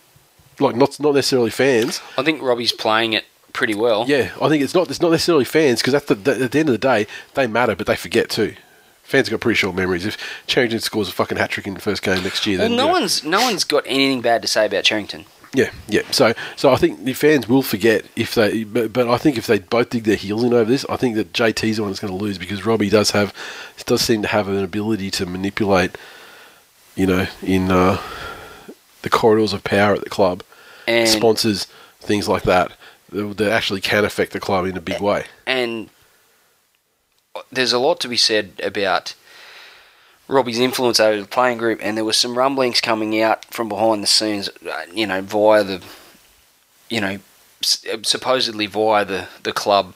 [0.60, 2.02] like not not necessarily fans.
[2.18, 4.06] I think Robbie's playing it pretty well.
[4.08, 6.60] Yeah, I think it's not it's not necessarily fans because at the, the at the
[6.60, 8.56] end of the day they matter, but they forget too.
[9.04, 10.06] Fans have got pretty short memories.
[10.06, 10.18] If
[10.48, 12.84] Charrington scores a fucking hat trick in the first game next year, Well, then no
[12.84, 15.26] you know- one's no one's got anything bad to say about Charrington.
[15.54, 16.02] Yeah, yeah.
[16.12, 19.48] So, so I think the fans will forget if they, but, but I think if
[19.48, 22.02] they both dig their heels in over this, I think that JT's the one that's
[22.02, 23.34] going to lose because Robbie does have,
[23.86, 25.98] does seem to have an ability to manipulate,
[26.98, 28.00] you know, in uh,
[29.04, 30.44] the corridors of power at the club,
[30.86, 31.66] And sponsors,
[32.02, 32.74] things like that,
[33.10, 35.26] that actually can affect the club in a big way.
[35.46, 35.90] and
[37.52, 39.16] there's a lot to be said about
[40.28, 44.04] Robbie's influence over the playing group, and there were some rumblings coming out from behind
[44.04, 45.84] the scenes, uh, you know, via the,
[46.90, 47.20] you know,
[47.62, 49.94] supposedly via the the club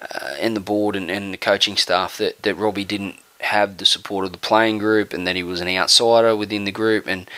[0.00, 3.86] uh, and the board and, and the coaching staff that that Robbie didn't have the
[3.86, 7.28] support of the playing group, and that he was an outsider within the group, and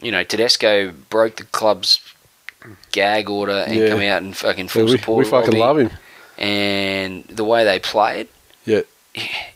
[0.00, 2.00] you know, Tedesco broke the club's
[2.92, 3.88] gag order and Yeah.
[3.88, 5.24] come out and fucking Yeah, full we, support.
[5.24, 5.90] we fucking Robbie love him.
[6.38, 8.28] and the way they played,
[8.64, 8.82] Yeah,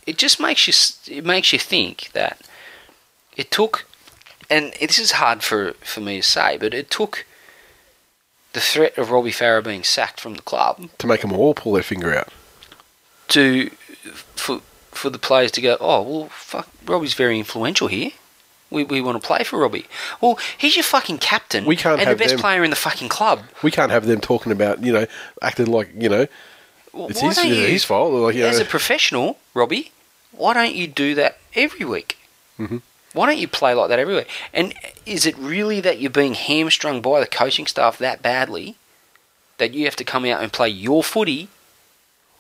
[0.07, 0.75] it just makes you
[1.17, 2.41] it makes you think that
[3.37, 3.87] it took,
[4.49, 7.25] and this is hard for for me to say, but it took
[8.53, 11.73] the threat of Robbie Farah being sacked from the club to make them all pull
[11.73, 12.29] their finger out.
[13.29, 13.71] to
[14.35, 14.61] for
[14.93, 18.11] for the players to go, oh well, fuck, Robbie's very influential here.
[18.71, 19.87] We, we want to play for Robbie.
[20.21, 22.77] Well, he's your fucking captain We can't and have the best them- player in the
[22.77, 23.41] fucking club.
[23.63, 25.07] We can't have them talking about you know
[25.43, 26.27] acting like you know
[26.93, 28.13] Well, it's his you- his fault.
[28.13, 29.91] Like, as know, a professional, Robbie,
[30.33, 32.17] Why don't you do that every week?
[32.59, 32.83] Mhm.
[33.13, 34.29] Why don't you play like that every week?
[34.53, 34.73] And
[35.05, 38.77] is it really that you're being hamstrung by the coaching staff that badly
[39.59, 41.49] that you have to come out and play your footy?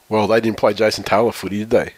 [0.09, 1.95] Well, they didn't play Jason Taylor footy, did they?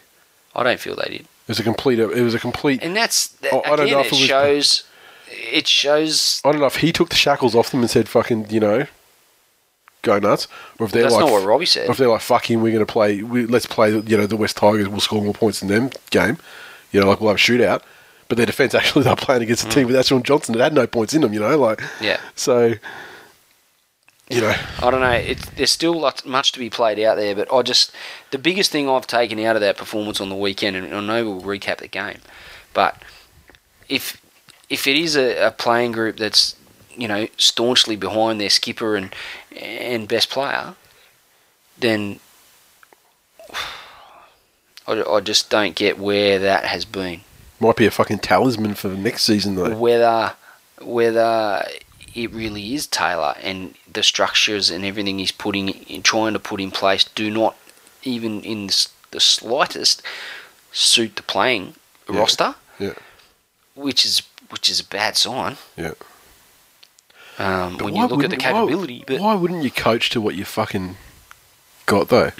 [0.55, 1.27] I don't feel they did.
[1.47, 1.99] Was a complete.
[1.99, 2.81] It was a complete.
[2.83, 4.83] And that's Oh, I don't again, know if it it was- shows.
[5.51, 6.41] It shows.
[6.45, 8.85] I don't know if he took the shackles off them and said, "Fucking," you know,
[10.03, 10.47] go nuts,
[10.79, 11.87] or if they're That's like, not what Robbie said.
[11.89, 13.21] or if they're like, "Fuck him, we're going to play.
[13.23, 13.89] We, let's play.
[13.91, 16.37] You know, the West Tigers will score more points than them game.
[16.91, 17.81] You know, like we'll have a shootout."
[18.29, 19.73] But their defense actually they're playing against a Mm.
[19.73, 21.33] team with Ashton Johnson that had no points in them.
[21.33, 22.19] You know, like Yeah.
[22.35, 22.75] so.
[24.35, 25.11] You know, I don't know.
[25.11, 27.91] It's, there's still lots, much to be played out there, but I just
[28.31, 31.29] the biggest thing I've taken out of that performance on the weekend, and I know
[31.29, 32.19] we'll recap the game,
[32.73, 33.01] but
[33.89, 34.21] if
[34.69, 36.55] if it is a, a playing group that's
[36.95, 39.13] you know staunchly behind their skipper and
[39.55, 40.75] and best player,
[41.77, 42.19] then
[44.87, 47.21] I, I just don't get where that has been.
[47.59, 49.75] might be a fucking talisman for the next season though.
[49.77, 50.33] whether
[50.81, 51.65] whether
[52.13, 56.59] it really is Taylor and the structures and everything he's putting in, trying to put
[56.61, 57.55] in place do not
[58.03, 58.67] even in
[59.11, 60.01] the, slightest
[60.71, 61.75] suit the playing
[62.09, 62.19] Yeah.
[62.19, 62.93] roster, Yeah,
[63.75, 65.57] which is which is a bad sign.
[65.77, 65.93] yeah.
[67.39, 70.21] Um, when you look at the wouldn't- why- capability, but why wouldn't you coach to
[70.21, 70.97] what you fucking
[71.87, 72.31] got though?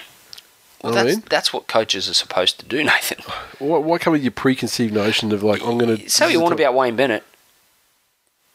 [0.83, 1.23] well, what I that's mean?
[1.29, 3.19] that's what coaches are supposed to do, Nathan.
[3.57, 6.39] Why, why come with your preconceived notion of like I'm going to Say what you
[6.41, 7.23] want about Wayne Bennett.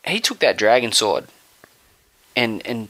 [0.09, 1.27] He took that dragon sword
[2.37, 2.89] and and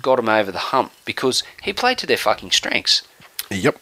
[0.00, 3.02] got him over the hump because he played to their fucking strengths.
[3.50, 3.80] Yep.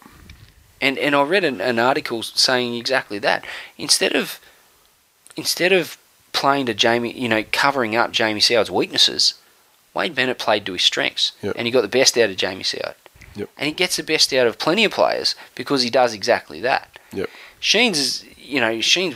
[0.81, 3.45] And and I read an, an article saying exactly that.
[3.77, 4.39] Instead of
[5.35, 5.97] instead of
[6.33, 9.33] playing to Jamie, you know, covering up Jamie Soward's weaknesses,
[9.93, 11.53] Wayne Bennett played to his strengths, Yep.
[11.57, 12.93] and he got the best out of Jamie Soward.
[13.35, 13.49] Yep.
[13.57, 16.97] And he gets the best out of plenty of players because he does exactly that.
[17.13, 17.29] Yep.
[17.59, 19.15] Sheens is, you know, Sheens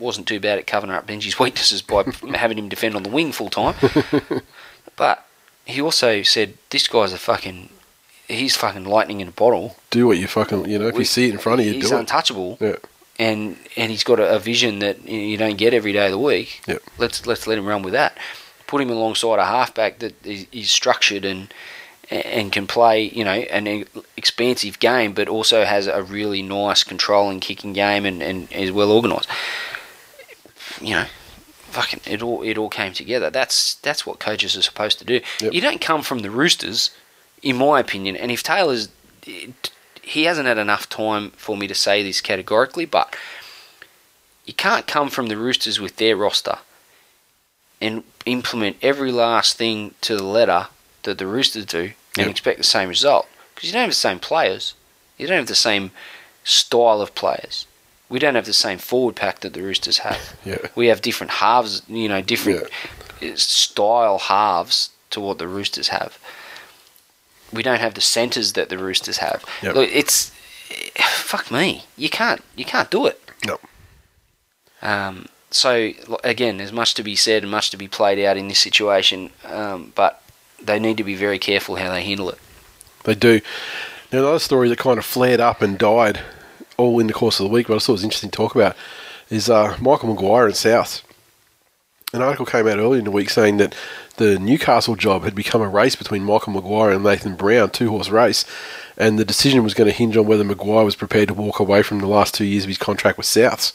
[0.00, 3.32] wasn't too bad at covering up Benji's weaknesses by having him defend on the wing
[3.32, 3.74] full time.
[4.96, 5.26] but
[5.64, 7.68] he also said, "This guy's a fucking,
[8.28, 9.76] he's fucking lightning in a bottle.
[9.90, 10.88] Do what you fucking you know.
[10.88, 12.00] If We- you see it in front of you, he's do it.
[12.00, 12.76] untouchable, Yeah.
[13.18, 16.12] and and he's got a, a vision that you you don't get every day of
[16.12, 16.60] the week.
[16.66, 16.82] Yep.
[16.98, 18.16] Let's let's let him run with that.
[18.66, 21.52] Put him alongside a halfback that is, is structured and
[22.12, 23.84] and can play, you know, an
[24.16, 28.90] expansive game, but also has a really nice controlling kicking game and, and is well
[28.90, 29.28] organised.
[30.80, 31.04] You know,
[31.70, 33.30] fucking it all it all came together.
[33.30, 35.20] That's that's what coaches are supposed to do.
[35.40, 35.52] Yep.
[35.52, 36.90] You don't come from the Roosters,
[37.42, 38.16] in my opinion.
[38.16, 38.88] And if Taylor's,
[40.02, 43.14] he hasn't had enough time for me to say this categorically, but
[44.44, 46.58] you can't come from the Roosters with their roster
[47.80, 50.68] and implement every last thing to the letter
[51.04, 52.28] that the Roosters do and Yep.
[52.28, 54.74] expect the same result because you don't have the same players.
[55.16, 55.90] You don't have the same
[56.44, 57.66] style of players.
[58.10, 60.36] We don't have the same forward pack that the Roosters have.
[60.44, 60.58] Yeah.
[60.74, 62.68] We have different halves, you know, different
[63.22, 66.18] uh, style halves to what the Roosters have.
[67.52, 69.44] We don't have the centres that the Roosters have.
[69.62, 69.74] Yep.
[69.76, 70.30] Look, it's
[70.98, 71.84] fuck me.
[71.96, 73.20] You can't you can't do it.
[73.46, 73.58] No.
[74.82, 75.92] Um, so
[76.24, 79.30] again, there's much to be said and much to be played out in this situation,
[79.44, 80.22] um, but
[80.60, 82.38] they need to be very careful how they handle it.
[83.04, 83.40] They do.
[84.12, 86.20] Now, another story that kind of flared up and died
[86.80, 88.54] all in the course of the week, but I thought it was interesting to talk
[88.54, 88.76] about,
[89.28, 91.02] is uh, Michael Maguire and South.
[92.12, 93.74] An article came out earlier in the week saying that
[94.16, 98.08] the Newcastle job had become a race between Michael Maguire and Nathan Brown, two horse
[98.08, 98.44] race,
[98.96, 101.82] and the decision was going to hinge on whether Maguire was prepared to walk away
[101.82, 103.72] from the last two years of his contract with Souths.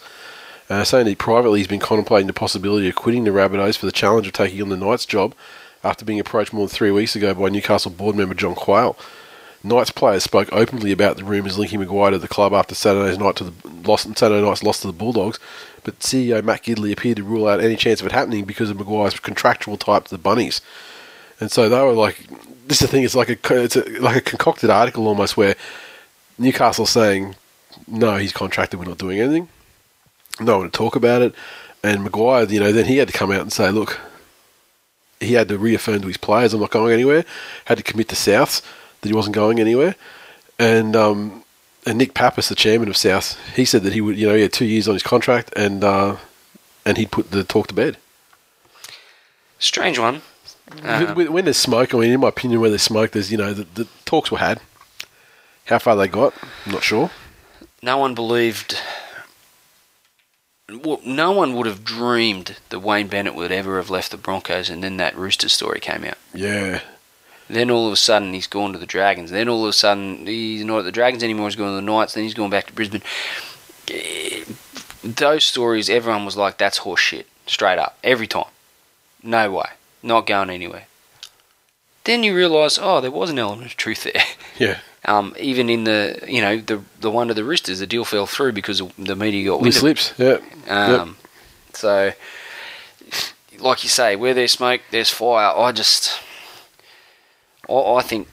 [0.69, 3.91] Uh, saying that privately he's been contemplating the possibility of quitting the Rabbitohs for the
[3.91, 5.36] challenge of taking on the Knights job
[5.84, 8.98] after being approached more than three weeks ago by Newcastle board member John Quayle.
[9.65, 13.35] Knights players spoke openly about the rumours linking Maguire to the club after Saturday's night
[13.37, 15.39] to the loss, Saturday night's loss to the Bulldogs,
[15.83, 18.77] but CEO Matt Gidley appeared to rule out any chance of it happening because of
[18.77, 20.61] Maguire's contractual type to the Bunnies.
[21.39, 22.27] And so they were like,
[22.67, 23.03] "This is the thing.
[23.03, 25.55] It's like a it's a, like a concocted article almost where
[26.37, 27.35] Newcastle saying,
[27.87, 28.79] no, he's contracted.
[28.79, 29.49] We're not doing anything.
[30.39, 31.33] No one to talk about it.
[31.83, 33.99] And Maguire, you know, then he had to come out and say, look,
[35.19, 37.25] he had to reaffirm to his players, I'm not going anywhere.
[37.65, 38.61] Had to commit to Souths
[39.06, 39.95] that he wasn't going anywhere.
[40.60, 41.44] And um,
[41.86, 44.41] and Nick Pappas, the chairman of South, he said that he would, you know, he
[44.41, 46.18] had two years on his contract, and uh,
[46.86, 47.98] and he'd put the talk to bed.
[49.60, 50.22] Strange one.
[50.82, 53.53] When- when there's smoke, I mean, in my opinion, where there's smoke, there's you know
[53.53, 54.60] the, the talks were had.
[55.65, 56.34] How far they got,
[56.65, 57.10] I'm not sure.
[57.82, 58.80] no one believed.
[60.84, 64.69] Well, no one would have dreamed that Wayne Bennett would ever have left the Broncos,
[64.69, 66.18] and then that Rooster story came out.
[66.34, 66.82] Yeah,
[67.49, 69.30] Then all of a sudden he's gone to the Dragons.
[69.31, 71.47] Then all of a sudden he's not at the Dragons anymore.
[71.47, 72.13] He's going to the Knights.
[72.13, 73.03] Then he's going back to Brisbane.
[73.91, 74.43] eh,
[75.03, 78.49] those stories, everyone was like, "That's horse shit," straight up, every time.
[79.22, 79.69] No way,
[80.01, 80.88] not going anywhere.
[82.05, 84.23] Then you realise, oh, there was an element of truth there.
[84.57, 84.80] Yeah.
[85.03, 88.26] Um, even in the, you know, the the one of the Roosters, the deal fell
[88.26, 90.13] through because the media got wind slips.
[90.17, 90.38] Yeah.
[90.67, 91.17] Um,
[91.73, 92.13] So,
[93.59, 95.53] like you say, where there's smoke, there's fire.
[95.55, 96.19] I just,
[97.69, 98.27] I, I think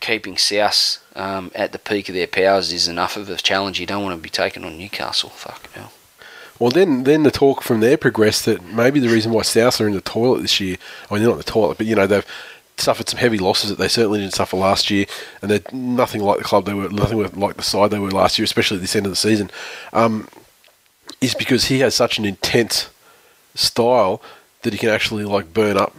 [0.00, 3.78] keeping South um, at the peak of their powers is enough of a challenge.
[3.78, 5.30] You don't want to be taking on Newcastle.
[5.30, 5.92] Fuck hell.
[6.58, 9.86] Well, then, then the talk from there progressed that maybe the reason why South are
[9.86, 10.76] in the toilet this year,
[11.10, 12.26] I mean, they're not in the toilet, but you know they've
[12.76, 15.06] suffered some heavy losses that they certainly didn't suffer last year,
[15.40, 18.38] and they're nothing like the club they were, nothing like the side they were last
[18.38, 19.50] year, especially at this end of the season.
[19.92, 20.28] Um,
[21.20, 22.88] is because he has such an intense
[23.54, 24.22] style
[24.62, 25.94] that he can actually like burn up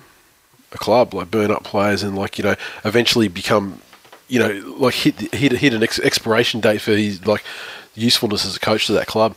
[0.71, 3.81] a club, like burn up players, and like you know eventually become,
[4.27, 7.43] you know, like hit hit hit an ex- expiration date for his like
[7.95, 9.35] usefulness as a coach to that club,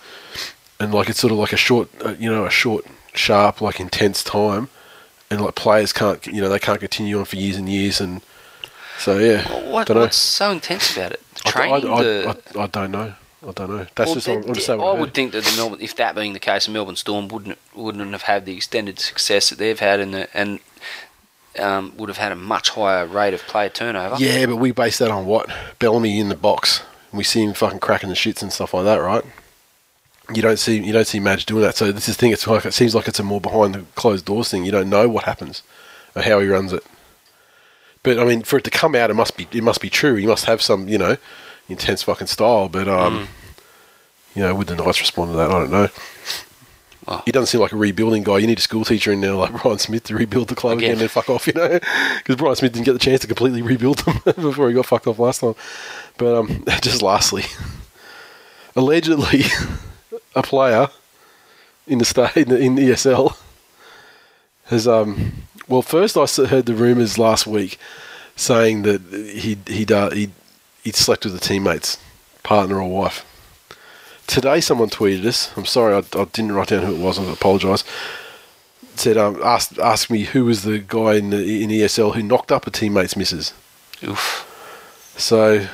[0.78, 2.85] and like it's sort of like a short, uh, you know, a short,
[3.15, 4.69] sharp, like intense time,
[5.31, 8.23] and like players can't, you know, they can't continue on for years and years, and
[8.98, 11.20] so yeah, What, what's so intense about it?
[11.35, 13.15] The I, training, I, the, I, I, don't know.
[13.47, 13.86] I don't know.
[13.97, 14.70] That's Well, just then- I'm just.
[14.70, 17.59] I would think that the Melbourne, if that being the case, the Melbourne Storm wouldn't
[17.74, 20.61] wouldn't have had the extended success that they've had, in the, and
[21.59, 24.16] um, would have had a much higher rate of player turnover.
[24.18, 26.82] Yeah, but we base that on what Bellamy in the box.
[27.12, 29.24] We see him fucking cracking the shits and stuff like that, right?
[30.35, 31.76] You don't see you don't see Madge doing that.
[31.76, 32.32] So this is the thing.
[32.32, 34.64] It's like it seems like it's a more behind the closed doors thing.
[34.64, 35.62] You don't know what happens
[36.16, 36.85] or how he runs it.
[38.02, 40.14] But I mean, for it to come out, it must be it must be true.
[40.14, 41.16] He must have some you know
[41.68, 42.68] intense fucking style.
[42.68, 43.28] But um,
[44.35, 45.51] you know, would the Knights respond to that?
[45.51, 45.89] I don't know.
[47.06, 47.22] Oh.
[47.26, 48.39] He doesn't seem like a rebuilding guy.
[48.39, 50.93] You need a school teacher in there like Brian Smith to rebuild the club again,
[50.93, 51.02] Again.
[51.02, 51.68] and fuck off, you know,
[52.18, 55.06] because Brian Smith didn't get the chance to completely rebuild them before he got fucked
[55.06, 55.55] off last time.
[56.16, 57.44] But um, just lastly,
[58.76, 59.43] allegedly,
[60.35, 60.89] a player
[61.86, 63.36] in the state in, the, in ESL
[64.66, 65.32] has um,
[65.68, 67.78] well, first I heard the rumours last week
[68.36, 69.02] saying that
[69.35, 70.31] he he uh, he
[70.82, 71.98] he slept with a teammate's
[72.43, 73.24] partner or wife.
[74.26, 75.56] Today, someone tweeted us.
[75.56, 77.18] I'm sorry, I, I didn't write down who it was.
[77.18, 77.84] I apologise.
[78.96, 82.52] Said, um, asked asked me who was the guy in the, in ESL who knocked
[82.52, 83.52] up a teammate's missus.
[84.02, 84.51] Oof.
[85.16, 85.66] So,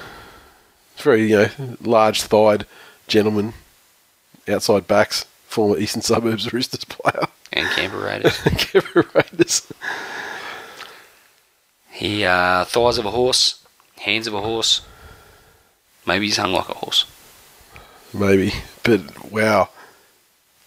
[0.95, 1.49] it's very you know
[1.83, 2.67] large thighed
[3.07, 3.53] gentleman,
[4.49, 8.39] outside backs, former Eastern Suburbs Roosters player, And Canberra Raiders.
[8.57, 9.71] Kevin Raiders.
[11.91, 13.65] he uh, thighs of a horse,
[14.01, 14.81] hands of a horse.
[16.07, 17.05] Maybe he's hung like a horse.
[18.15, 18.53] Maybe.
[18.83, 19.69] But wow,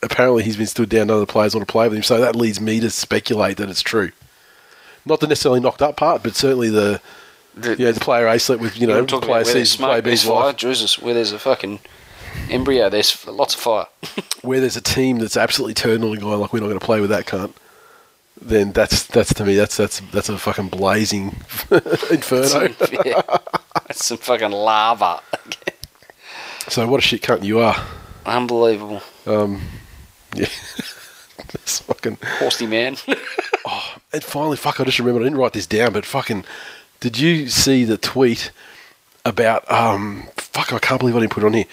[0.01, 1.09] apparently he's been stood down.
[1.09, 3.81] Other players want to play with him, so that leads me to speculate that it's
[3.81, 4.11] true.
[5.05, 7.01] Not the necessarily knocked up part, but certainly the
[7.55, 10.33] The, yeah the player A slept with you know talking player C's player B's fire.
[10.45, 10.55] wife.
[10.57, 11.79] Jesus, where there's a fucking
[12.49, 13.85] embryo, there's lots of fire.
[14.41, 16.85] Where there's a team that's absolutely turned on and guy like we're not going to
[16.85, 17.53] play with that cunt.
[18.41, 21.27] Then that's that's to me that's that's that's a fucking blazing
[22.11, 22.73] inferno.
[23.05, 23.21] yeah.
[23.87, 25.21] That's some fucking lava.
[26.69, 27.75] so what a shit cunt you are.
[28.25, 29.01] Unbelievable.
[29.25, 29.61] Um,
[30.35, 30.47] yeah,
[31.53, 32.17] it's fucking.
[32.39, 32.97] Horsey man.
[33.65, 36.43] Oh, and finally, fuck, I just remembered, I didn't write this down, but fucking,
[36.99, 38.51] did you see the tweet
[39.23, 41.65] about, um, fuck, I can't believe I didn't put it on here.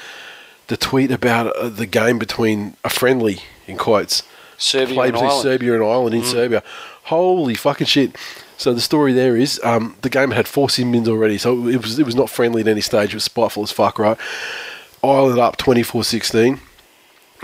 [0.69, 4.23] The tweet about uh, the game between a friendly, in quotes,
[4.57, 5.43] Serbia played and between Ireland.
[5.43, 6.62] Serbia and Ireland in Serbia.
[7.05, 8.15] Holy fucking shit.
[8.57, 11.83] So the story there is, um, the game had four sin bins already, so it
[11.83, 14.19] was, it was not friendly at any stage, it was spiteful as fuck, right?
[15.03, 16.61] Ireland up 24-16.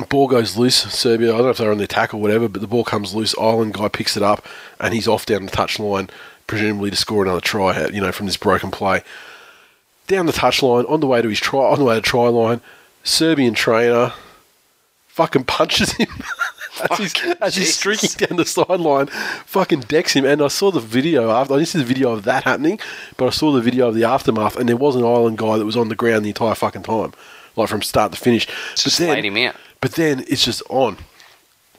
[0.09, 0.77] Ball goes loose.
[0.77, 3.15] Serbia, I don't know if they're on the attack or whatever, but the ball comes
[3.15, 3.35] loose.
[3.39, 4.45] Ireland guy picks it up,
[4.78, 6.11] and he's off down the touchline,
[6.47, 7.87] presumably to score another try.
[7.87, 9.03] You know, from this broken play.
[10.07, 12.61] Down the touchline, on the way to his try, on the way to try line,
[13.03, 14.12] Serbian trainer
[15.16, 16.09] fucking punches him
[16.91, 19.07] as, he's, as he's streaking down the sideline.
[19.47, 21.55] Fucking decks him, and I saw the video after.
[21.55, 22.78] I didn't see the video of that happening,
[23.16, 25.65] but I saw the video of the aftermath, and there was an Ireland guy that
[25.65, 27.15] was on the ground the entire fucking time,
[27.57, 28.47] like from start to finish.
[28.77, 29.57] Just laid him out.
[29.81, 30.99] But then it's just on.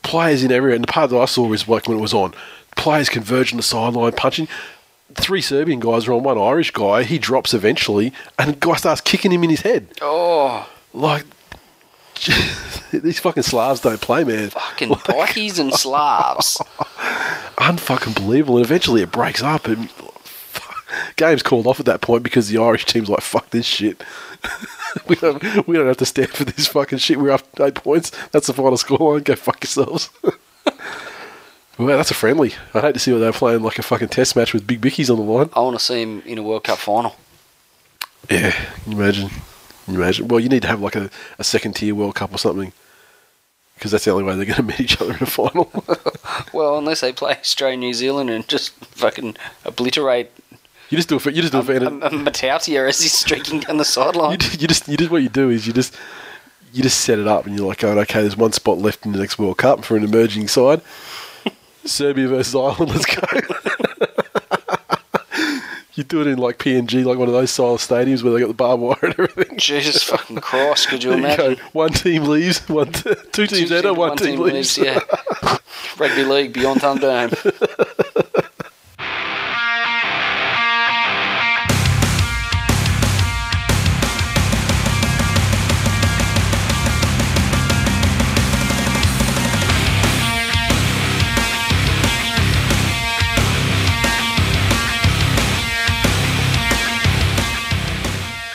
[0.03, 0.75] Players in everywhere.
[0.75, 2.33] And the part that I saw was like when it was on.
[2.75, 4.47] Players converge on the sideline, punching.
[5.15, 7.03] Three Serbian guys are on one Irish guy.
[7.03, 9.87] He drops eventually, and the guy starts kicking him in his head.
[10.01, 11.25] Oh, Like,
[12.91, 14.49] these fucking Slavs don't play, man.
[14.49, 16.57] fucking bikies and Slavs.
[17.57, 18.57] Unfucking believable.
[18.57, 19.89] And eventually it breaks up, and
[21.15, 24.03] game's called off at that point because the Irish team's like, fuck this shit.
[25.07, 27.19] we don't we don't have to stand for this fucking shit.
[27.19, 28.11] We're up eight points.
[28.31, 29.23] That's the final scoreline.
[29.23, 30.09] Go fuck yourselves.
[31.77, 32.53] well, that's a friendly.
[32.73, 35.09] I'd hate to see what they're playing like a fucking test match with big bickies
[35.09, 35.49] on the line.
[35.53, 37.15] I want to see him in a World Cup final.
[38.29, 39.29] Yeah, can you imagine.
[39.85, 40.27] Can you imagine?
[40.27, 41.09] Well, you need to have like a,
[41.39, 42.73] a second tier World Cup or something.
[43.75, 45.71] Because that's the only way they're going to meet each other in a final.
[46.51, 50.31] Well, unless they play Australia, New Zealand, and just fucking obliterate
[50.89, 53.13] you just do it for you just do it for um, um, Matautia as he's
[53.13, 54.37] streaking down the sideline.
[54.37, 55.95] d- you just you just what you do is you just
[56.73, 59.11] you just set it up and you're like going okay there's one spot left in
[59.13, 60.81] the next World Cup for an emerging side
[61.85, 63.21] Serbia versus Ireland let's go
[65.93, 68.47] you do it in like PNG like one of those style stadiums where they got
[68.49, 71.53] the barbed wire and everything Jesus fucking Christ, could you There you imagine?
[71.55, 71.61] go.
[71.73, 74.99] one team leaves one t- two teams enter one, team, leaves, yeah.
[75.97, 77.33] Rugby league beyond Thunderdome.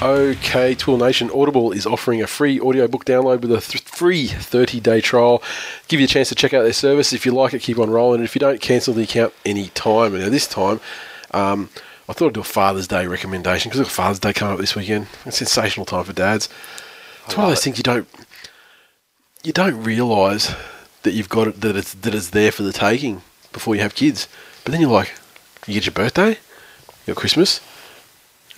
[0.03, 4.81] Okay, Tool Nation, Audible is offering a free audiobook download with a th- free 30
[4.81, 5.41] day trial.
[5.87, 7.13] Give you a chance to check out their service.
[7.13, 8.17] If you like it, keep on rolling.
[8.17, 10.13] And if you don't, cancel the account any time.
[10.13, 10.81] And now, this time,
[11.31, 11.71] um,
[12.09, 14.75] I thought I'd do a Father's Day recommendation because we've Father's Day coming up this
[14.75, 15.07] weekend.
[15.25, 16.49] It's a sensational time for dads.
[17.27, 18.09] It's one of those things you don't
[19.45, 20.53] you don't realise
[21.05, 23.23] that you've got it that it's that it's there for the taking
[23.53, 24.27] before you have kids.
[24.65, 25.15] But then you're like,
[25.69, 26.39] you get your birthday,
[27.07, 27.61] your Christmas,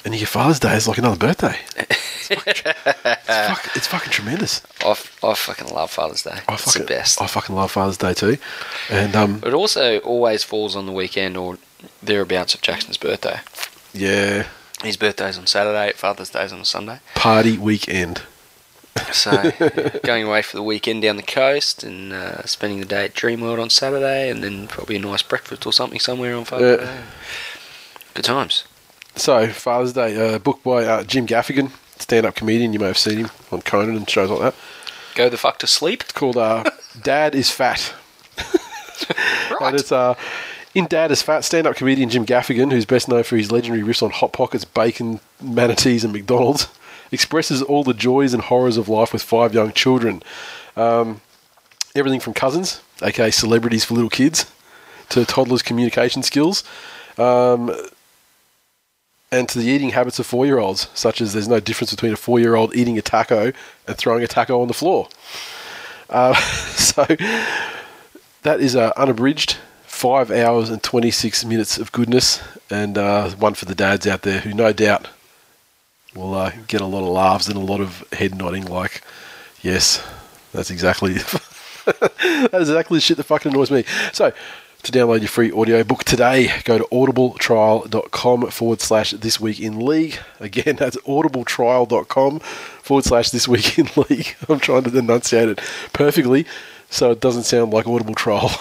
[0.04, 0.76] and your Father's Day.
[0.76, 1.56] is like another birthday.
[2.30, 4.62] It's fucking, it's it's fucking tremendous.
[4.82, 6.38] I, f- I fucking love Father's Day.
[6.48, 7.20] I it's fucking, the best.
[7.20, 8.38] I fucking love Father's Day too.
[8.90, 11.58] And um, It also always falls on the weekend or
[12.02, 13.40] thereabouts of Jackson's birthday.
[13.92, 14.46] yeah,
[14.82, 17.00] His birthday's on Saturday, Father's Day's on Sunday.
[17.14, 18.22] party weekend.
[19.12, 19.50] So
[20.02, 23.60] going away for the weekend down the coast and uh, spending the day at Dreamworld
[23.60, 26.86] on Saturday, and then probably a nice breakfast or something somewhere on Father's Yeah.
[26.86, 27.00] Day.
[28.14, 28.64] Good times.
[29.16, 32.72] So Father's Day, uh, book by uh, Jim Gaffigan, stand-up comedian.
[32.72, 34.54] You may have seen him on Conan and shows like that.
[35.14, 36.02] Go the fuck to sleep.
[36.02, 36.64] It's called uh,
[37.00, 37.94] Dad is Fat.
[38.36, 38.60] Right.
[39.60, 40.14] And it's uh,
[40.74, 44.02] in Dad is Fat, stand-up comedian Jim Gaffigan, who's best known for his legendary riffs
[44.02, 46.68] on Hot Pockets, bacon, manatees, and McDonald's,
[47.12, 50.22] expresses all the joys and horrors of life with five young children.
[50.76, 51.20] Um,
[51.94, 54.50] everything from cousins, aka celebrities for little kids,
[55.10, 56.64] to toddlers' communication skills,
[57.18, 57.70] um,
[59.34, 62.74] and to the eating habits of four-year-olds, such as there's no difference between a four-year-old
[62.76, 63.52] eating a taco
[63.86, 65.08] and throwing a taco on the floor.
[66.08, 66.34] Uh,
[66.76, 67.04] so
[68.42, 72.40] that is uh, unabridged, five hours and 26 minutes of goodness,
[72.70, 75.08] and uh, one for the dads out there who no doubt
[76.14, 79.02] will uh, get a lot of laughs and a lot of head nodding, like,
[79.62, 80.06] yes,
[80.52, 81.14] that's exactly
[81.84, 83.84] that is exactly the shit that fucking annoys me.
[84.12, 84.32] So,
[84.84, 90.18] to download your free audiobook today, go to audibletrial.com forward slash this week in league.
[90.40, 94.36] Again, that's audibletrial.com forward slash this week in league.
[94.48, 95.58] I'm trying to enunciate it
[95.92, 96.46] perfectly
[96.90, 98.50] so it doesn't sound like audible trial.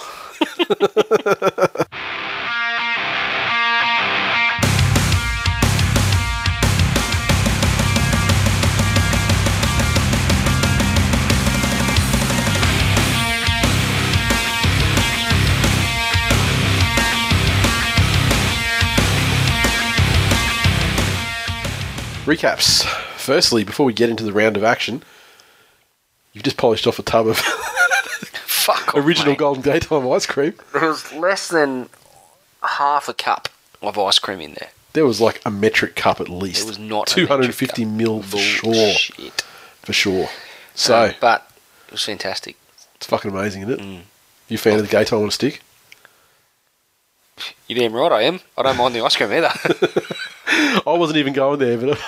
[22.24, 22.84] Recaps.
[23.16, 25.02] Firstly, before we get into the round of action,
[26.32, 27.38] you've just polished off a tub of
[28.46, 29.38] Fuck off, original mate.
[29.38, 30.54] Golden Gaytime ice cream.
[30.72, 31.88] There was less than
[32.62, 33.48] half a cup
[33.82, 34.70] of ice cream in there.
[34.94, 36.64] There was like a metric cup at least.
[36.64, 38.72] It was not 250 mil for sure.
[38.72, 39.42] Bullshit.
[39.82, 40.28] For sure.
[40.74, 41.50] So, Uh, but
[41.88, 42.56] it was fantastic.
[42.94, 43.80] it's fucking amazing, isn't it?
[43.80, 44.00] Mm.
[44.48, 45.60] You a fan of the gay time on a stick?
[47.66, 48.40] You damn right I am.
[48.56, 49.48] I don't mind the ice cream either.
[50.86, 51.98] I wasn't even going there, but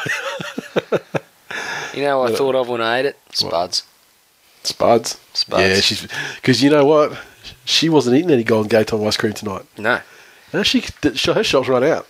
[1.95, 3.19] you know what I thought of when I ate it?
[3.33, 3.85] Spuds.
[4.63, 5.19] Spuds.
[5.33, 5.63] Spuds.
[5.63, 7.19] Yeah, she's because you know what?
[7.65, 9.65] She wasn't eating any Golden Gaytime ice cream tonight.
[9.79, 10.01] No.
[10.53, 12.07] And she her shop's run out.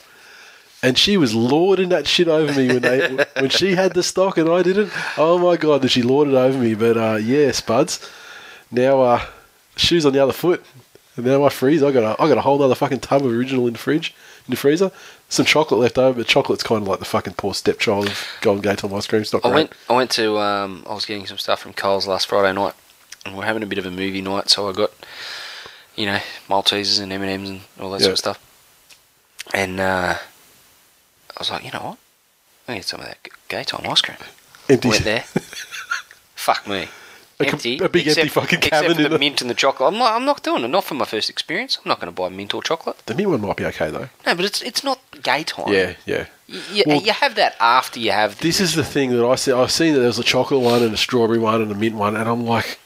[0.83, 4.39] And she was lording that shit over me when they when she had the stock
[4.39, 4.93] and I didn't.
[5.17, 6.75] Oh my god, did she lord it over me?
[6.75, 8.11] But uh, yeah, Spuds.
[8.71, 9.27] Now uh,
[9.77, 10.65] shoes on the other foot.
[11.17, 13.33] And now my freeze, I got a I got a whole other fucking tub of
[13.33, 14.15] original in the fridge,
[14.47, 14.91] in the freezer.
[15.29, 18.63] Some chocolate left over, but chocolate's kind of like the fucking poor stepchild of Golden
[18.63, 19.23] Gaytime ice cream.
[19.23, 19.55] It's not I great.
[19.55, 19.73] went.
[19.89, 20.39] I went to.
[20.39, 22.75] Um, I was getting some stuff from Coles last Friday night,
[23.25, 24.51] and we're having a bit of a movie night.
[24.51, 24.93] So I got,
[25.97, 26.19] you know,
[26.49, 28.05] Maltesers and M and M's and all that Yeah.
[28.05, 28.39] sort of stuff.
[29.55, 31.99] And uh, I was like, you know what?
[32.69, 33.19] I need some of that
[33.49, 34.19] gay time ice cream.
[34.69, 34.89] Empty.
[34.91, 35.21] Went there.
[36.35, 36.89] Fuck me.
[37.39, 39.93] A com- empty, a big empty fucking except for the mint and the chocolate.
[39.93, 40.69] I'm not, I'm not doing it.
[40.69, 41.77] Not for my first experience.
[41.85, 42.97] I'm not going to buy mint or chocolate.
[43.05, 44.09] The mint one might be okay though.
[44.25, 45.71] No, but it's it's not gay time.
[45.73, 46.27] Yeah, yeah.
[46.87, 48.41] Well- you have that after you have.
[48.41, 49.53] This is the thing that I see.
[49.53, 52.17] I've seen that there's a chocolate one and a strawberry one and a mint one,
[52.17, 52.79] and I'm like,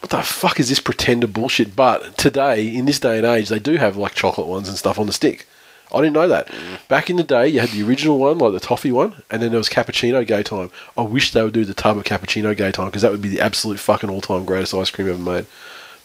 [0.00, 1.76] what the fuck is this pretender bullshit?
[1.76, 4.98] But today, in this day and age, they do have like chocolate ones and stuff
[4.98, 5.46] on the stick.
[5.94, 6.48] I didn't know that.
[6.88, 9.50] Back in the day, you had the original one, like the toffee one, and then
[9.50, 10.70] there was cappuccino gay time.
[10.96, 13.28] I wish they would do the tub of cappuccino gay time because that would be
[13.28, 15.46] the absolute fucking all time greatest ice cream ever made.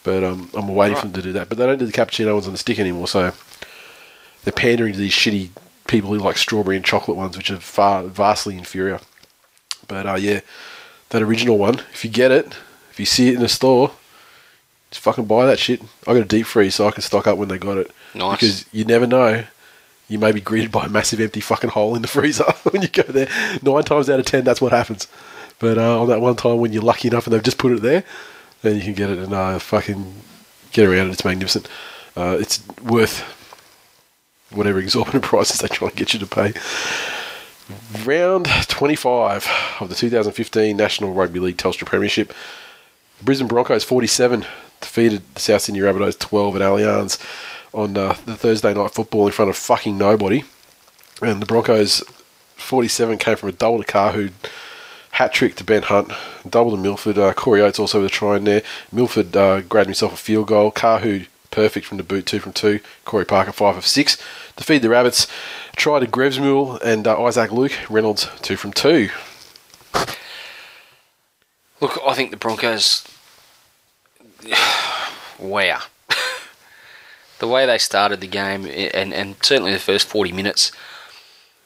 [0.03, 1.49] But um, I'm waiting for them to do that.
[1.49, 3.33] But they don't do the cappuccino ones on the stick anymore, so
[4.43, 5.49] they're pandering to these shitty
[5.87, 8.99] people who like strawberry and chocolate ones, which are far vastly inferior.
[9.87, 10.41] But uh, yeah,
[11.09, 12.55] that original one, if you get it,
[12.91, 13.91] if you see it in the store,
[14.91, 15.81] just fucking buy that shit.
[16.07, 17.91] I got a deep freeze so I can stock up when they got it.
[18.13, 18.31] Nice.
[18.35, 19.43] Because you never know.
[20.09, 22.89] You may be greeted by a massive empty fucking hole in the freezer when you
[22.89, 23.29] go there.
[23.61, 25.07] Nine times out of ten, that's what happens.
[25.59, 27.81] But uh, on that one time when you're lucky enough and they've just put it
[27.81, 28.03] there,
[28.63, 30.13] then you can get it and uh, fucking
[30.71, 31.13] get around it.
[31.13, 31.67] It's magnificent.
[32.17, 33.21] Uh, it's worth
[34.51, 36.53] whatever exorbitant prices they try and get you to pay.
[38.03, 39.47] Round 25
[39.79, 42.33] of the 2015 National Rugby League Telstra Premiership.
[43.21, 44.45] Brisbane Broncos 47
[44.81, 47.19] defeated the South Sydney Rabbitohs 12 at Allianz
[47.73, 50.43] on uh, the Thursday night football in front of fucking nobody.
[51.21, 52.03] And the Broncos
[52.57, 54.31] 47 came from a double to Kahu,
[55.11, 56.11] hat trick to Ben Hunt,
[56.49, 57.17] double to Milford.
[57.17, 58.63] Uh, Corey Oates also with a try in there.
[58.91, 60.71] Milford uh, grabbed himself a field goal.
[60.71, 62.79] Kahu perfect from the boot, two from two.
[63.05, 64.17] Corey Parker five of six.
[64.57, 65.27] To feed the Rabbits,
[65.75, 67.73] try to Grevesmull and uh, Isaac Luke.
[67.89, 69.09] Reynolds two from two.
[71.81, 73.07] Look, I think the Broncos.
[75.39, 75.81] wow.
[77.39, 80.71] The way they started the game, and, and certainly the first 40 minutes,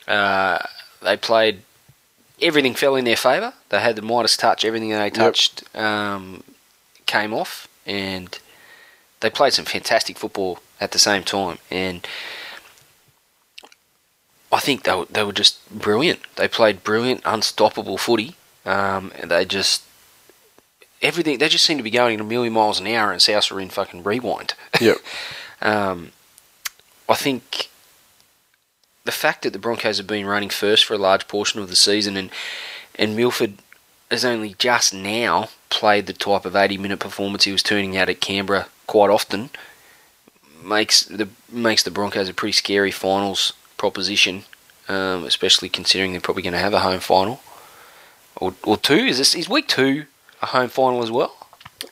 [0.08, 0.60] uh,
[1.02, 1.62] they played.
[2.42, 3.54] Everything fell in their favour.
[3.70, 4.66] They had the Midas touch.
[4.66, 6.44] Everything they touched um,
[7.06, 8.38] came off, and
[9.20, 11.60] they played some fantastic football at the same time.
[11.72, 12.06] And
[14.52, 16.20] I think they were, they were just brilliant.
[16.36, 18.36] They played brilliant, unstoppable footy.
[18.66, 19.84] Um, and they just
[21.02, 21.38] everything.
[21.38, 23.70] They just seemed to be going a million miles an hour, and South were in
[23.70, 24.56] fucking rewind.
[24.80, 24.98] Yep.
[25.64, 26.12] Um,
[27.10, 27.70] I think
[29.06, 31.76] the fact that the Broncos have been running first for a large portion of the
[31.76, 32.30] season, and
[32.96, 33.56] and Milford
[34.12, 38.10] has only just now played the type of eighty minute performance he was turning out
[38.10, 39.50] at Canberra quite often,
[40.64, 44.44] makes the makes the Broncos a pretty scary finals proposition,
[44.88, 47.42] um, especially considering they're probably going to have a home final
[48.36, 48.96] or or two.
[48.96, 50.06] Is this is week two
[50.42, 51.36] a home final as well?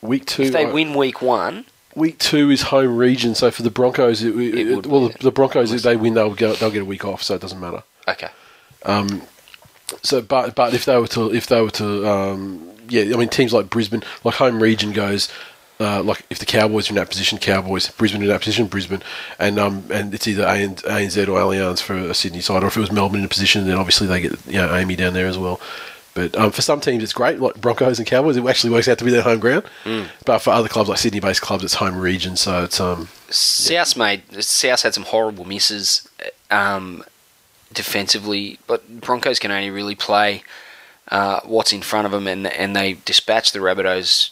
[0.01, 0.43] Week two.
[0.43, 1.65] If they I- win week one,
[1.95, 5.23] Week two is home region, so for the Broncos, it, it, It well, be, the,
[5.25, 7.59] the Broncos if they win, they'll go, they'll get a week off, so it doesn't
[7.59, 7.83] matter.
[8.07, 8.29] okay.
[10.03, 13.29] So, but but if they were to if they were to um, yeah, I mean
[13.29, 15.29] teams like Brisbane, like home region goes.
[15.79, 19.01] Uh, like if the Cowboys are in that position, Cowboys, Brisbane in that position, Brisbane,
[19.39, 22.77] and um and it's either AN- ANZ or Allianz for a Sydney side, or if
[22.77, 25.25] it was Melbourne in a position, then obviously they get you know AAMI down there
[25.25, 25.59] as well.
[26.13, 28.35] But um, for some teams, it's great, like Broncos and Cowboys.
[28.35, 29.63] It actually works out to be their home ground.
[30.25, 34.43] But for other clubs like Sydney-based clubs, it's home region, so it's um South made
[34.43, 36.09] South had some horrible misses
[36.49, 37.03] um,
[37.73, 40.43] defensively, but Broncos can only really play
[41.09, 44.31] uh, what's in front of them, and and they dispatched the Rabbitohs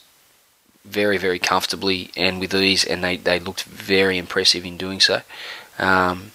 [0.85, 5.22] very very comfortably and with ease, and they, they looked very impressive in doing so.
[5.77, 6.31] Um,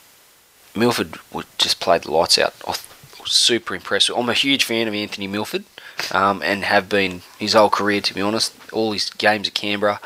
[0.75, 1.19] Milford
[1.59, 2.55] just played the lights out.
[2.67, 2.83] Was
[3.27, 4.17] super impressive.
[4.17, 5.65] I'm a huge fan of Anthony Milford,
[6.13, 8.55] um, and have been his whole career, to be honest.
[8.73, 10.01] All his games at Canberra,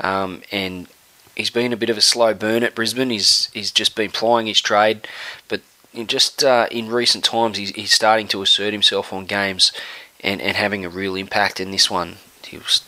[0.00, 0.88] um, and
[1.36, 3.10] he's been a bit of a slow burn at Brisbane.
[3.10, 5.06] He's he's just been plying his trade,
[5.48, 5.62] but
[5.92, 9.72] in just uh, in recent times, he's, he's starting to assert himself on games,
[10.20, 11.60] and, and having a real impact.
[11.60, 12.16] In this one,
[12.46, 12.78] he was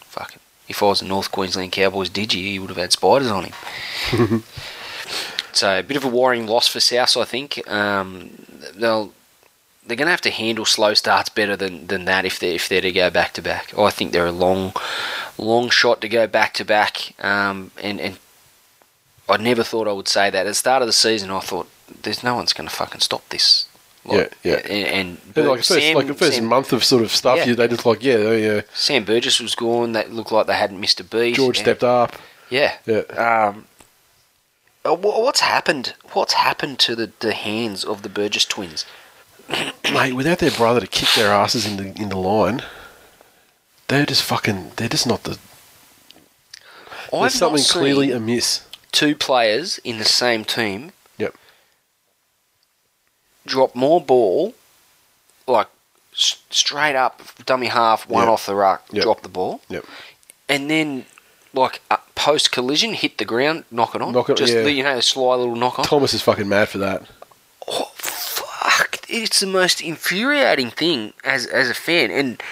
[0.00, 0.40] fucking.
[0.66, 4.44] If I was a North Queensland Cowboys digi, he would have had spiders on him.
[5.52, 7.68] so a bit of a worrying loss for South, I think.
[7.70, 8.30] Um,
[8.74, 9.12] they'll
[9.86, 12.68] they're going to have to handle slow starts better than, than that if they if
[12.68, 13.76] they're to go back to back.
[13.78, 14.72] I think they're a long
[15.38, 17.14] long shot to go back to back.
[17.22, 18.18] Um, and and
[19.28, 21.30] I never thought I would say that at the start of the season.
[21.30, 21.68] I thought
[22.02, 23.66] there's no one's going to fucking stop this.
[24.06, 24.56] Yeah, yeah.
[24.68, 27.38] And, and like the first, Sam, like the first Sam, month of sort of stuff,
[27.38, 27.54] Yeah.
[27.54, 28.60] they just like, yeah, oh, yeah.
[28.74, 29.92] Sam Burgess was gone.
[29.92, 31.36] That looked like they hadn't missed a beat.
[31.36, 32.12] George And- stepped up.
[32.50, 32.74] Yeah.
[32.84, 33.00] Yeah.
[33.16, 33.64] Um,
[34.84, 35.94] uh, what's happened?
[36.12, 38.84] What's happened to the, the hands of the Burgess twins?
[39.92, 42.62] Mate, without their brother to kick their asses in the in the line,
[43.88, 44.72] they're just fucking.
[44.76, 45.38] They're just not the.
[47.12, 48.66] I've There's something not clearly amiss.
[48.90, 51.34] two players in the same team Yep.
[53.46, 54.54] drop more ball,
[55.46, 55.68] like
[56.12, 59.84] s- straight up dummy half, one off the ruck, drop the ball, Yep.
[60.48, 61.04] and then
[61.52, 64.62] like uh, post collision, hit the ground, knock it on, Knock it- just yeah.
[64.62, 65.84] the, you know the sly little knock on.
[65.84, 67.02] Thomas is fucking mad for that.
[67.68, 67.90] Oh!
[69.08, 72.42] It's the most infuriating thing as as a fan, and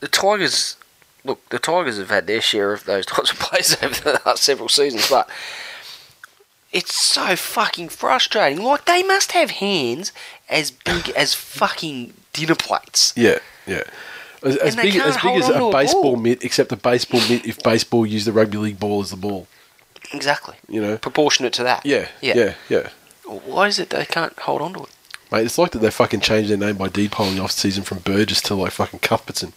[0.00, 0.76] the Tigers.
[1.22, 4.42] Look, the Tigers have had their share of those types of plays over the last
[4.42, 5.28] several seasons, but
[6.72, 8.62] it's so fucking frustrating.
[8.64, 10.12] Like they must have hands
[10.48, 13.12] as big as fucking dinner plates.
[13.16, 13.82] Yeah, yeah.
[14.42, 16.16] As, as big as big as a a baseball ball.
[16.16, 19.46] mitt, except a baseball mitt if baseball used the rugby league ball as the ball.
[20.14, 20.56] Exactly.
[20.68, 20.96] You know.
[20.96, 21.84] Proportionate to that.
[21.84, 22.34] Yeah, Yeah.
[22.36, 22.88] yeah, yeah.
[23.38, 24.90] Why is it they can't hold on to it?
[25.30, 27.98] Mate, it's like that they fucking changed their name by deed polling off season from
[27.98, 29.52] Burgess to like fucking Cuthbertson.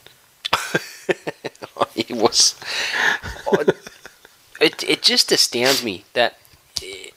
[1.95, 2.55] it was.
[4.61, 6.37] it it just astounds me that
[6.83, 7.09] eh,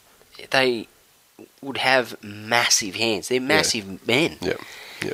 [0.51, 0.89] they
[1.61, 3.28] would have massive hands.
[3.28, 4.39] They're massive men.
[4.41, 4.55] Yeah,
[5.05, 5.12] yeah.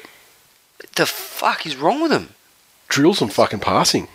[0.94, 2.35] The fuck is wrong with them?
[2.89, 4.06] Drill some fucking passing.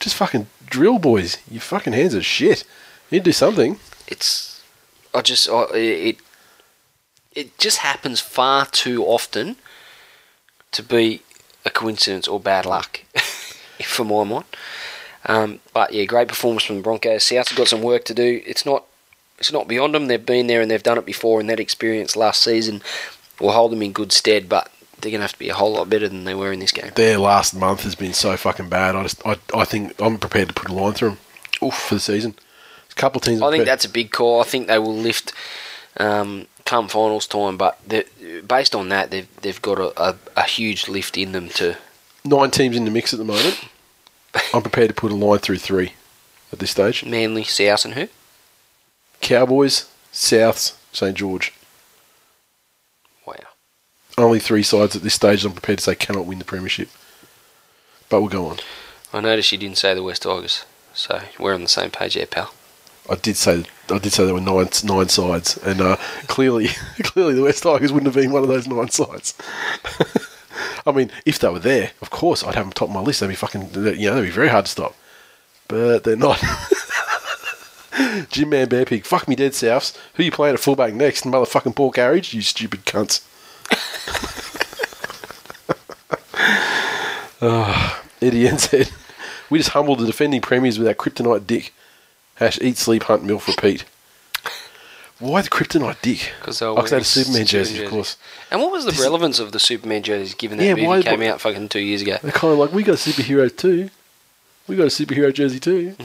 [0.00, 1.36] Just fucking drill, boys.
[1.50, 2.64] Your fucking hands are shit.
[3.10, 3.78] You do something.
[4.08, 4.53] It's.
[5.14, 5.48] I just.
[5.48, 6.16] I, it.
[7.32, 9.56] It just happens far too often
[10.70, 11.22] to be
[11.64, 13.00] a coincidence or bad luck,
[13.82, 14.44] for my mind.
[15.26, 17.24] Um, but yeah, great performance from the Broncos.
[17.24, 18.42] South's got some work to do.
[18.46, 18.84] It's not.
[19.38, 20.06] It's not beyond them.
[20.06, 22.82] They've been there and they've done it before, and that experience last season
[23.40, 24.48] will hold them in good stead.
[24.48, 24.70] But
[25.00, 26.72] they're going to have to be a whole lot better than they were in this
[26.72, 26.90] game.
[26.94, 28.96] Their last month has been so fucking bad.
[28.96, 31.18] I just, I, I think I'm prepared to put a line through them
[31.62, 31.74] Oof.
[31.74, 32.34] for the season.
[32.96, 33.42] A couple teams.
[33.42, 34.40] I think prepared- that's a big call.
[34.40, 35.32] I think they will lift
[35.96, 37.78] um, come finals time, but
[38.46, 41.76] based on that, they've they've got a, a, a huge lift in them to.
[42.24, 43.64] nine teams in the mix at the moment.
[44.52, 45.92] I'm prepared to put a line through three
[46.52, 47.04] at this stage.
[47.04, 48.08] Manly, South, and who?
[49.20, 51.52] Cowboys, Souths, St George.
[53.26, 53.34] Wow.
[54.18, 56.88] Only three sides at this stage I'm prepared to say cannot win the premiership.
[58.08, 58.58] But we'll go on.
[59.12, 62.26] I noticed you didn't say the West Tigers, so we're on the same page there,
[62.26, 62.52] pal.
[63.08, 66.68] I did say I did say there were nine nine sides, and uh, clearly
[67.02, 69.34] clearly the West Tigers wouldn't have been one of those nine sides.
[70.86, 73.20] I mean, if they were there, of course I'd have them top of my list.
[73.20, 74.94] They'd be fucking, you know, they'd be very hard to stop.
[75.66, 76.42] But they're not.
[78.28, 79.96] Jim Man Bear Pig, fuck me dead Souths.
[80.14, 81.24] Who you playing at fullback next?
[81.24, 83.22] Motherfucking Paul Carige, you stupid cunts.
[87.46, 88.90] Ah, Eddie said,
[89.50, 91.74] we just humbled the defending premiers with our kryptonite dick.
[92.36, 93.84] Hash eat, sleep, hunt, milk, repeat.
[95.20, 96.32] Why the kryptonite dick?
[96.40, 98.16] Because they Oh, were 'cause they had a Superman jersey, of course.
[98.50, 101.02] And what was the This- relevance of the Superman jerseys given that Yeah, movie why-
[101.02, 102.18] came why- out fucking two years ago?
[102.20, 103.90] They're kind of like, we got superheroes too.
[104.66, 105.94] We got a superhero jersey too.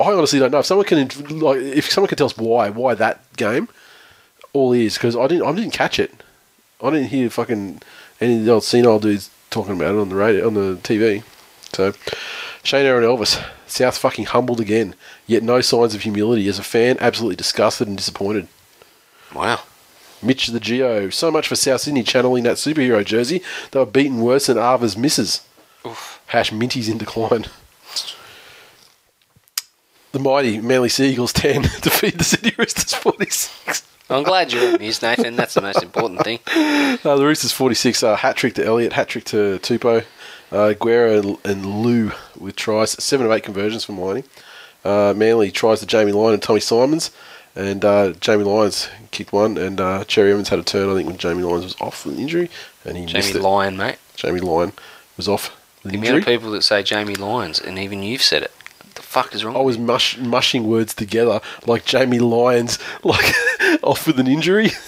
[0.00, 1.08] I honestly don't know if someone can
[1.40, 3.68] like if someone can tell us why why that game
[4.52, 6.12] all is because I didn't I didn't catch it.
[6.82, 7.80] I didn't hear fucking
[8.20, 11.22] any of the old senile dudes talking about it on the radio on the TV.
[11.72, 11.94] So
[12.68, 14.94] Shane Aaron Elvis South fucking humbled again,
[15.26, 16.46] yet no signs of humility.
[16.48, 18.46] As a fan, absolutely disgusted and disappointed.
[19.34, 19.60] Wow.
[20.22, 21.08] Mitch the Geo.
[21.08, 23.40] So much for South Sydney channeling that superhero jersey.
[23.70, 25.46] They were beaten worse than Arva's misses.
[25.86, 26.20] Oof.
[26.26, 27.46] Hash Minty's in decline.
[30.12, 33.82] The mighty Manly Seagulls 10 defeat the Sydney Roosters 46.
[34.10, 35.36] I'm glad you're amused, Nathan.
[35.36, 36.40] That's the most important thing.
[36.46, 40.04] Uh, the Roosters 46, uh, hat trick to Elliott, hat trick to Tupou.
[40.50, 42.90] Uh, Guerra and, Lou with tries.
[43.02, 44.24] Seven of eight conversions from Liney.
[44.84, 47.10] Uh, Manly tries to Jamie Lyon and Tommy Symonds.
[47.54, 49.58] And uh, Jamie Lyons kicked one.
[49.58, 52.14] And uh, Cherry Evans had a turn, I think, when Jamie Lyons was off with
[52.14, 52.50] an injury.
[52.84, 53.42] And he missed Jamie it.
[53.42, 53.96] Lyon, mate.
[54.16, 54.72] Jamie Lyon
[55.16, 55.50] was off
[55.82, 56.34] with The an amount injury.
[56.34, 58.52] of people that say Jamie Lyons, and even you've said it.
[58.84, 59.56] What the fuck is wrong?
[59.56, 63.34] I was mush, mushing words together like Jamie Lyons, like
[63.82, 64.70] off with an injury.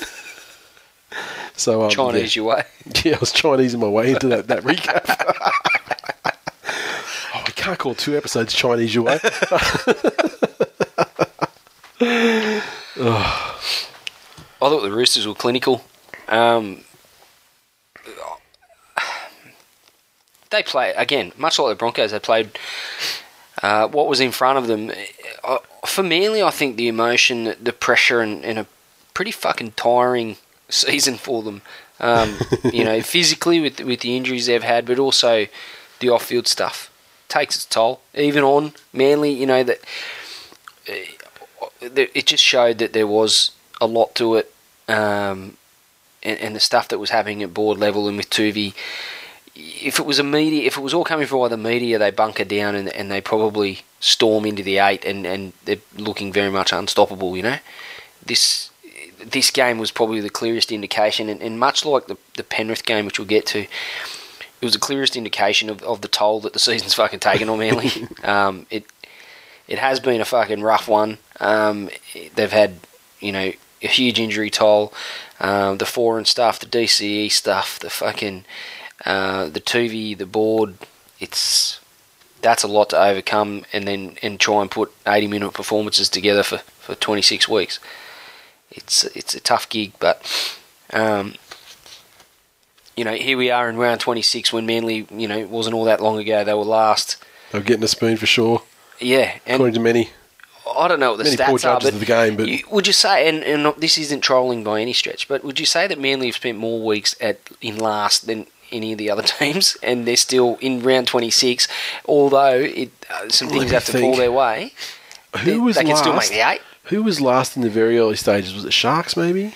[1.56, 2.40] so um, Chinese yeah.
[2.40, 2.64] your way.
[3.04, 5.04] Yeah, I was Chinese in my way into that, that recap.
[7.34, 9.20] oh, we can't call two episodes Chinese your way.
[14.62, 15.82] I thought the Roosters were clinical.
[16.28, 16.84] Um,
[20.50, 22.10] they play again, much like the Broncos.
[22.10, 22.58] They played
[23.62, 24.90] uh, what was in front of them.
[25.42, 28.66] Uh, for Manly, I think the emotion, the pressure, and, and a
[29.14, 30.36] pretty fucking tiring
[30.70, 31.62] season for them.
[31.98, 32.36] Um,
[32.72, 35.46] you know, physically with with the injuries they've had, but also
[36.00, 36.90] the off field stuff
[37.28, 38.00] takes its toll.
[38.14, 39.78] Even on Manly, you know that
[40.88, 40.94] uh,
[41.80, 44.52] it just showed that there was a lot to it,
[44.88, 45.56] um,
[46.22, 48.74] and, and the stuff that was happening at board level and with Tuvi.
[49.54, 52.44] If it was a media, if it was all coming from the media, they bunker
[52.44, 56.72] down and, and they probably storm into the eight, and, and they're looking very much
[56.72, 57.36] unstoppable.
[57.36, 57.58] You know,
[58.24, 58.69] this
[59.24, 63.04] this game was probably the clearest indication, and, and much like the, the Penrith game,
[63.04, 66.58] which we'll get to, it was the clearest indication of, of the toll that the
[66.58, 67.90] season's fucking taken on Manly.
[68.24, 68.84] um, it
[69.68, 71.18] it has been a fucking rough one.
[71.38, 71.90] Um,
[72.34, 72.74] they've had,
[73.20, 73.52] you know,
[73.82, 74.92] a huge injury toll.
[75.38, 78.44] Um, the foreign stuff, the DCE stuff, the fucking
[79.06, 80.74] uh, the Tuvi, the board.
[81.20, 81.80] It's
[82.42, 86.42] that's a lot to overcome, and then and try and put eighty minute performances together
[86.42, 87.78] for, for twenty six weeks.
[88.70, 90.22] It's it's a tough gig, but
[90.92, 91.34] um,
[92.96, 95.74] you know here we are in round twenty six when Manly, you know, it wasn't
[95.74, 97.16] all that long ago they were last.
[97.52, 98.62] They were getting a spoon for sure,
[99.00, 100.10] Yeah, and according to many.
[100.78, 102.62] I don't know what the Many poor stats are, but, of the game, but- you,
[102.70, 105.88] would you say, and, and this isn't trolling by any stretch, but would you say
[105.88, 109.76] that Manly have spent more weeks at in last than any of the other teams,
[109.82, 111.66] and they're still in round twenty six,
[112.06, 114.14] although it, uh, some things have to think.
[114.14, 114.72] fall their way.
[115.38, 116.60] Who they, was they can still make the eight.
[116.90, 118.54] Who was last in the very early stages?
[118.54, 119.16] Was it Sharks?
[119.16, 119.54] Maybe.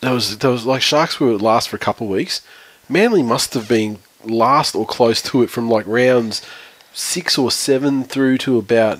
[0.00, 2.42] There was there was like Sharks were last for a couple of weeks.
[2.88, 6.44] Manly must have been last or close to it from like rounds
[6.92, 8.98] six or seven through to about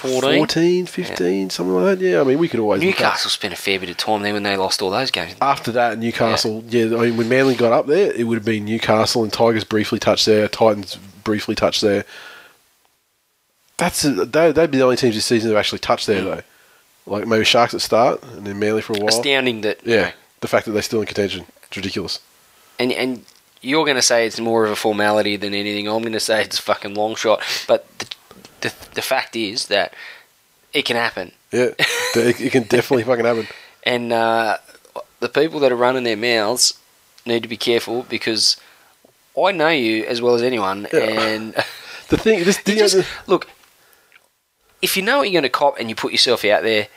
[0.00, 0.38] 14.
[0.38, 2.04] 14 15, something like that.
[2.04, 2.82] Yeah, I mean, we could always.
[2.82, 5.34] Newcastle spent a fair bit of time there when they lost all those games.
[5.42, 6.64] After that, Newcastle.
[6.68, 6.96] Yeah.
[6.96, 9.98] I mean, when Manly got up there, it would have been Newcastle and Tigers briefly
[9.98, 10.48] touched there.
[10.48, 12.04] Titans briefly touched there.
[13.80, 16.22] That's a, they, they'd be the only teams this season that have actually touched there
[16.22, 16.42] though.
[17.06, 19.08] Like maybe Sharks at start and then Manly for a while.
[19.08, 22.20] Astounding that, Yeah, the fact that they're still in contention, it's ridiculous.
[22.78, 23.24] and and
[23.62, 25.86] you're going to say it's more of a formality than anything.
[25.88, 28.06] I'm going to say it's a fucking long shot, but the
[28.60, 29.92] the, the fact is that
[30.72, 31.32] it can happen.
[31.52, 31.70] Yeah,
[32.16, 33.48] it, it can definitely fucking happen.
[33.82, 34.58] and uh,
[35.20, 36.74] the people that are running their mouths
[37.26, 38.56] need to be careful because
[39.36, 41.00] I know you as well as anyone, Yeah.
[41.00, 41.54] and
[42.08, 43.46] The thing, this, the, just, look.
[44.82, 46.88] If you know what you're going to cop and you put yourself out there,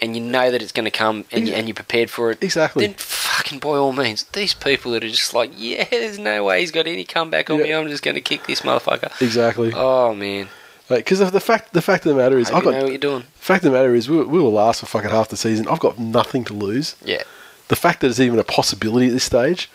[0.00, 2.42] and you know that it's going to come, and, you, and you're prepared for it,
[2.42, 2.86] Exactly.
[2.86, 6.60] Then fucking by all means, these people that are just like, yeah, there's no way
[6.60, 7.72] he's got any comeback on me.
[7.72, 9.20] I'm just going to kick this motherfucker.
[9.22, 9.72] exactly.
[9.74, 10.48] Oh man,
[10.88, 12.70] Because of the fact, the fact of the matter is, I I got.
[12.74, 13.22] know what you're doing.
[13.34, 15.68] fact of the matter is, we, we were last for fucking half the season.
[15.68, 16.96] I've got nothing to lose.
[17.04, 17.22] Yeah,
[17.68, 19.70] the fact that it's even a possibility at this stage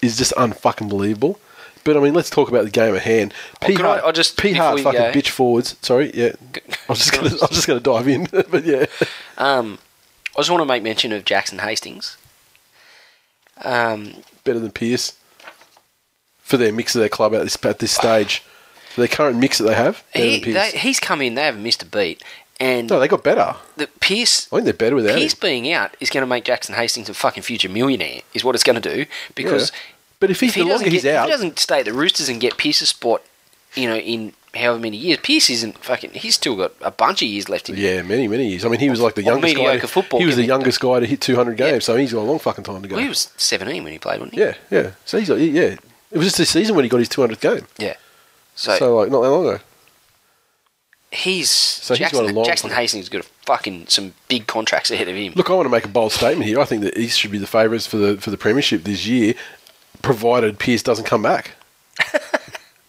[0.00, 1.40] is just unfucking believable.
[1.84, 3.34] But I mean, let's talk about the game at hand.
[3.62, 5.76] Oh, P I- Hart, I'll just- P Hart fucking go- bitch forwards.
[5.82, 6.32] Sorry, yeah.
[6.88, 8.86] I'm just gonna, I was just gonna dive in, but yeah,
[9.38, 9.78] um,
[10.36, 12.16] I just want to make mention of Jackson Hastings.
[13.64, 15.16] Um, better than Pearce
[16.38, 18.42] for their mix of their club at this at this stage.
[18.94, 21.34] For their current mix that they have, he, they, he's come in.
[21.34, 22.22] They haven't missed a beat,
[22.60, 23.56] and no, they got better.
[23.76, 25.38] the Pearce I think they're better without Pearce him.
[25.42, 28.20] being out is going to make Jackson Hastings a fucking future millionaire.
[28.34, 29.72] Is what it's going to do because.
[30.20, 31.80] But if, he, if he the doesn't longer he's get, if out, he doesn't stay
[31.80, 33.22] at the Roosters and get Pearce's spot,
[33.74, 36.10] you know, in however many years, Pearce isn't fucking.
[36.12, 37.82] He's still got a bunch of years left in him.
[37.84, 38.64] yeah, many many years.
[38.64, 39.60] I mean, he was like the youngest guy.
[39.62, 41.78] mediocre football, he was the youngest guy to hit 200 games, Yeah.
[41.80, 42.94] so he's got a long fucking time to go.
[42.96, 44.40] Well, he was seventeen when he played, wasn't he?
[44.40, 44.90] yeah, yeah.
[45.04, 45.76] So he's like, yeah.
[46.12, 47.66] It was just this season when he got his 200th game.
[47.76, 47.96] Yeah.
[48.54, 49.58] So, So like not that long ago.
[51.10, 54.46] he's so Jackson, he's got a long- Jackson Hastings has got a fucking some big
[54.46, 55.32] contracts ahead of him.
[55.36, 56.60] Look, I want to make a bold statement here.
[56.60, 59.34] I think that East should be the favourites for the for the premiership this year,
[60.04, 61.52] provided Pearce doesn't come back.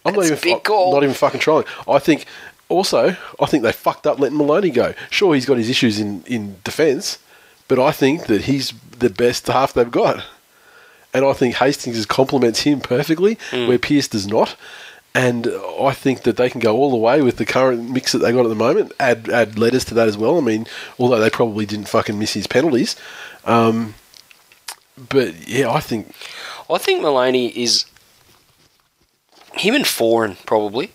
[0.06, 0.94] I'm not even big call.
[0.94, 1.64] not even fucking trying.
[1.88, 2.26] I think
[2.70, 4.94] also I think they fucked up letting Maloney go.
[5.10, 7.18] Sure, he's got his issues in in defence,
[7.68, 10.24] but I think that he's the best half they've got,
[11.14, 13.68] and I think Hastings complements him perfectly Hmm.
[13.68, 14.56] where Pearce does not.
[15.18, 15.48] And
[15.80, 18.34] I think that they can go all the way with the current mix that they
[18.34, 18.92] got at the moment.
[19.00, 20.38] Add add letters to that as well.
[20.38, 20.68] I mean,
[21.00, 22.98] although they probably didn't fucking miss his penalties,
[23.46, 23.94] um,
[24.98, 26.14] but yeah, I think
[26.70, 27.86] I think Maloney is
[29.54, 30.92] him and Foran probably.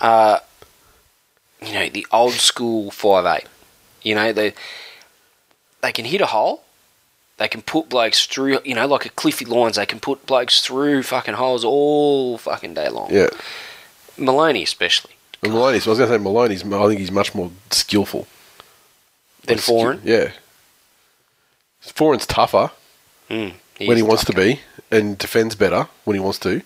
[0.00, 0.38] Uh,
[1.60, 3.48] you know the old school five eight.
[4.02, 4.54] You know they
[5.80, 6.62] they can hit a hole.
[7.38, 8.60] They can put blokes through.
[8.64, 9.76] You know like a Cliffy Lyons.
[9.76, 13.08] They can put blokes through fucking holes all fucking day long.
[13.10, 13.28] yeah.
[14.18, 15.12] Maloney especially.
[15.42, 16.62] And Maloney's, I was going to say Maloney's.
[16.62, 18.28] I think he's much more skillful
[19.44, 20.00] Then Foran.
[20.04, 20.32] Yeah,
[21.82, 22.70] Foran's tougher
[23.32, 24.60] Mm, when he wants to be,
[24.90, 26.62] and defends better when he wants to.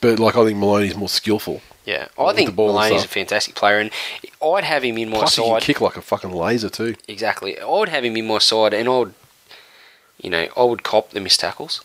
[0.00, 1.60] But like I think Maloney's more skillful.
[1.84, 3.90] Yeah, I think Maloney's a fantastic player, and
[4.42, 6.96] I'd have him in my Plus, he can kick like a fucking laser too.
[7.06, 9.14] Exactly, I would have him in my side, and I would,
[10.18, 11.82] you know, I would cop the missed tackles.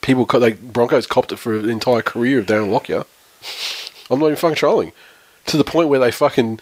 [0.00, 3.04] People, they Broncos copped it for an entire career of Darren Lockyer.
[4.10, 4.92] I'm not even fucking trolling.
[5.46, 6.60] To the point where they fucking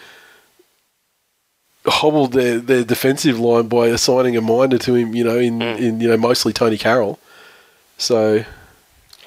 [1.87, 5.79] hobbled their, their defensive line by assigning a minder to him, you know, in, Mm.
[5.79, 7.19] in you know mostly Tonie Carroll.
[7.99, 8.45] So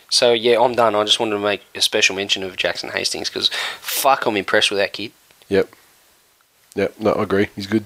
[0.09, 0.95] So yeah, I'm done.
[0.95, 3.49] I just wanted to make a special mention of Jackson Hastings because
[3.79, 5.11] fuck, I'm impressed with that kid.
[5.49, 5.69] Yep.
[6.75, 6.93] Yep.
[6.99, 7.47] No, I agree.
[7.55, 7.85] He's good.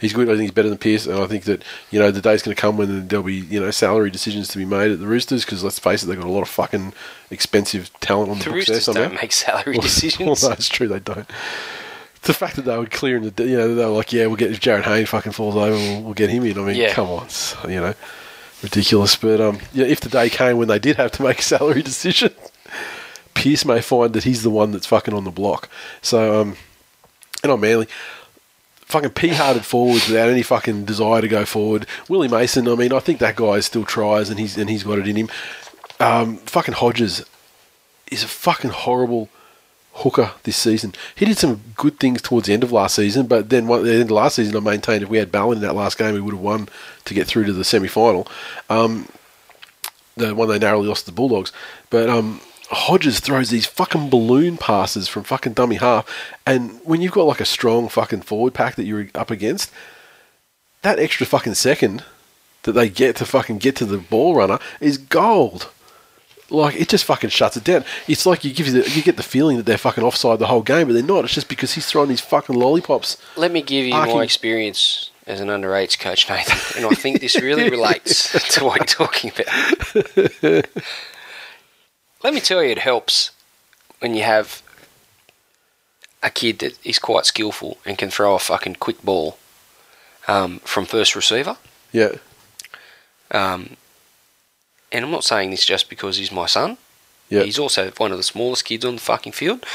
[0.00, 0.28] he's good.
[0.28, 2.54] I think he's better than Pearce, and I think that you know the day's going
[2.54, 5.44] to come when there'll be you know salary decisions to be made at the Roosters
[5.44, 6.92] because let's face it, they've got a lot of fucking
[7.30, 9.08] expensive talent on the, The books there Roosters somehow.
[9.08, 10.42] don't make salary decisions.
[10.42, 11.28] Well, no, it's true they don't.
[12.24, 14.36] The fact that they were clear in the, you know, they were like, yeah, we'll
[14.36, 16.58] get if Jarryd Hayne fucking falls over, we'll, we'll get him in.
[16.58, 16.92] I mean, Yeah.
[16.94, 17.94] come on, it's, you know,
[18.62, 19.14] ridiculous.
[19.16, 21.82] But um, yeah, if the day came when they did have to make a salary
[21.92, 22.32] decision,
[23.34, 25.68] Pearce may find that he's the one that's fucking on the block.
[26.02, 26.56] So um,
[27.42, 27.88] and on Manly.
[28.86, 31.86] Fucking pea-hearted forwards without any fucking desire to go forward.
[32.08, 34.98] Willie Mason, I mean, I think that guy still tries and he's and he's got
[34.98, 35.28] it in him.
[35.98, 37.24] Um, fucking Hodges
[38.12, 39.30] is a fucking horrible
[39.94, 40.92] hooker this season.
[41.14, 43.92] He did some good things towards the end of last season, but then at the
[43.92, 46.20] end of last season, I maintained if we had Ballin in that last game, we
[46.20, 46.68] would have won
[47.04, 48.26] to get through to the semi-final.
[48.68, 49.08] Um,
[50.16, 51.52] the one they narrowly lost to the Bulldogs,
[51.90, 52.40] but um,
[52.70, 56.08] Hodges throws these fucking balloon passes from fucking dummy half,
[56.44, 59.70] and when you've got like a strong fucking forward pack that you're up against,
[60.82, 62.04] that extra fucking second
[62.64, 65.70] that they get to fucking get to the ball runner is gold
[66.50, 67.84] like it just fucking shuts it down.
[68.06, 70.46] It's like you give you the, you get the feeling that they're fucking offside the
[70.46, 71.24] whole game, but they're not.
[71.24, 73.16] It's just because he's throwing these fucking lollipops.
[73.36, 76.94] Let me give you Arky- my experience as an under eights coach, Nathan, and I
[76.94, 80.66] think this really relates to what you're talking about.
[82.22, 83.30] Let me tell you, it helps
[84.00, 84.62] when you have
[86.22, 89.38] a kid that is quite skillful and can throw a fucking quick ball
[90.26, 91.56] um, from first receiver.
[91.92, 92.12] Yeah,
[93.30, 93.76] Um,
[94.94, 96.78] and I'm not saying this just because he's my son.
[97.28, 99.66] yeah, He's also one of the smallest kids on the fucking field.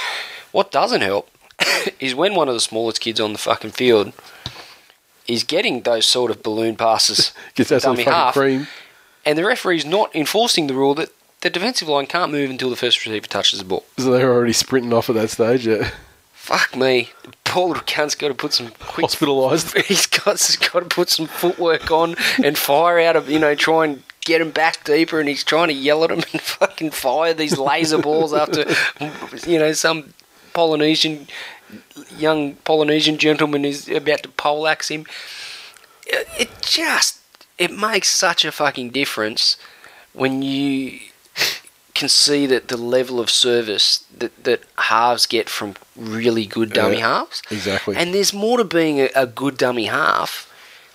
[0.51, 1.29] What doesn't help
[1.99, 4.13] is when one of the smallest kids on the fucking field
[5.27, 8.67] is getting those sort of balloon passes gets absolutely dummy fucking half, cream.
[9.25, 11.09] and the referee's not enforcing the rule that
[11.41, 13.85] the defensive line can't move until the first receiver touches the ball.
[13.97, 15.67] So they're already sprinting off at that stage.
[15.67, 15.91] Yeah,
[16.33, 17.11] Fuck me.
[17.23, 19.05] The poor little cunt's got to put some quick.
[19.05, 19.79] hospitalised.
[19.85, 23.53] He's got, he's got to put some footwork on and fire out of, you know,
[23.55, 25.19] try and get him back deeper.
[25.19, 28.65] And he's trying to yell at him and fucking fire these laser balls after,
[29.49, 30.13] you know, some
[30.53, 31.27] Polynesian,
[32.17, 35.05] young Polynesian gentleman is about to poleaxe him.
[36.07, 37.19] It, it just,
[37.57, 39.57] it makes such a fucking difference
[40.13, 40.99] when you
[41.93, 46.97] can see that the level of service that, that halves get from really good dummy
[46.99, 47.41] Yeah, halves.
[47.51, 47.95] exactly.
[47.97, 50.45] And there's more to being a, a good dummy half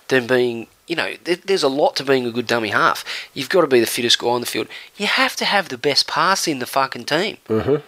[0.07, 3.03] than being, you know, there's a lot to being a good dummy half.
[3.33, 4.67] You've got to be the fittest guy on the field.
[4.97, 7.37] You have to have the best pass in the fucking team.
[7.47, 7.83] That-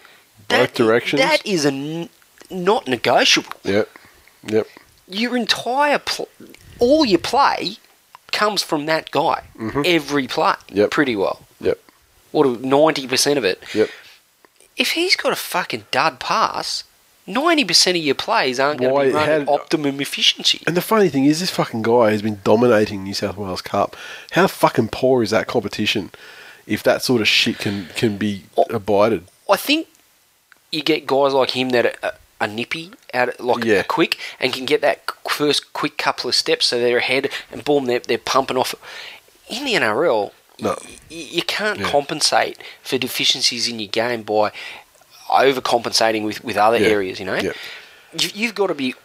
[0.48, 1.22] Both directions.
[1.22, 2.10] That is a n-
[2.50, 3.52] not negotiable.
[3.64, 3.90] Yep,
[4.48, 4.68] yep.
[5.08, 6.30] Your entire, pl-
[6.80, 7.78] all your play
[8.32, 9.44] comes from that guy.
[9.86, 10.54] Every play.
[10.54, 10.78] Mm-hmm.
[10.78, 10.92] Yep.
[10.92, 11.42] Pretty well.
[11.62, 11.80] Yep.
[12.32, 13.64] What, 90% of it.
[13.74, 13.90] Yep.
[14.76, 16.84] if he's got a fucking dud pass,
[17.28, 20.62] ninety percent of your plays aren't going to be run at optimum efficiency.
[20.66, 23.96] And the funny thing is, this fucking guy has been dominating New South Wales Cup.
[24.32, 26.12] How fucking poor is that competition?
[26.66, 28.66] If that sort of shit can can be Oh.
[28.70, 29.26] abided.
[29.50, 29.88] I think
[30.72, 33.84] you get guys like him that are, are nippy, out like Yeah.
[33.84, 37.86] quick, and can get that first quick couple of steps so they're ahead, and boom,
[37.86, 38.76] they're, they're pumping off.
[39.50, 40.72] In the NRL, No.
[40.82, 41.90] y- you can't Yeah.
[41.90, 44.52] compensate for deficiencies in your game by
[45.30, 46.88] overcompensating with, with other Yeah.
[46.88, 47.20] areas.
[47.20, 47.52] You know, Yeah.
[48.20, 48.96] you, you've got to be.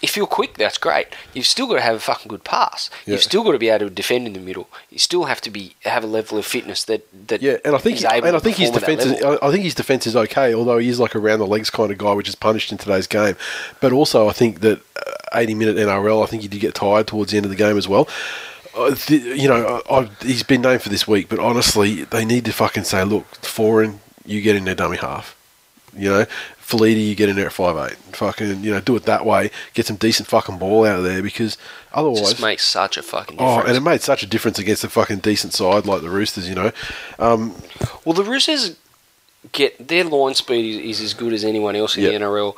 [0.00, 1.08] If you're quick, that's great.
[1.34, 2.88] You've still got to have a fucking good pass.
[3.04, 3.14] Yeah.
[3.14, 4.68] You've still got to be able to defend in the middle.
[4.90, 7.78] You still have to be have a level of fitness that that Yeah, and I
[7.78, 8.06] think and
[8.36, 9.38] I think his perform at that defense is.
[9.42, 11.90] I think his defense is okay, although he is like a round the legs kind
[11.90, 13.34] of guy, which is punished in today's game.
[13.80, 17.08] But also, I think that uh, eighty minute NRL, I think he did get tired
[17.08, 18.08] towards the end of the game as well.
[18.76, 22.52] Uh, you know, I, he's been named for this week, but honestly, they need to
[22.52, 25.34] fucking say, look, foreign, you get in there dummy half.
[25.98, 26.26] You know,
[26.60, 27.96] Felidi, you get in there at five eight.
[28.14, 29.50] Fucking, you know, do it that way.
[29.74, 31.56] Get some decent fucking ball out of there because
[31.92, 34.88] otherwise, just makes such a fucking oh, and it made such a difference against a
[34.88, 36.48] fucking decent side like the Roosters.
[36.48, 36.72] You know,
[37.18, 37.54] um,
[38.04, 38.76] well, the Roosters
[39.52, 42.10] get their line speed is, is as good as anyone else in Yeah.
[42.10, 42.56] the NRL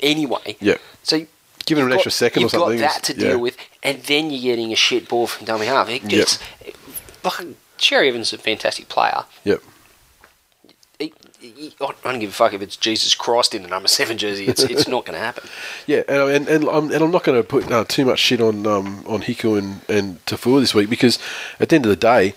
[0.00, 0.56] anyway.
[0.60, 0.76] yeah.
[1.02, 1.26] So
[1.66, 2.72] Give an you've extra second or something.
[2.72, 3.28] you've got that to Yeah.
[3.30, 5.88] deal with, and then you're getting a shit ball from dummy half.
[5.88, 6.10] It Yep.
[6.10, 6.38] gets
[7.22, 9.24] fucking Cherry-Evans is a fantastic player.
[9.44, 9.62] Yep.
[11.56, 14.46] I don't give a fuck if it's Jesus Christ in the number seven jersey.
[14.46, 15.48] It's it's not going to happen.
[15.86, 18.40] Yeah, and and, and, I'm, and I'm not going to put uh, too much shit
[18.40, 21.18] on um, on Hiku and and Taufua this week because
[21.60, 22.34] at the end of the day,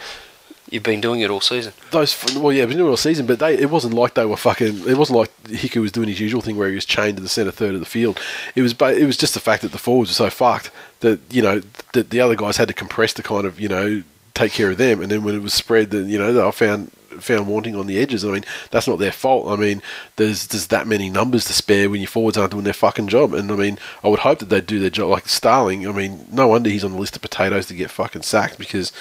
[0.69, 1.71] You've been doing it all season.
[1.91, 4.25] those well, yeah, it was in the all season, but they it wasn't like they
[4.25, 4.85] were fucking.
[4.85, 7.29] It wasn't like Hiku was doing his usual thing where he was chained to the
[7.29, 8.19] centre third of the field.
[8.53, 11.41] It was it was just the fact that the forwards were so fucked that you
[11.41, 11.61] know
[11.93, 14.03] that the other guys had to compress to kind of you know
[14.33, 16.91] take care of them, and then when it was spread, then you know I found
[17.21, 18.23] found wanting on the edges.
[18.23, 19.47] I mean, that's not their fault.
[19.47, 19.81] I mean,
[20.15, 23.33] there's there's that many numbers to spare when your forwards aren't doing their fucking job.
[23.33, 25.09] And I mean, I would hope that they'd do their job.
[25.09, 28.23] Like Starling, I mean, no wonder he's on the list of potatoes to get fucking
[28.23, 28.91] sacked because.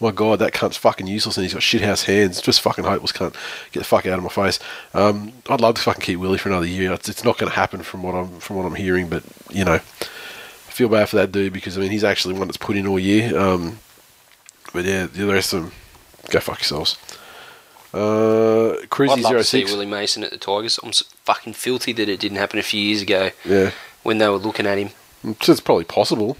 [0.00, 2.42] My God, that cunt's fucking useless, and he's got shithouse hands.
[2.42, 3.36] Just fucking hopeless cunt.
[3.70, 4.58] Get the fuck out of my face.
[4.94, 6.92] Um, I'd love to fucking keep Willie for another year.
[6.92, 9.64] It's, it's not going to happen from what I'm from what I'm hearing, but you
[9.64, 9.78] know, I
[10.74, 12.98] feel bad for that dude because I mean he's actually one that's put in all
[12.98, 13.38] year.
[13.38, 13.78] Um,
[14.72, 15.72] but yeah, the rest of them,
[16.30, 16.96] go fuck yourselves.
[17.94, 19.72] Uh, I'd Cruisy love to see 06.
[19.72, 20.78] Willie Mason at the Tigers.
[20.82, 20.92] I'm
[21.24, 24.66] fucking filthy that it didn't happen a few years ago Yeah, when they were looking
[24.66, 24.90] at him.
[25.42, 26.36] so it's probably possible.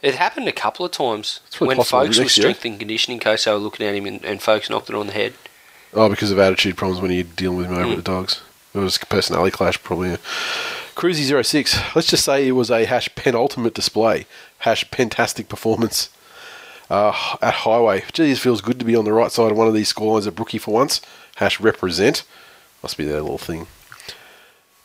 [0.00, 2.28] It happened a couple of times when possible folks were year.
[2.30, 3.44] strength and conditioning coach.
[3.44, 5.34] They were looking at him and, and folks knocked it on the head.
[5.92, 7.90] Oh, because of attitude problems when you're dealing with him over Mm.
[7.92, 8.40] at the dogs.
[8.74, 10.10] It was a personality clash, probably.
[10.10, 10.16] Yeah.
[10.94, 11.78] Cruisy 06.
[11.96, 14.26] Let's just say it was a hash penultimate display.
[14.58, 16.10] Hash pentastic performance.
[16.90, 18.04] Uh, at Highway.
[18.12, 20.34] Geez, feels good to be on the right side of one of these scorelines at
[20.34, 21.00] Brookie for once.
[21.36, 22.24] Hash represent.
[22.82, 23.66] Must be their little thing.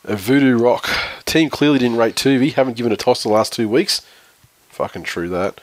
[0.04, 0.88] A Voodoo Rock.
[1.24, 2.52] Team clearly didn't rate Tuvey.
[2.52, 4.02] Haven't given a toss the last two weeks.
[4.68, 5.60] Fucking true that.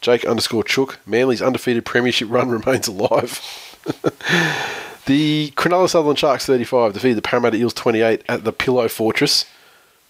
[0.00, 0.98] Jake underscore Chook.
[1.06, 3.40] Manly's undefeated premiership run remains alive.
[5.06, 9.44] The Cronulla Sutherland Sharks 35 defeated the Parramatta Eels 28 at the Pillow Fortress.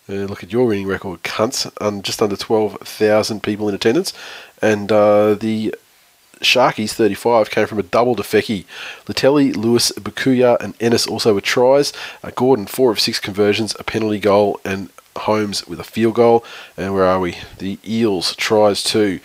[0.08, 1.70] Uh, look at your winning record, cunts.
[1.80, 4.12] Um, just under 12,000 people in attendance.
[4.60, 5.74] And uh, the
[6.40, 8.64] Sharkies 35 came from a double to Feki.
[9.06, 11.92] Latelli, Lewis, Bukuya, and Ennis also with tries.
[12.22, 16.44] Uh, Gordon, four of six conversions, a penalty goal, and Holmes with a field goal.
[16.76, 17.36] And where are we?
[17.58, 19.20] The Eels tries to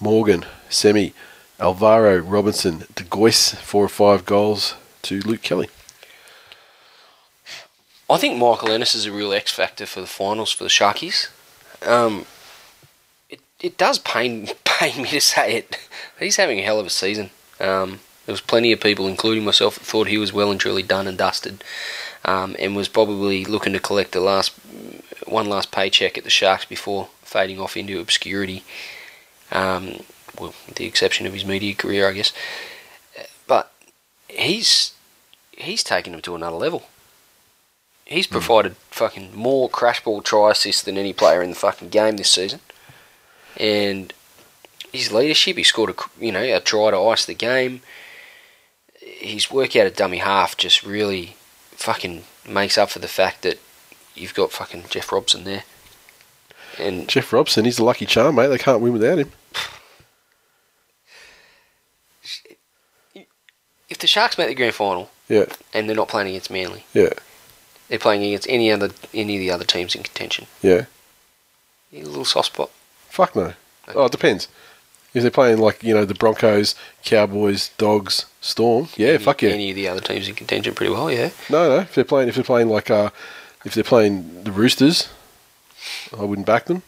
[0.00, 1.12] Morgan, Semi,
[1.58, 5.68] Alvaro, Robinson, De Gois, four or five goals to Luke Kelly.
[8.10, 11.28] I think Michael Ennis is a real X factor for the finals for the Sharkies.
[11.86, 12.26] Um,
[13.28, 15.78] it it does pain pain me to say it.
[16.18, 17.30] He's having a hell of a season.
[17.60, 20.82] Um, there was plenty of people, including myself, that thought he was well and truly
[20.82, 21.62] done and dusted,
[22.24, 24.52] um, and was probably looking to collect the last
[25.26, 28.64] one last paycheck at the Sharks before fading off into obscurity.
[29.52, 30.00] Um,
[30.38, 32.32] well, with the exception of his media career, I guess.
[33.46, 33.72] But
[34.28, 34.94] he's
[35.52, 36.84] he's taken him to another level.
[38.10, 38.32] He's hmm.
[38.32, 42.28] provided fucking more crash ball try assists than any player in the fucking game this
[42.28, 42.60] season.
[43.56, 44.12] And
[44.92, 47.80] his leadership, he scored a you know a try to ice the game.
[49.00, 51.36] His work out of dummy half just really
[51.70, 53.58] fucking makes up for the fact that
[54.14, 55.64] you've got fucking Jeff Robson there.
[56.78, 58.48] And Jeff Robson, he's a lucky charm, mate.
[58.48, 59.30] They can't win without him.
[63.88, 67.12] if the Sharks make the grand final Yeah, and they're not playing against Manly, yeah,
[67.90, 70.46] they're playing against any other any of the other teams in contention.
[70.62, 70.86] yeah.
[71.92, 72.70] A little soft spot.
[73.10, 73.52] Fuck no.
[73.94, 74.46] Oh, it depends.
[75.12, 79.50] If they're playing like you know the Broncos, Cowboys, Dogs, Storm, yeah, any, fuck yeah.
[79.50, 81.30] Any of the other teams in contention, pretty well, yeah.
[81.50, 81.76] No, no.
[81.80, 83.10] If they're playing, if they're playing like uh,
[83.64, 85.08] if they're playing the Roosters,
[86.16, 86.84] I wouldn't back them.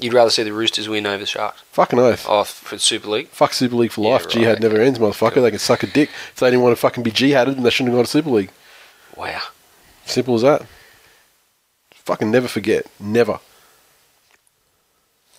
[0.00, 1.62] You'd rather see the Roosters win over the Sharks.
[1.72, 2.26] Fucking oath.
[2.28, 3.28] Oh, for the Super League.
[3.28, 4.24] Fuck Super League for Yeah, life.
[4.26, 5.40] right, Jihad never ends, motherfucker.
[5.42, 6.08] They can suck a dick.
[6.32, 8.30] If they didn't want to fucking be jihaded, then they shouldn't have gone to Super
[8.30, 8.50] League.
[9.16, 9.40] Wow.
[10.08, 10.62] Simple as that.
[11.92, 12.86] Fucking never forget.
[12.98, 13.38] Never.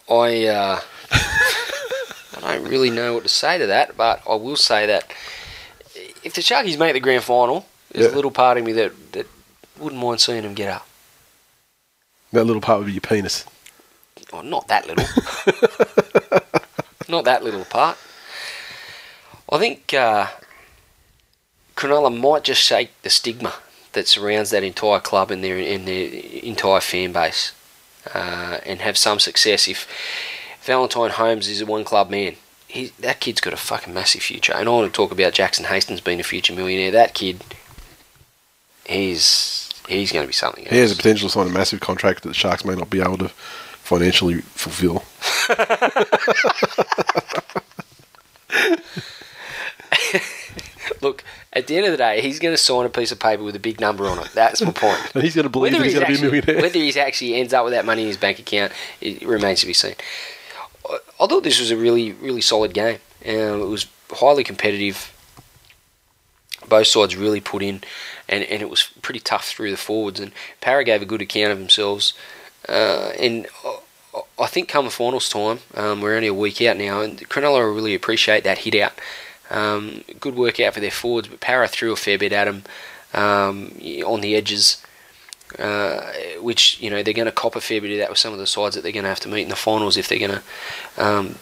[0.09, 0.79] I uh,
[1.11, 5.11] I don't really know what to say to that, but I will say that
[6.23, 8.13] if the Sharkies make the grand final, there's Yeah.
[8.13, 9.27] a little part of me that, that
[9.79, 10.87] wouldn't mind seeing them get up.
[12.31, 13.45] That little part would be your penis.
[14.31, 15.05] Oh, not that little.
[17.09, 17.97] not that little part.
[19.51, 20.27] I think uh,
[21.75, 23.53] Cronulla might just shake the stigma
[23.93, 26.09] that surrounds that entire club and their and their
[26.43, 27.53] entire fan base,
[28.13, 29.67] uh, and have some success.
[29.67, 29.87] If
[30.61, 32.35] Valentine Holmes is a one club man,
[32.67, 34.53] he, that kid's got a fucking massive future.
[34.53, 36.91] And I want to talk about Jackson Hastings being a future millionaire.
[36.91, 37.43] That kid,
[38.85, 40.65] he's he's going to be something.
[40.65, 40.73] Else.
[40.73, 43.01] He has the potential to sign a massive contract that the Sharks may not be
[43.01, 45.03] able to financially fulfill.
[51.01, 51.23] Look,
[51.59, 53.55] at the end of the day, he's going to sign a piece of paper with
[53.55, 54.29] a big number on it.
[54.33, 54.99] That's my point.
[55.13, 56.61] And he's going to believe that he's going to be a millionaire.
[56.61, 58.71] whether he actually ends up with that money in his bank account,
[59.01, 59.95] it remains to be seen.
[60.89, 62.97] I, I thought this was a really, really solid game.
[63.25, 65.13] Um, it was highly competitive.
[66.67, 67.81] Both sides really put in,
[68.27, 70.19] and, and it was pretty tough through the forwards.
[70.19, 70.31] And
[70.61, 72.13] Para gave a good account of themselves.
[72.67, 73.79] Uh, and I-
[74.39, 77.59] I think come the finals time, um, we're only a week out now, and Cronulla
[77.63, 78.93] will really appreciate that hit out.
[79.49, 82.63] Um, good work out for their forwards, but Para threw a fair bit at them
[83.13, 83.71] um,
[84.05, 84.83] on the edges,
[85.57, 88.33] uh, which you know they're going to cop a fair bit of that with some
[88.33, 90.19] of the sides that they're going to have to meet in the finals if they're
[90.19, 91.35] going to um,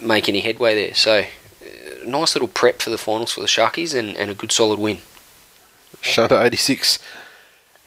[0.00, 0.94] make any headway there.
[0.94, 4.50] So, uh, nice little prep for the finals for the Sharkies and, and a good
[4.50, 4.98] solid win.
[6.00, 6.98] Shunter eighty six.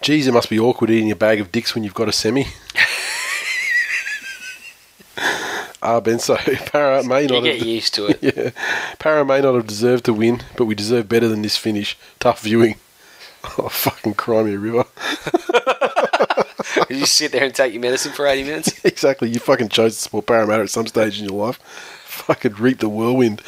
[0.02, 2.48] Geez, it must be awkward eating a bag of dicks when you've got a semi.
[5.82, 6.38] Ah, Benso.
[6.72, 8.20] Para may not get have, used to it.
[8.22, 8.52] yeah.
[9.00, 11.98] Para may not have deserved to win, but we deserve better than this finish.
[12.20, 12.76] Tough viewing.
[13.58, 14.86] Oh, fucking cry me a river.
[16.92, 18.86] you sit there and take your medicine for 80 minutes.
[18.86, 19.30] exactly.
[19.30, 21.58] You fucking chose to support Parramatta at some stage in your life.
[22.06, 23.42] Fucking reap the whirlwind.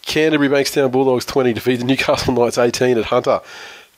[0.00, 3.42] Canterbury Bankstown Bulldogs 20 defeat the Newcastle Knights 18 at Hunter.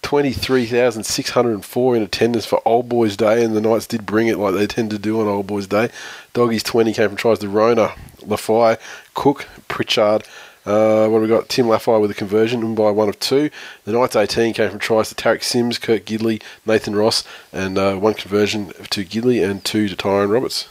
[0.05, 4.66] 23,604 in attendance for Old Boys Day, and the Knights did bring it like they
[4.66, 5.89] tend to do on Old Boys Day.
[6.35, 8.78] Doggies 20 came from tries to Rona, Lafai,
[9.14, 10.24] Cook, Pritchard.
[10.66, 11.48] Uh, what have we got?
[11.48, 13.48] Tim Lafai with a conversion and Mbye one of two.
[13.86, 17.97] The Knights 18 came from tries to Tariq Sims, Kurt Gidley, Nathan Ross, and uh,
[17.97, 20.68] one conversion to Gidley and two to Tyrone Roberts.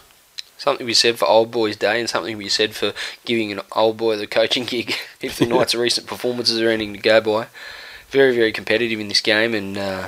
[0.60, 2.93] Something we said for Old Boys Day and something we said for
[3.26, 6.99] giving an old boy the coaching gig if the Knights' recent performances are anything to
[6.99, 7.47] go by.
[8.14, 10.07] Very, very competitive in this game and, uh,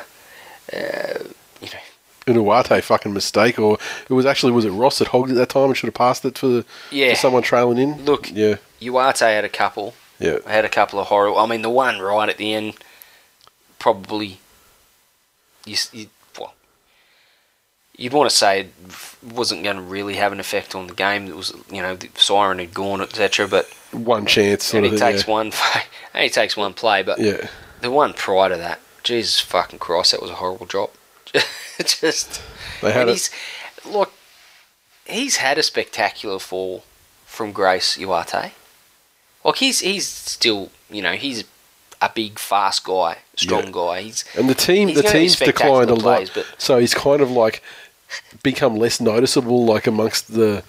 [0.71, 1.19] uh,
[1.61, 1.79] you know,
[2.27, 3.77] an fucking mistake, or
[4.09, 6.25] it was actually was it Ross that hogged it that time and should have passed
[6.25, 7.11] it for, the, Yeah.
[7.11, 8.05] for someone trailing in.
[8.05, 8.31] Look.
[8.31, 9.93] yeah, Uate had a couple.
[10.19, 11.37] yeah, had a couple of horrible.
[11.37, 12.75] I mean, the one right at the end,
[13.79, 14.39] probably.
[15.65, 16.07] You, you
[16.39, 16.53] well,
[17.97, 18.73] you'd want to say it
[19.23, 21.27] wasn't going to really have an effect on the game.
[21.27, 23.47] It was, you know, the siren had gone, etc.
[23.47, 24.97] But one chance and thing.
[24.97, 25.33] takes yeah.
[25.33, 25.51] one.
[26.15, 27.03] only takes one play.
[27.03, 27.47] But yeah.
[27.81, 30.95] The one prior to that, Jesus fucking Christ, that was a horrible drop.
[31.79, 32.41] Just
[32.81, 33.13] They had and it.
[33.13, 33.29] he's
[33.85, 34.13] look,
[35.05, 36.83] he's had a spectacular fall
[37.25, 38.51] from Grace Uate.
[39.43, 41.43] Like he's he's still you know he's
[42.01, 43.71] a big fast guy, strong Yeah.
[43.71, 44.01] guy.
[44.03, 46.45] He's And the team, the team's declined a spectacular lot.
[46.57, 47.61] So he's kind of like
[48.43, 50.63] become less noticeable, like amongst the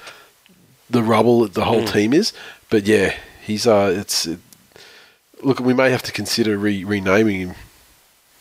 [0.90, 1.92] the rubble that the whole Mm.
[1.92, 2.32] team is.
[2.70, 3.14] But yeah,
[3.44, 4.38] he's uh, it's it,
[5.42, 5.60] look.
[5.60, 7.54] We may have to consider re- renaming him.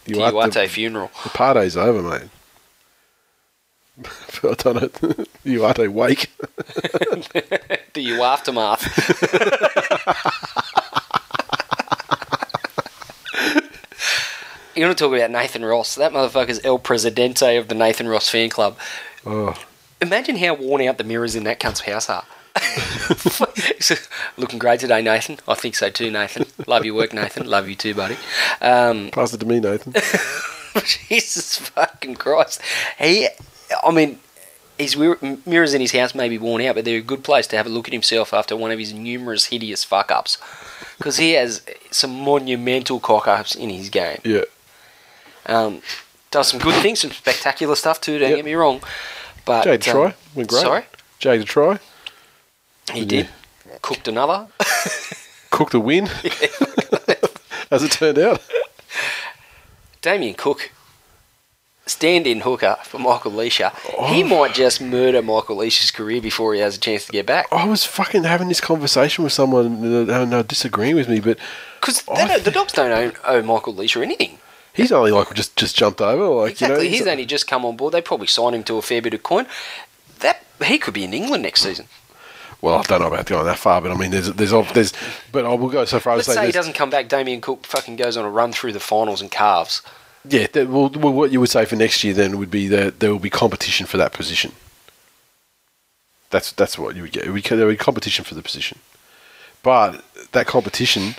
[0.06, 1.12] the Uate- Uate funeral.
[1.24, 2.30] The party's over, mate.
[4.44, 5.90] I don't know.
[5.92, 6.30] Wake.
[7.94, 8.84] the U aftermath.
[14.76, 15.96] You want to talk about Nathan Ross?
[15.96, 18.78] That motherfucker's El Presidente of the Nathan Ross fan club.
[19.26, 19.56] Oh,
[20.02, 22.26] Imagine how worn out the mirrors in that cunt's house are.
[24.38, 25.38] Looking great today, Nathan.
[25.48, 26.46] I think so too, Nathan.
[26.68, 27.48] Love your work, Nathan.
[27.48, 28.18] Love you too, buddy.
[28.62, 29.94] Um, pass it to me, Nathan.
[30.86, 32.62] Jesus fucking Christ.
[33.00, 33.28] He,
[33.84, 34.20] I mean,
[34.78, 37.58] his mirrors in his house may be worn out, but they're a good place to
[37.58, 40.38] have a look at himself after one of his numerous hideous fuck ups.
[40.98, 41.62] Because he has
[41.92, 44.20] some monumental cock ups in his game.
[44.24, 44.42] yeah.
[45.48, 45.82] Um,
[46.32, 48.38] does some good things, some spectacular stuff too, don't Yep.
[48.40, 48.82] get me wrong.
[49.46, 50.62] But Jade um, try went great.
[50.62, 50.84] Sorry?
[51.20, 51.80] Jade to try.
[52.94, 53.06] He Yeah.
[53.06, 53.30] did.
[53.82, 54.48] Cooked another.
[55.52, 56.08] Cooked a win.
[57.72, 58.42] As it turned out.
[60.02, 60.72] Damien Cook,
[61.88, 63.74] stand-in hooker for Michael Lichaa.
[64.14, 64.28] He Oh.
[64.28, 67.48] might just murder Michael Lichaa's career before he has a chance to get back.
[67.52, 71.38] I was fucking having this conversation with someone and uh, they're disagreeing with me, but
[71.82, 74.38] Because I the Dogs don't own, owe Michael Lichaa anything.
[74.74, 76.28] he's only like just just jumped over.
[76.44, 76.76] Like Exactly.
[76.78, 77.94] you know, he's he's- only just come on board.
[77.94, 79.48] They probably signed him to a fair bit of coin.
[80.20, 81.88] That he could be in England next season.
[82.66, 84.92] Well, I don't know about going that far, but I mean, there's there's there's,
[85.32, 87.08] but I will go so far as to say say, he doesn't come back.
[87.08, 89.84] Damien Cook fucking goes on a run through the finals and calves.
[90.28, 90.48] yeah.
[90.52, 93.12] That, well, well, what you would say for next year then would be that there
[93.12, 94.52] will be competition for that position.
[96.32, 97.26] That's that's what you would get.
[97.26, 98.80] There would be competition for the position,
[99.62, 101.14] but that competition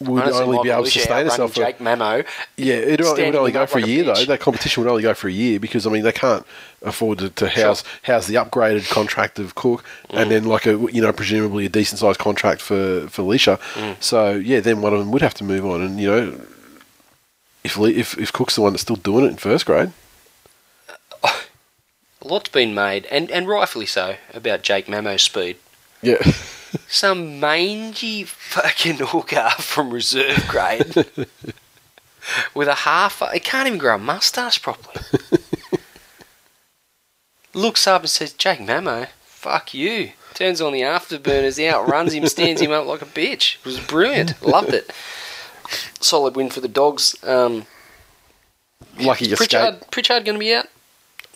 [0.00, 1.54] would Honestly, only be able to sustain itself.
[1.54, 2.24] For, Jake Mamo.
[2.56, 4.24] Yeah, it, it would only go for like a a year though.
[4.26, 6.46] That competition would only go for a year because I mean they can't
[6.82, 10.22] afford to, to house house the upgraded contract of Cook Mm.
[10.22, 13.58] and then like a you know presumably a decent sized contract for for Lichaa.
[13.74, 14.00] Mm.
[14.00, 16.40] So yeah, then one of them would have to move on, and you know
[17.64, 19.90] if Le- if if Cook's the one that's still doing it in first grade,
[21.24, 21.30] A
[22.24, 25.56] lot's been made, and, and rightfully so, about Jake Mamo's speed.
[26.02, 26.18] yeah,
[26.88, 30.94] Some mangy fucking hooker from reserve grade
[32.54, 33.22] with a half.
[33.32, 35.04] He can't even grow a mustache properly.
[37.54, 40.12] Looks up and says, Jake Mamo, fuck you.
[40.34, 43.56] Turns on the afterburners, outruns him, stands him up like a bitch.
[43.56, 44.40] It was brilliant.
[44.42, 44.92] Loved it.
[46.00, 47.16] Solid win for the dogs.
[47.24, 47.66] Um,
[49.00, 49.38] lucky escape.
[49.38, 50.66] Pritchard, Pritchard going to be out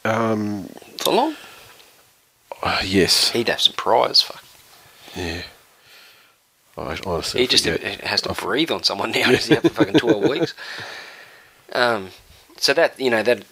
[0.04, 0.68] Um,
[0.98, 1.36] for long?
[2.62, 4.22] uh, yes, He'd have some prize.
[4.22, 4.41] Fuck.
[5.16, 5.43] Yeah.
[6.76, 8.01] I honestly He just forget.
[8.01, 9.28] has to breathe on someone now.
[9.28, 10.55] He's out for fucking twelve weeks.
[11.72, 12.09] Um,
[12.56, 13.44] so that you know that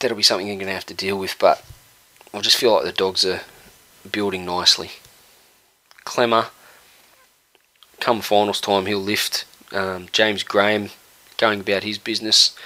[0.00, 1.36] that'll be something you're going to have to deal with.
[1.38, 1.64] But
[2.34, 3.40] I just feel like the dogs are
[4.10, 4.90] building nicely.
[6.04, 6.46] Klemmer,
[8.00, 9.44] come finals time, he'll lift.
[9.72, 10.90] Um, James Graham
[11.36, 12.56] going about his business.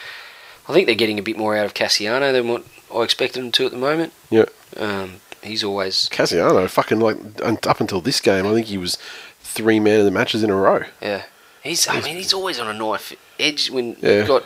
[0.66, 2.64] I think they're getting a bit more out of Kasiano than what
[2.94, 4.14] I expected them to at the moment.
[4.30, 4.46] Yeah.
[4.78, 8.98] Um, he's always Kasiano, fucking like un- up until this game, I think he was
[9.40, 10.84] three man of the matches in a row.
[11.00, 11.24] yeah.
[11.62, 14.18] He's I mean he's always on a knife edge when Yeah.
[14.18, 14.44] you've got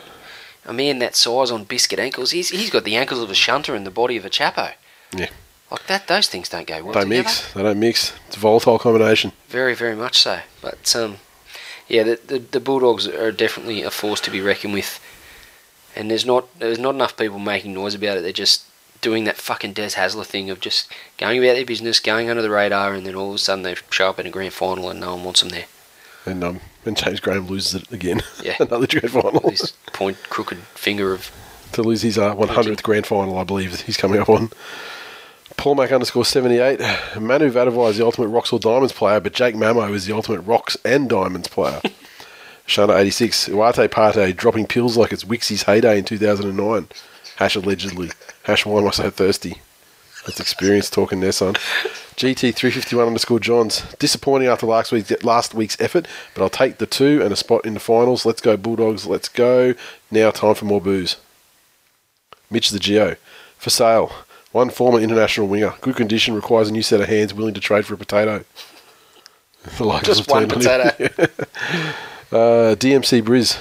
[0.65, 2.31] a man that size on biscuit ankles.
[2.31, 4.71] He's he's got the ankles of a shunter and the body of a chapo.
[5.15, 5.29] Yeah.
[5.69, 7.23] Like that, those things don't go well They together.
[7.23, 7.53] mix.
[7.53, 8.13] They don't mix.
[8.27, 9.33] It's a volatile combination.
[9.49, 10.39] Very, very much so.
[10.61, 11.17] But um,
[11.89, 14.99] yeah, the, the the Bulldogs are definitely a force to be reckoned with.
[15.95, 18.21] And there's not there's not enough people making noise about it.
[18.21, 18.63] They're just
[19.01, 22.49] doing that fucking Des Hasler thing of just going about their business, going under the
[22.49, 24.99] radar, and then all of a sudden they show up in a grand final and
[24.99, 25.65] no one wants them there.
[26.25, 28.21] And um, and James Graham loses it again.
[28.43, 28.55] Yeah.
[28.59, 29.39] Another grand final.
[29.41, 31.31] This point crooked finger of
[31.73, 34.49] to lose his uh, 100th grand final, I believe he's coming up on.
[35.57, 36.79] Paul Mac underscore 78.
[37.19, 40.41] Manu Vatuvei is the ultimate Rocks or Diamonds player, but Jake Mamo is the ultimate
[40.41, 41.81] Rocks and Diamonds player.
[42.67, 43.49] Shana 86.
[43.49, 46.87] Uate Pate dropping pills like it's Wixie's heyday in 2009.
[47.39, 48.11] Hash allegedly.
[48.43, 49.61] Hash why am I so thirsty?
[50.25, 51.53] That's experience talking there, son.
[52.17, 53.83] GT351 underscore Johns.
[53.97, 56.05] Disappointing after last week's, last week's effort,
[56.35, 58.25] but I'll take the two and a spot in the finals.
[58.25, 59.05] Let's go, Bulldogs.
[59.05, 59.73] Let's go.
[60.11, 61.15] Now, time for more booze.
[62.51, 63.15] Mitch the Geo.
[63.57, 64.11] For sale.
[64.51, 65.75] One former international winger.
[65.79, 68.43] Good condition, requires a new set of hands willing to trade for a potato.
[70.03, 71.09] Just one turned on him.
[71.09, 71.27] potato.
[72.31, 73.57] Uh, DMC Briz.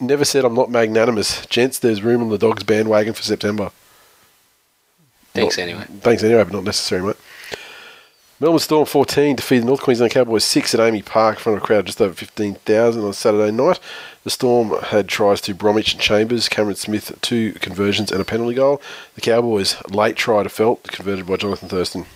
[0.00, 1.46] Never said I'm not magnanimous.
[1.46, 3.70] Gents, there's room on the dogs bandwagon for September.
[5.32, 5.84] Thanks Not- anyway.
[6.00, 7.16] Thanks anyway, but not necessary, mate.
[8.40, 11.66] Melbourne Storm 14 defeated North Queensland Cowboys 6 at AAMI Park in front of a
[11.66, 13.78] crowd of just over 15,000 on Saturday night.
[14.24, 18.54] The Storm had tries to Bromwich and Chambers, Cameron Smith, two conversions and a penalty
[18.56, 18.82] goal.
[19.14, 22.06] The Cowboys late try to Feldt, converted by Johnathan Thurston.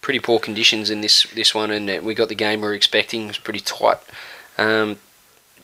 [0.00, 2.74] pretty poor conditions in this this one, and uh, we got the game we were
[2.74, 3.24] expecting.
[3.24, 3.98] It was pretty tight,
[4.58, 4.98] um,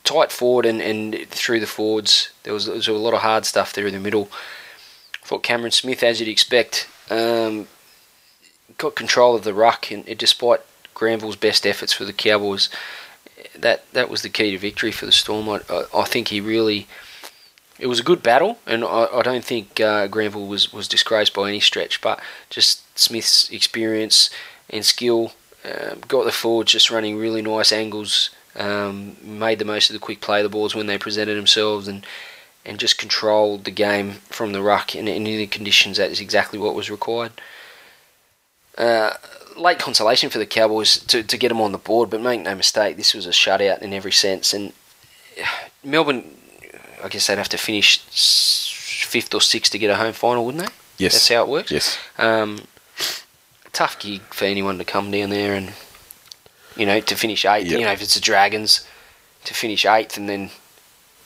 [0.03, 2.29] tight forward and, and through the forwards.
[2.43, 4.29] There was, there was a lot of hard stuff there in the middle.
[5.23, 7.67] thought Cameron Smith, as you'd expect, um,
[8.77, 10.61] got control of the ruck, and it, despite
[10.93, 12.69] Granville's best efforts for the Cowboys,
[13.57, 15.49] that that was the key to victory for the Storm.
[15.49, 16.87] I, I, I think he really.
[17.79, 21.33] It was a good battle, and I, I don't think uh, Granville was, was disgraced
[21.33, 22.19] by any stretch, but
[22.49, 24.29] just Smith's experience
[24.69, 25.33] and skill
[25.65, 29.99] um, got the forwards just running really nice angles, um, made the most of the
[29.99, 32.05] quick play the balls when they presented themselves, and
[32.65, 35.97] and just controlled the game from the ruck And in any conditions.
[35.97, 37.33] That is exactly what was required.
[38.77, 39.15] Uh,
[39.57, 42.55] late consolation for the Cowboys to, to get them on the board, but make no
[42.55, 44.53] mistake, this was a shutout in every sense.
[44.53, 44.73] And
[45.39, 45.45] uh,
[45.83, 46.23] Melbourne,
[47.03, 50.65] I guess they'd have to finish fifth or sixth to get a home final, wouldn't
[50.65, 50.73] they?
[50.97, 51.13] Yes.
[51.13, 51.71] That's how it works.
[51.71, 51.97] Yes.
[52.17, 52.61] Um,
[53.73, 55.73] tough gig for anyone to come down there and,
[56.75, 57.67] you know, to finish eighth.
[57.67, 57.79] Yep.
[57.79, 58.87] You know, if it's the Dragons,
[59.45, 60.49] to finish eighth and then,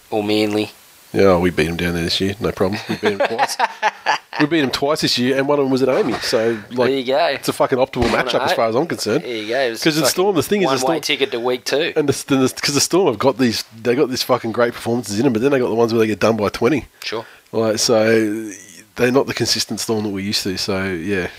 [0.10, 0.72] or Manly.
[1.14, 2.80] Yeah, we beat them down there this year, no problem.
[2.90, 3.57] We beat them twice.
[4.40, 6.22] we beat them twice this year, and one of them was at AAMI.
[6.22, 7.26] So, like, there you go.
[7.28, 9.24] it's a fucking optimal matchup as far as I'm concerned.
[9.24, 9.74] There you go.
[9.74, 11.94] Because the Storm- the thing is the Storm- ticket to week two.
[11.95, 15.24] And the because the Storm have got these, they got these fucking great performances in
[15.24, 16.86] them, but then they got the ones where they get done by twenty.
[17.03, 17.26] Sure.
[17.53, 18.52] Like so,
[18.98, 20.57] they're not the consistent Storm that we're used to.
[20.57, 21.30] So yeah,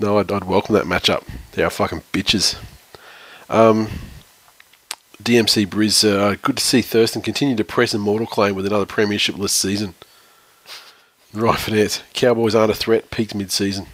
[0.00, 1.24] no, I'd, I'd welcome that matchup.
[1.52, 2.56] They are fucking bitches.
[3.48, 3.88] Um,
[5.22, 9.52] DMC Briz, uh, good to see Thurston continue to press Immortal claim with another premiership-less
[9.52, 9.94] season.
[11.32, 12.02] Right, Finette.
[12.14, 13.10] Cowboys aren't a threat.
[13.10, 13.86] Peaked mid-season.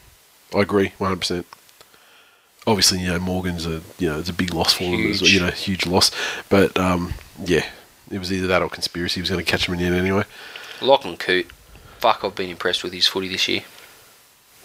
[0.54, 1.46] I agree, one hundred percent.
[2.66, 5.06] Obviously, you know Morgan's a you know it's a big loss for them.
[5.10, 6.10] As well, you know, huge loss.
[6.48, 7.14] But um,
[7.44, 7.66] yeah,
[8.10, 9.16] it was either that or conspiracy.
[9.16, 10.24] He was going to catch him in the end anyway.
[10.80, 11.50] Lachlan Coote.
[11.98, 13.62] Fuck, I've been impressed with his footy this year.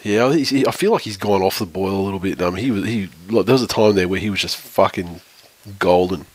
[0.02, 2.40] Yeah, I, he, I feel like he's gone off the boil a little bit.
[2.42, 5.20] Um, he was he like, there was a time there where he was just fucking
[5.78, 6.26] golden,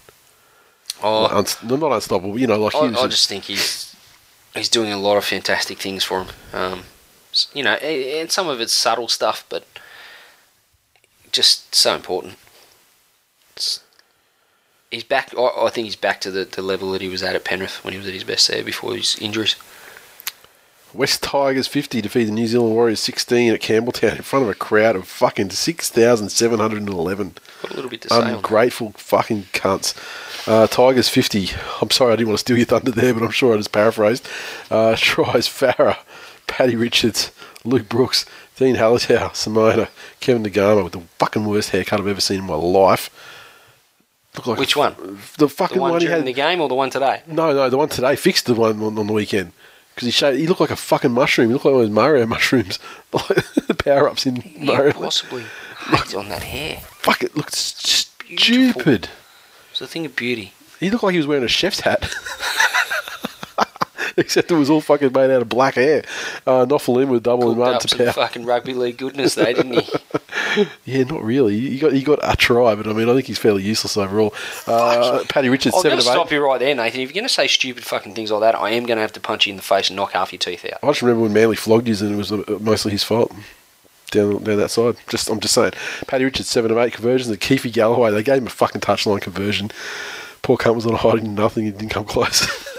[1.03, 2.39] Oh, Like, unst- not unstoppable.
[2.39, 3.95] You know, like he I, I just, just think he's
[4.55, 6.27] he's doing a lot of fantastic things for him.
[6.53, 6.83] Um,
[7.53, 9.65] you know, and some of it's subtle stuff, but
[11.31, 12.35] just so important.
[13.55, 13.81] It's,
[14.89, 15.33] he's back.
[15.37, 17.83] I, I think he's back to the, the level that he was at at Penrith
[17.83, 19.55] when he was at his best there before his injuries.
[20.93, 24.55] West Tigers fifty defeated the New Zealand Warriors sixteen at Campbelltown in front of a
[24.55, 27.33] crowd of fucking six thousand seven hundred and eleven.
[27.61, 28.31] Got a little bit to say.
[28.33, 29.95] Ungrateful fucking cunts.
[30.47, 31.49] Uh, Tigers 50.
[31.81, 33.73] I'm sorry I didn't want to steal your thunder there, but I'm sure I just
[33.73, 34.25] paraphrased.
[34.71, 35.97] Uh, tries Farah,
[36.47, 37.31] Paddy Richards,
[37.65, 39.89] Luke Brooks, Dean Hallitau, Simona,
[40.21, 43.09] Kevin Naiqama with the fucking worst haircut I've ever seen in my life.
[44.45, 44.95] Like Which one?
[45.35, 46.27] The The fucking one one, he during had.
[46.27, 47.23] the game or the one today?
[47.27, 49.51] No, no, the one today fixed the one on, on the weekend.
[49.97, 51.47] Because he showed, he looked like a fucking mushroom.
[51.47, 52.77] He looked like one of those Mario mushrooms.
[53.11, 53.27] Like
[53.67, 54.93] the power ups in Mario.
[54.93, 55.43] Possibly.
[55.89, 56.81] Hate on that hair.
[56.81, 57.51] Fuck it, looked
[58.19, 58.79] beautiful.
[58.81, 59.05] stupid.
[59.05, 59.09] It
[59.71, 60.53] was a thing of beauty.
[60.79, 62.07] He looked like he was wearing a chef's hat.
[64.19, 66.03] Except it was all fucking made out of black hair.
[66.45, 69.91] Uh, Noffelin with double and up to some fucking rugby league goodness, though, didn't he?
[70.85, 71.59] Yeah, not really.
[71.59, 74.33] He got he got a try, but I mean, I think he's fairly useless overall.
[74.65, 76.09] Uh, Paddy Richards, I'm seven of eight.
[76.09, 77.01] stop you right there, Nathan.
[77.01, 79.11] If you're going to say stupid fucking things like that, I am going to have
[79.13, 80.79] to punch you in the face and knock half your teeth out.
[80.81, 83.31] I just remember when Manly flogged you, and it was uh, mostly his fault.
[84.09, 84.95] Down, down that side.
[85.09, 85.73] Just, I'm just saying.
[86.07, 87.29] Paddy Richards, seven of eight conversions.
[87.29, 89.69] And Keith Galloway, they gave him a fucking touchline conversion.
[90.41, 91.65] Poor cunt was on hiding nothing.
[91.65, 92.47] He didn't come close.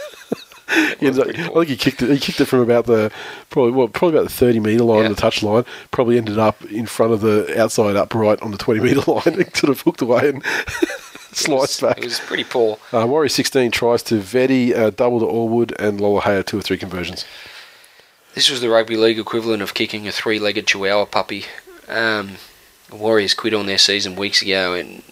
[1.00, 2.10] He up- pretty I think he kicked it.
[2.10, 3.10] He kicked it from about the
[3.50, 5.08] probably well, probably about the thirty meter line, Yeah.
[5.08, 5.64] the touch line.
[5.90, 9.22] Probably ended up in front of the outside upright on the twenty meter line.
[9.40, 10.44] It sort of hooked away and
[11.32, 11.98] sliced back.
[11.98, 12.78] It was pretty poor.
[12.92, 16.78] Uh, Warrior 16 tries to Vetti, uh, double to Allwood, and Lolohea two or three
[16.78, 17.24] conversions.
[18.34, 21.44] This was the rugby league equivalent of kicking a three-legged Chihuahua puppy.
[21.88, 22.32] Um,
[22.92, 25.02] Warriors quit on their season weeks ago, and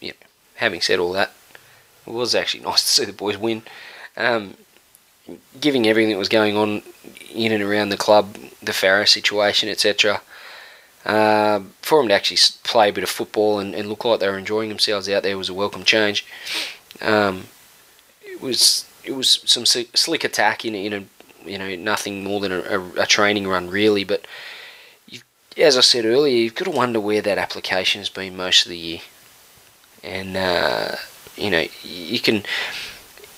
[0.00, 0.14] you know,
[0.56, 1.32] having said all that,
[2.06, 3.62] it was actually nice to see the boys win.
[4.16, 4.54] Um,
[5.60, 6.82] giving everything that was going on
[7.34, 10.20] in and around the club, the Farah situation, etc.
[11.04, 14.28] Uh, for them to actually play a bit of football and, and look like they
[14.28, 16.24] were enjoying themselves out there was a welcome change.
[17.00, 17.44] Um,
[18.22, 21.04] it was it was some slick attack in in a
[21.48, 24.26] you know nothing more than a, a, a training run really, but
[25.56, 28.70] as I said earlier, you've got to wonder where that application has been most of
[28.70, 29.00] the year,
[30.02, 30.96] and uh,
[31.36, 32.44] you know you can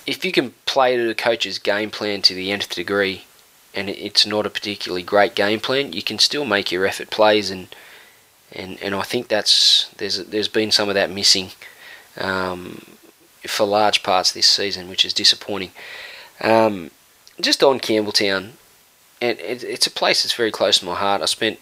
[0.07, 3.25] if you can play to the coach's game plan to the nth degree,
[3.75, 7.51] and it's not a particularly great game plan, you can still make your effort plays,
[7.51, 7.75] and
[8.53, 11.51] and and I think that's there's there's been some of that missing
[12.19, 12.85] um,
[13.47, 15.73] for large parts this season, which is disappointing.
[16.41, 16.91] Um,
[17.41, 18.51] just on Campbelltown,
[19.21, 21.23] and it, it's a place that's very close to my heart.
[21.23, 21.59] I spent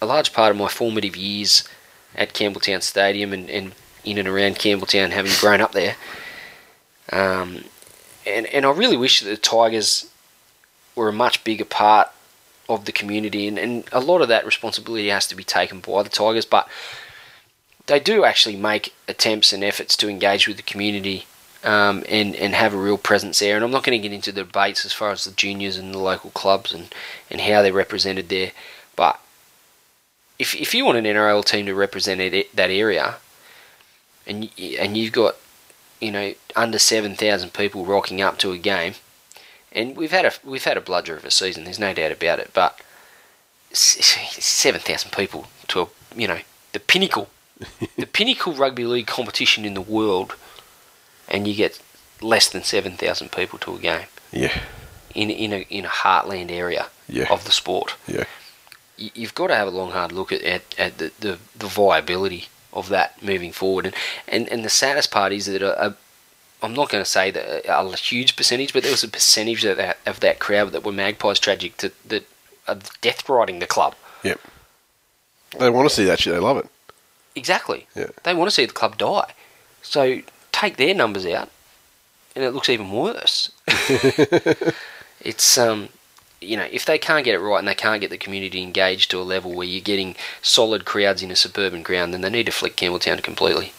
[0.00, 1.68] a large part of my formative years
[2.14, 3.72] at Campbelltown Stadium and, and
[4.04, 5.96] in and around Campbelltown, having grown up there.
[7.12, 7.64] Um,
[8.26, 10.10] and and I really wish that the Tigers
[10.94, 12.10] were a much bigger part
[12.68, 16.02] of the community, and, and a lot of that responsibility has to be taken by
[16.02, 16.68] the Tigers, but
[17.86, 21.26] they do actually make attempts and efforts to engage with the community
[21.62, 23.54] um, and and have a real presence there.
[23.54, 25.94] And I'm not going to get into the debates as far as the juniors and
[25.94, 26.92] the local clubs and,
[27.30, 28.52] and how they're represented there,
[28.96, 29.20] but
[30.38, 33.16] if if you want an NRL team to represent it, that area,
[34.26, 35.36] and and you've got
[36.00, 38.94] you know under seven thousand people rocking up to a game,
[39.72, 41.64] and we've had a we've had a bludger of a season.
[41.64, 42.80] There's no doubt about it, but
[43.72, 46.38] seven thousand people to a you know
[46.72, 47.28] the pinnacle,
[47.96, 50.34] the pinnacle rugby league competition in the world,
[51.28, 51.80] and you get
[52.20, 54.58] less than seven thousand people to a game Yeah,
[55.14, 57.30] in in a in a heartland area Yeah.
[57.32, 58.24] of the sport yeah,
[58.96, 62.48] you've got to have a long hard look at, at, at the, the, the viability
[62.76, 63.94] of that moving forward and,
[64.28, 65.96] and, and the saddest part is that a, a,
[66.62, 69.64] I'm not going to say that a, a huge percentage but there was a percentage
[69.64, 72.28] of that, of that crowd that were Magpies tragic to, that
[72.68, 74.38] are death riding the club yep.
[75.58, 76.34] They want to see that shit.
[76.34, 76.68] They love it.
[77.34, 78.10] exactly Yeah.
[78.24, 79.32] they want to see the club die
[79.82, 80.20] so
[80.52, 81.50] take their numbers out
[82.34, 83.50] and it looks even worse
[85.20, 85.88] it's um
[86.40, 89.10] you know if they can't get it right and they can't get the community engaged
[89.10, 92.46] to a level where you're getting solid crowds in a suburban ground then they need
[92.46, 93.72] to flick Campbelltown completely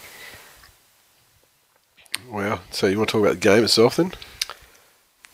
[2.30, 2.60] Wow.
[2.72, 4.12] So you want to talk about the game itself then?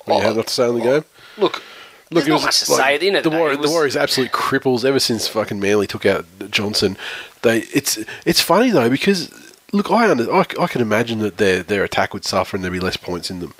[0.06, 1.06] What you Oh, have not to say on the game?
[1.38, 1.64] look
[2.12, 3.32] Look, there's not much to say at the end of the.
[3.32, 6.95] Warriors, It was- the Warriors absolute cripples ever since fucking Manly took out Johnson.
[7.41, 9.32] They it's it's funny though because
[9.72, 12.72] look, I under I, I can imagine that their their attack would suffer and there'd
[12.74, 13.56] be less points in them.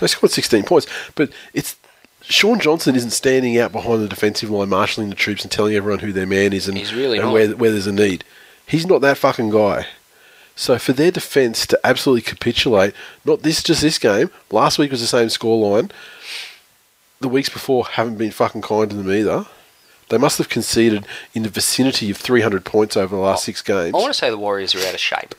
[0.00, 1.76] They scored sixteen points, but it's
[2.28, 6.00] Shaun Johnson isn't standing out behind the defensive line, marshalling the troops and telling everyone
[6.00, 8.22] who their man is and, really and where where there's a need.
[8.66, 9.86] He's not that fucking guy.
[10.54, 12.92] So for their defence to absolutely capitulate,
[13.24, 14.30] not this just this game.
[14.50, 15.90] Last week was the same scoreline.
[17.20, 19.46] The weeks before haven't been fucking kind to them either.
[20.10, 23.94] They must have conceded in the vicinity of 300 points over the last six games.
[23.94, 25.34] I want to say the Warriors are out of shape.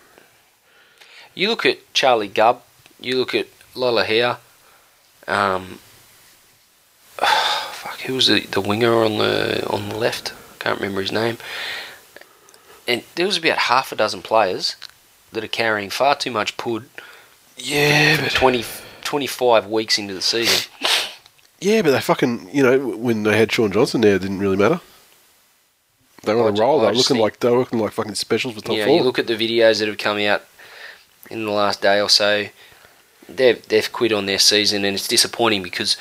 [1.35, 2.61] You look at Charlie Gubb,
[2.99, 4.37] you look at Lolohea.
[5.27, 5.79] um,
[7.71, 10.33] fuck, who was the, the winger on the on the left?
[10.55, 11.37] I Can't remember his name.
[12.87, 14.75] And there was about half a dozen players
[15.31, 16.85] that are carrying far too much pud
[17.61, 18.63] yeah, but 20,
[19.03, 20.71] 25 weeks into the season.
[21.59, 24.57] yeah, but they fucking you know when they had Shaun Johnson there, it didn't really
[24.57, 24.79] matter.
[26.23, 26.79] They were on a roll.
[26.79, 28.97] They were looking think- like they were looking like fucking specials for top know, four.
[28.97, 30.43] you look at the videos that have come out
[31.29, 32.47] in the last day or so.
[33.27, 35.97] They've they've quit on their season, and it's disappointing because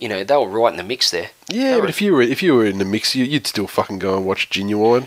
[0.00, 1.30] you know they were right in the mix there.
[1.48, 3.66] yeah, they but if you were if you were in the mix, you, you'd still
[3.68, 5.06] fucking go and watch Ginuwine.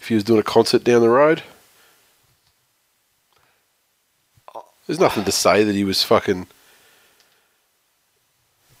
[0.00, 1.42] If he was doing a concert down the road.
[4.86, 6.46] There's nothing to say that he was fucking.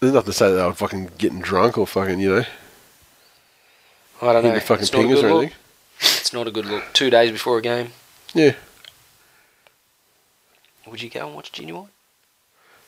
[0.00, 2.44] There's nothing to say that they were fucking getting drunk or fucking, you know,
[4.22, 4.54] I don't know.
[4.54, 5.38] the fucking It's not a pingers good or look.
[5.42, 5.56] anything.
[6.00, 6.84] It's not a good look.
[6.94, 7.90] Two days before a game,
[8.32, 8.54] Yeah.
[10.86, 11.88] would you go and watch White?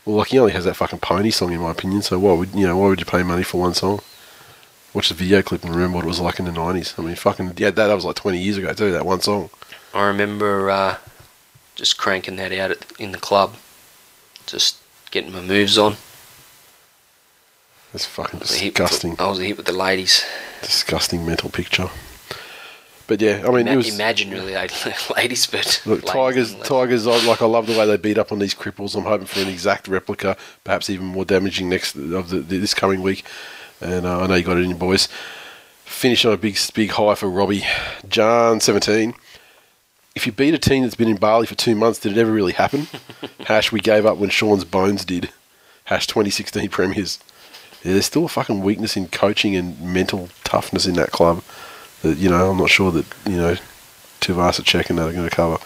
[0.05, 2.03] Well, like he only has that fucking pony song, in my opinion.
[2.03, 2.77] So why would you know?
[2.77, 4.01] Why would you pay money for one song?
[4.95, 6.95] Watch the video clip and remember what it was like in the nineties.
[6.99, 8.91] I mean, fucking yeah, that, that was like twenty years ago too.
[8.93, 9.51] That one song.
[9.95, 10.97] I remember uh,
[11.75, 13.57] just cranking that out at, in the club,
[14.47, 14.79] just
[15.11, 15.97] getting my moves on.
[17.93, 20.25] It's fucking I was a hit with disgusting, I was a hit with the ladies.
[20.63, 21.91] disgusting mental picture.
[23.11, 24.55] But yeah, I mean, Ima- it was imaginary
[25.17, 26.55] ladies, but Look, ladies Tigers.
[26.69, 27.07] Tigers.
[27.09, 28.95] I, like I love the way they beat up on these cripples.
[28.95, 33.03] I'm hoping for an exact replica, perhaps even more damaging next of the, this coming
[33.03, 33.25] week.
[33.81, 35.09] And uh, I know you got it in, your boys.
[35.85, 37.65] Finish on a big, big high for Robbie.
[38.09, 39.13] John, 17.
[40.15, 42.31] If you beat a team that's been in Bali for two months, did it ever
[42.31, 42.87] really happen?
[43.41, 45.31] Hash, we gave up when Shaun's bones did.
[45.87, 47.19] Hash 2016 premiers.
[47.83, 51.43] Yeah, there's still a fucking weakness in coaching and mental toughness in that club.
[52.03, 53.57] That you know, I'm not sure that you know
[54.21, 55.59] Tuvasa and that are going to cover.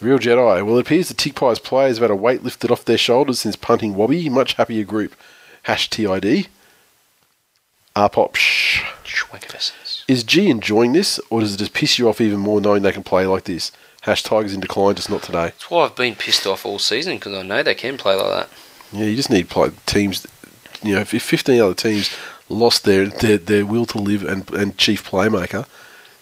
[0.00, 0.64] Real Jedi.
[0.64, 3.40] Well, it appears the Tick Pies players have had a weight lifted off their shoulders
[3.40, 4.30] since punting Wobby.
[4.30, 5.14] Much happier group.
[5.64, 6.48] Hash TID.
[7.96, 8.34] Rpop.
[9.04, 10.04] Schwankerfessens.
[10.06, 12.92] Is G enjoying this, or does it just piss you off even more knowing they
[12.92, 13.72] can play like this?
[14.02, 15.46] Hash Tigers in decline, just not today.
[15.46, 18.30] That's why I've been pissed off all season because I know they can play like
[18.30, 18.48] that.
[18.92, 20.26] Yeah, you just need play teams.
[20.82, 22.16] You know, if if 15 other teams
[22.48, 25.66] lost their, their, their will to live and, and chief playmaker,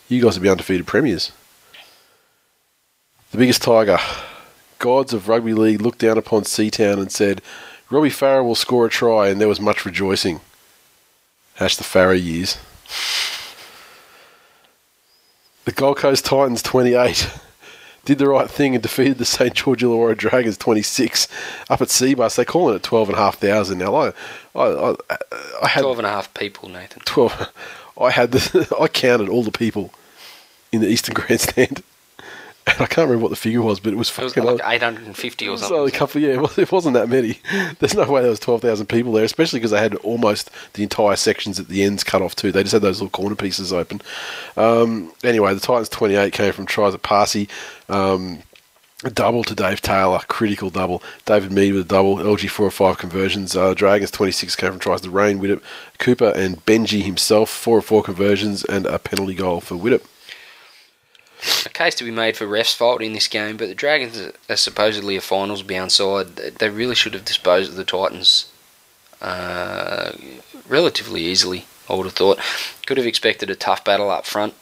[0.09, 1.33] you guys would be undefeated premiers.
[3.33, 3.99] The biggest tiger.
[4.79, 7.43] Gods of rugby league looked down upon Seatown and said,
[7.91, 10.41] Robbie Farah will score a try, and there was much rejoicing.
[11.55, 12.59] Hash the Farah years.
[15.65, 17.31] The Gold Coast Titans 28
[18.07, 21.29] did the right thing and defeated the St George Illawarra Dragons 26
[21.69, 22.37] up at Cbus.
[22.37, 23.95] They call it at 12,500 now.
[23.95, 24.13] I,
[24.55, 24.97] I, I,
[25.63, 27.03] I had Twelve and a half people, Nathan.
[27.05, 27.53] 12.
[28.01, 29.93] I had the, I counted all the people
[30.73, 31.83] in the Eastern Grandstand.
[32.67, 34.45] And I can't remember what the figure was, but it was It was fucking.
[34.45, 35.77] like 850 or something.
[35.79, 37.39] only a couple, yeah, it was- it wasn't that many.
[37.79, 41.17] There's no way there was 12,000 people there, especially because they had almost the entire
[41.17, 42.51] sections at the ends cut off too.
[42.53, 44.01] They just had those little corner pieces open.
[44.57, 47.49] Um, anyway, the Titans 28 came from tries at Parsi.
[47.89, 48.43] Um,
[49.05, 51.03] a double to Dave Taylor, critical double.
[51.27, 53.55] David Mead with a double, LG 4 or 5 conversions.
[53.55, 55.61] Uh, Dragons 26 came from tries to Rain, Widdop,
[55.99, 60.03] Cooper, and Benji himself, 4 or 4 conversions, and a penalty goal for Widdop.
[61.65, 64.57] A case to be made for refs' fault in this game, but the Dragons are
[64.57, 66.37] supposedly a finals bound side.
[66.37, 68.51] They really should have disposed of the Titans
[69.21, 70.13] uh,
[70.69, 71.67] relatively easily.
[71.89, 72.41] I would have thought.
[72.87, 74.55] Could have expected a tough battle up front.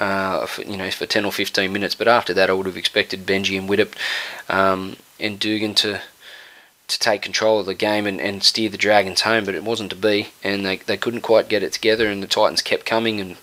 [0.00, 2.76] Uh, for, you know, for ten or fifteen minutes, but after that, I would have
[2.76, 3.94] expected Benji and Widdop
[4.48, 6.00] um, and Dugan to
[6.86, 9.90] to take control of the game and, and steer the Dragons home, but it wasn't
[9.90, 13.20] to be, and they, they couldn't quite get it together, and the Titans kept coming
[13.20, 13.36] and,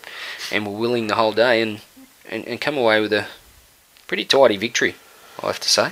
[0.51, 1.81] and were willing the whole day, and,
[2.29, 3.27] and, and come away with a
[4.07, 4.95] pretty tidy victory,
[5.41, 5.91] I have to say.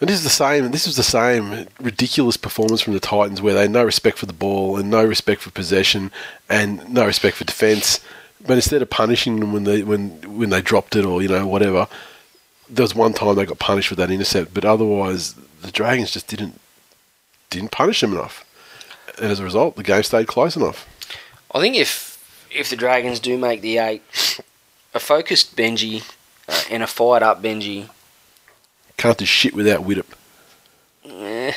[0.00, 0.70] And this is the same.
[0.70, 4.26] This was the same ridiculous performance from the Titans, where they had no respect for
[4.26, 6.12] the ball and no respect for possession
[6.48, 8.00] and no respect for defence.
[8.40, 11.46] But instead of punishing them when they when when they dropped it or you know
[11.46, 11.88] whatever,
[12.70, 14.54] there was one time they got punished with that intercept.
[14.54, 16.60] But otherwise, the Dragons just didn't
[17.50, 18.44] didn't punish them enough,
[19.20, 20.86] and as a result, the game stayed close enough.
[21.52, 22.08] I think if
[22.54, 24.02] if the Dragons do make the eight,
[24.94, 26.02] a focused Benji
[26.48, 27.88] uh, and a fired up Benji,
[28.96, 30.06] Can't do shit without Widdop.
[31.04, 31.52] eh,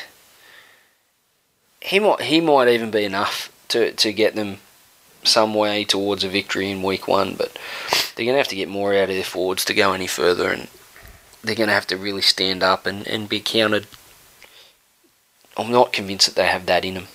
[1.82, 4.58] he might he might even be enough to, to get them
[5.24, 7.36] some way towards a victory in week one.
[7.36, 7.58] But
[8.16, 10.50] they're going to have to get more out of their forwards to go any further,
[10.52, 10.68] and
[11.44, 13.88] they're going to have to really stand up and, and be counted.
[15.58, 17.08] I'm not convinced that they have that in them.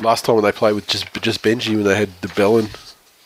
[0.00, 2.70] Last time when they played with just just Benji when they had de Belin.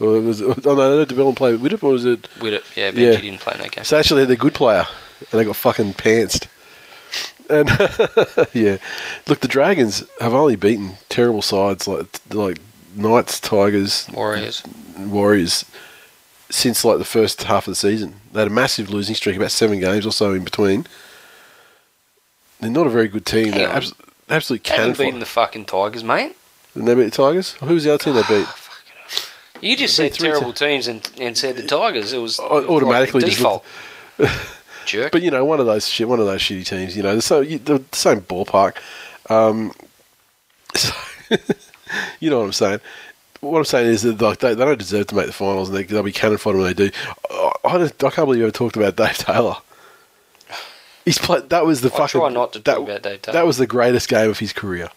[0.01, 2.91] Or it was, oh no, de Belin played with Widdop, or was it it, yeah,
[2.91, 3.21] Benji Yeah.
[3.21, 3.85] didn't play no game.
[3.85, 4.87] So actually, they're the good player,
[5.31, 6.49] and they got fucking pantsed.
[7.51, 7.69] And
[8.55, 8.79] yeah,
[9.29, 12.59] look, the Dragons have only beaten terrible sides like like
[12.97, 14.63] Knights, Tigers, Warriors.
[14.99, 15.65] Warriors
[16.51, 18.15] since like the first half of the season.
[18.33, 20.87] They had a massive losing streak, about seven games or so in between.
[22.61, 23.49] They're not a very good team.
[23.53, 23.95] Hang They're abs-
[24.29, 26.37] absolutely Haven't cannon beaten the fucking Tigers, mate.
[26.73, 27.53] Didn't they beat the Tigers?
[27.55, 28.47] Who was the other team they beat?
[28.49, 28.64] Ah,
[29.65, 32.13] You just said terrible teams and, and said the Tigers.
[32.13, 33.65] It was automatically like default.
[34.87, 35.13] Jerk.
[35.13, 36.95] But you know, one of those shit, one of those shitty teams.
[36.95, 38.77] You know, so you, the, same ballpark.
[39.31, 39.73] Um,
[40.75, 40.93] so,
[42.21, 42.81] you know what I'm saying?
[43.41, 45.79] what I'm saying is that like they, they don't deserve to make the finals, and
[45.79, 46.91] they, they'll be cannon fodder when they do.
[47.31, 49.57] I, I, I can't believe you ever talked about Dave Taylor.
[51.05, 51.51] He's played.
[51.51, 52.21] That was the I fucking.
[52.21, 53.39] try not to that, talk about Dave Taylor.
[53.39, 54.91] That was the greatest game of his career.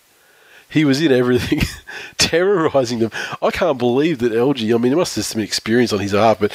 [0.69, 1.61] He was in everything,
[2.17, 3.11] terrorizing them.
[3.41, 4.73] I can't believe that LG.
[4.73, 6.51] I mean, he must have some experience on his half, but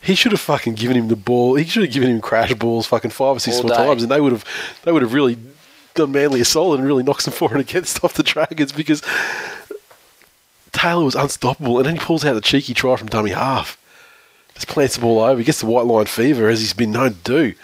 [0.00, 1.56] he should have fucking given him the ball.
[1.56, 3.86] He should have given him crash balls, fucking five or six All more day.
[3.86, 4.44] times, and they would have,
[4.84, 5.36] they would have really
[5.94, 9.02] done Manly a solid and really knocked some for and against off the Dragons because
[10.72, 13.76] Taylor was unstoppable, and then he pulls out the cheeky try from dummy half.
[14.54, 15.38] Just plants the ball over.
[15.38, 17.54] He gets the white line fever as he's been known to do.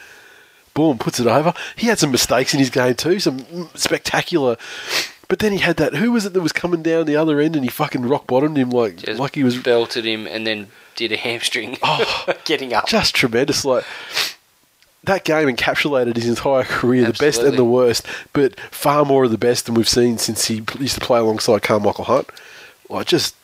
[0.74, 1.54] Boom, puts it over.
[1.76, 4.56] He had some mistakes in his game too, some spectacular.
[5.28, 5.94] But then he had that.
[5.94, 8.57] Who was it that was coming down the other end and he fucking rock bottomed
[8.57, 12.27] him like Just like he was belted him and then did a hamstring Oh.
[12.44, 12.86] getting up.
[12.86, 13.65] just tremendous.
[13.65, 13.85] Like
[15.05, 19.31] that game encapsulated his entire career, the best and the worst, but far more of
[19.31, 22.28] the best than we've seen since he used to play alongside Karmichael Hunt.
[22.89, 23.35] Like just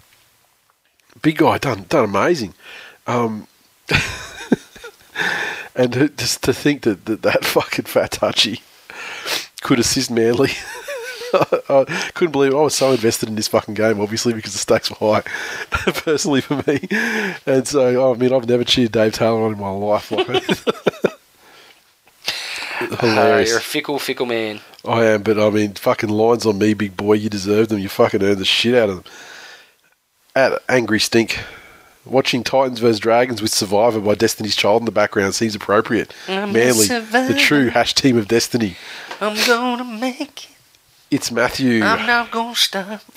[1.20, 2.54] big guy, done done amazing.
[3.06, 3.46] Um,
[5.74, 8.62] and just to think that, that that fucking fat touchy
[9.62, 10.50] could assist Manly.
[11.68, 12.56] I couldn't believe it.
[12.56, 15.22] I was so invested in this fucking game, obviously, because the stakes were high,
[15.92, 16.80] personally for me.
[17.46, 20.10] And so, I mean, I've never cheered Dave Taylor on in my life.
[20.10, 20.28] Like,
[22.80, 23.48] Uh, hilarious.
[23.50, 24.60] you're a fickle, fickle man.
[24.84, 27.14] I am, but I mean, fucking lines on me, big boy.
[27.14, 27.78] You deserve them.
[27.78, 29.12] You fucking earned the shit out of them.
[30.34, 31.38] At Angry Stink.
[32.04, 36.12] Watching Titans vs Dragons with Survivor by Destiny's Child in the background seems appropriate.
[36.26, 38.76] I'm Manly, the true hash team of destiny.
[39.20, 40.48] I'm gonna make it.
[41.12, 41.82] It's Matthew.
[41.84, 43.02] I'm not gonna stop.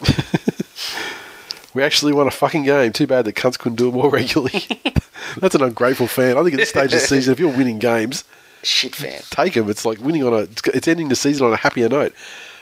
[1.73, 2.93] We actually won a fucking game.
[2.93, 4.63] Too bad the cunts couldn't do it more regularly.
[5.37, 6.37] That's an ungrateful fan.
[6.37, 8.23] I think at this stage of the season, if you're winning games,
[8.63, 9.21] Shit fan.
[9.29, 9.69] take them.
[9.69, 10.47] It's like winning on a.
[10.73, 12.13] It's, ending the season on a happier note.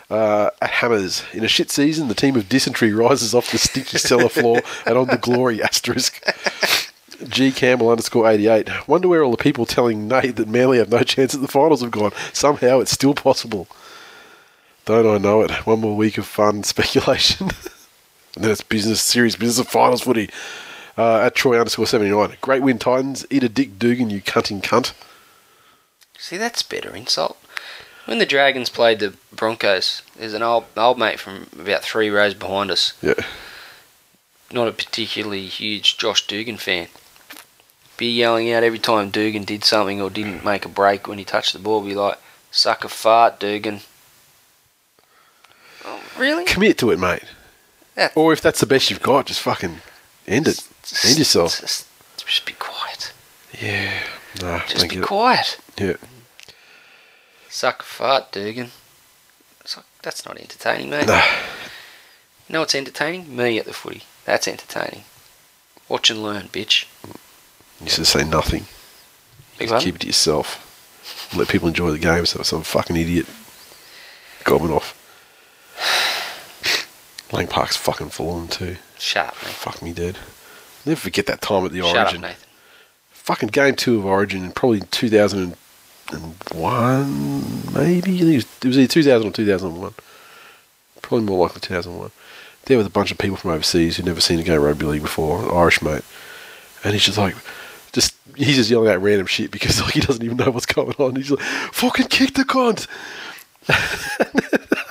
[0.10, 4.00] Uh, at Hammers, in a shit season, the team of dysentery rises off the sticky
[4.00, 6.20] cellar floor and on the glory asterisk.
[7.30, 8.68] G Campbell underscore eighty eight.
[8.88, 11.82] Wonder where all the people telling Nate that Manly have no chance at the finals
[11.82, 12.14] have gone.
[12.34, 13.68] Somehow it's still possible.
[14.86, 15.52] Don't I know it?
[15.66, 17.50] One more week of fun speculation.
[18.36, 20.30] and then it's business, serious business of finals footy.
[20.96, 22.38] Uh, at Troy underscore 79.
[22.42, 23.26] Great win, Titans.
[23.32, 24.94] Eat a dick, Dugan, you cunting cunt.
[26.20, 27.38] See, that's better insult.
[28.06, 32.34] When the Dragons played the Broncos, there's an old old mate from about three rows
[32.34, 32.94] behind us.
[33.02, 33.14] Yeah.
[34.52, 36.88] Not a particularly huge Josh Dugan fan.
[37.98, 41.26] Be yelling out every time Dugan did something or didn't make a break when he
[41.26, 41.82] touched the ball.
[41.82, 42.20] Be like,
[42.52, 43.82] "Suck a fart, Dugan."
[45.86, 46.46] Oh, really?
[46.46, 47.24] Commit to it, mate.
[47.96, 49.82] That- Or if that's the best you've got, just fucking
[50.28, 50.64] end it.
[50.84, 51.60] Just- End yourself.
[51.60, 51.86] Just,
[52.18, 53.12] just be quiet.
[53.60, 53.94] Yeah.
[54.42, 55.58] No, Just be quiet.
[55.78, 55.96] Yeah.
[57.50, 58.72] Suck a fart, Dugan.
[59.76, 61.08] Like, that's not entertaining, mate.
[61.08, 61.16] No.
[62.48, 63.34] You know what's entertaining?
[63.36, 64.04] Me at the footy.
[64.26, 65.04] That's entertaining.
[65.88, 66.86] Watch and learn, bitch.
[67.82, 68.66] You should say nothing.
[69.60, 71.30] Keep it to yourself.
[71.36, 73.28] Let people enjoy the game so some fucking idiot
[74.44, 74.98] gobbing off.
[77.32, 78.78] Lang Park's fucking full on too.
[79.00, 79.54] Shut up, mate.
[79.54, 80.18] Fuck me dead.
[80.86, 82.24] Never forget that time at the Shut Origin.
[82.24, 82.48] up, Nathan.
[83.12, 88.20] fucking game two of Origin in probably 2001, maybe.
[88.20, 89.94] It was, it was either 2000 or 2001.
[91.02, 92.12] Probably more likely 2001.
[92.66, 94.86] There was a bunch of people from overseas who'd never seen a game of rugby
[94.86, 96.04] league before, an Irish mate.
[96.84, 97.36] And he's just like,
[97.94, 100.94] just he's just yelling out random shit because like he doesn't even know what's going
[100.98, 101.16] on.
[101.16, 101.40] He's like,
[101.72, 102.88] fucking kick the cunt.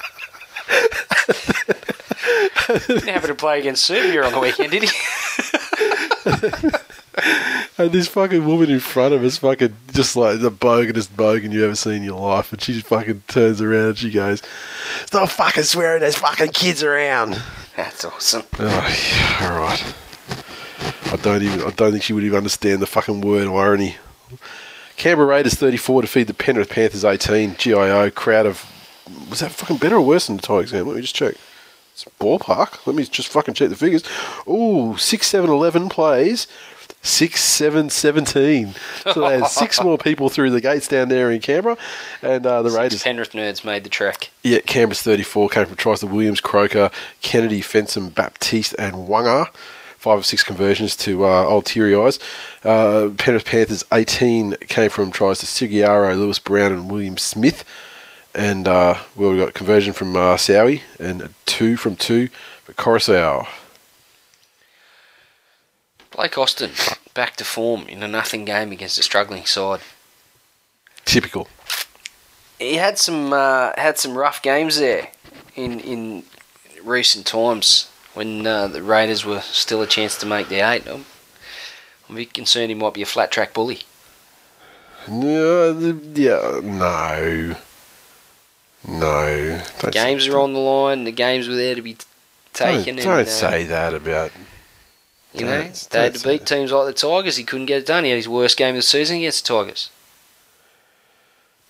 [2.79, 6.71] Didn't happen to play against Serbia on the weekend, did he?
[7.79, 11.65] And this fucking woman in front of us, fucking just like the boganest bogan you
[11.65, 12.53] ever seen in your life.
[12.53, 14.43] And she just fucking turns around and she goes,
[15.07, 17.41] Stop fucking swearing, there's fucking kids around.
[17.77, 18.43] That's awesome.
[18.59, 19.95] Oh, yeah, all right.
[21.07, 21.63] I don't even.
[21.63, 23.97] I don't think she would even understand the fucking word irony.
[24.97, 27.57] Canberra Raiders 34 to feed the Penrith Panthers 18.
[27.57, 28.65] GIO crowd of.
[29.29, 30.87] Was that fucking better or worse than the Tigers game?
[30.87, 31.35] Let me just check.
[31.93, 32.87] It's ballpark.
[32.87, 34.03] Let me just fucking check the figures.
[34.49, 36.47] Ooh, 6 7 11 plays.
[37.03, 38.75] 6 7 17.
[39.13, 41.77] So they had six more people through the gates down there in Canberra.
[42.23, 43.03] And uh, the Raiders.
[43.03, 44.31] Penrith nerds made the trek.
[44.43, 46.91] Yeah, Canberra's 34 came from tries to Williams, Croker,
[47.21, 49.49] Kennedy, Fensom, Baptiste, and Waqa.
[49.99, 52.19] Five of six conversions to uh, old teary eyes.
[52.65, 57.65] Uh, Penrith Panthers 18 came from tries to Segeyaro, Lewis Brown, and William Smith.
[58.35, 62.29] And uh, well, we got conversion from uh, Sowie and two from two
[62.65, 63.47] for Coruscant.
[66.11, 66.71] Blake Austin
[67.15, 69.81] back to form in a nothing game against a struggling side.
[71.05, 71.49] Typical.
[72.59, 75.09] He had some uh, had some rough games there
[75.55, 76.23] in in
[76.85, 77.89] recent times.
[78.15, 80.87] when uh, the Raiders were still a chance to make the eight.
[80.87, 81.07] I'm,
[82.09, 83.81] I'm a bit concerned he might be a flat track bully.
[85.09, 85.73] No,
[86.15, 87.57] yeah, no,
[88.87, 89.61] no.
[89.91, 91.05] Games are on the line.
[91.05, 92.05] The games were there to be t-
[92.55, 92.97] don't, taken.
[92.97, 94.33] don't and, uh, say that about.
[95.35, 97.37] You know, they had to beat teams like the Tigers.
[97.39, 98.05] He couldn't get it done.
[98.05, 99.89] He had his worst game of the season against the Tigers.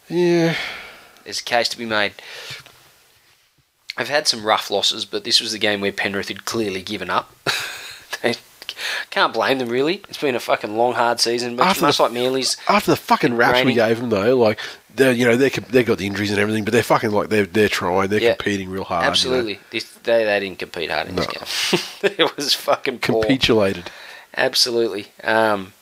[0.09, 0.57] Yeah,
[1.25, 2.13] There's a case to be made.
[3.97, 7.09] I've had some rough losses, but this was the game where Penrith had clearly given
[7.09, 7.33] up.
[8.23, 8.35] they
[9.11, 10.03] can't blame them really.
[10.09, 12.97] It's been a fucking long, hard season, but After much the- like Manly's, after the
[12.97, 14.59] fucking raps we gave them though, like
[14.97, 17.47] they, you know, they they got the injuries and everything, but they're fucking like they're
[17.47, 18.35] they're trying, they're Yeah.
[18.35, 19.03] competing real hard.
[19.03, 19.11] you know.
[19.11, 21.23] absolutely, this, they they didn't compete hard in No.
[21.23, 22.13] this game.
[22.19, 23.23] it was fucking poor.
[23.23, 23.91] capitulated.
[24.37, 25.07] Absolutely.
[25.25, 25.73] Um,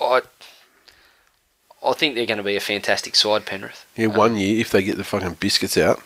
[0.00, 0.22] I
[1.86, 3.84] I think they're going to be a fantastic side, Penrith.
[3.96, 6.00] Yeah, one year if they get the fucking biscuits out.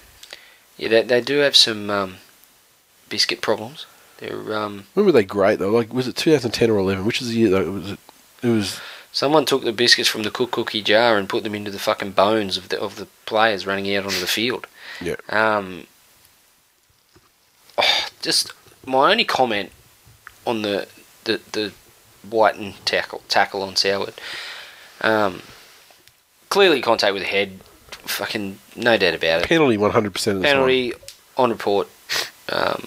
[0.76, 2.16] Yeah, they, they do have some um,
[3.08, 3.86] biscuit problems.
[4.18, 5.70] They're um, When were they great though?
[5.70, 7.04] Like, was it 2010 or 11?
[7.04, 7.70] Which is the year though?
[7.70, 7.98] Was it?
[8.42, 8.80] It was.
[9.12, 12.12] Someone took the biscuits from the cook cookie jar and put them into the fucking
[12.12, 14.66] bones of the of the players running out onto the field.
[15.00, 15.16] Yeah.
[15.28, 15.86] Um,
[17.78, 18.52] oh, just
[18.86, 19.72] my only comment
[20.46, 20.88] on the
[21.24, 21.72] the the
[22.28, 24.14] Wighton tackle tackle on Soward.
[25.00, 25.42] Um,
[26.48, 27.60] clearly contact with the head.
[27.90, 29.48] Fucking no doubt about it.
[29.48, 30.42] Penalty 100% of time.
[30.42, 30.92] Penalty
[31.36, 31.88] on report.
[32.50, 32.86] Um,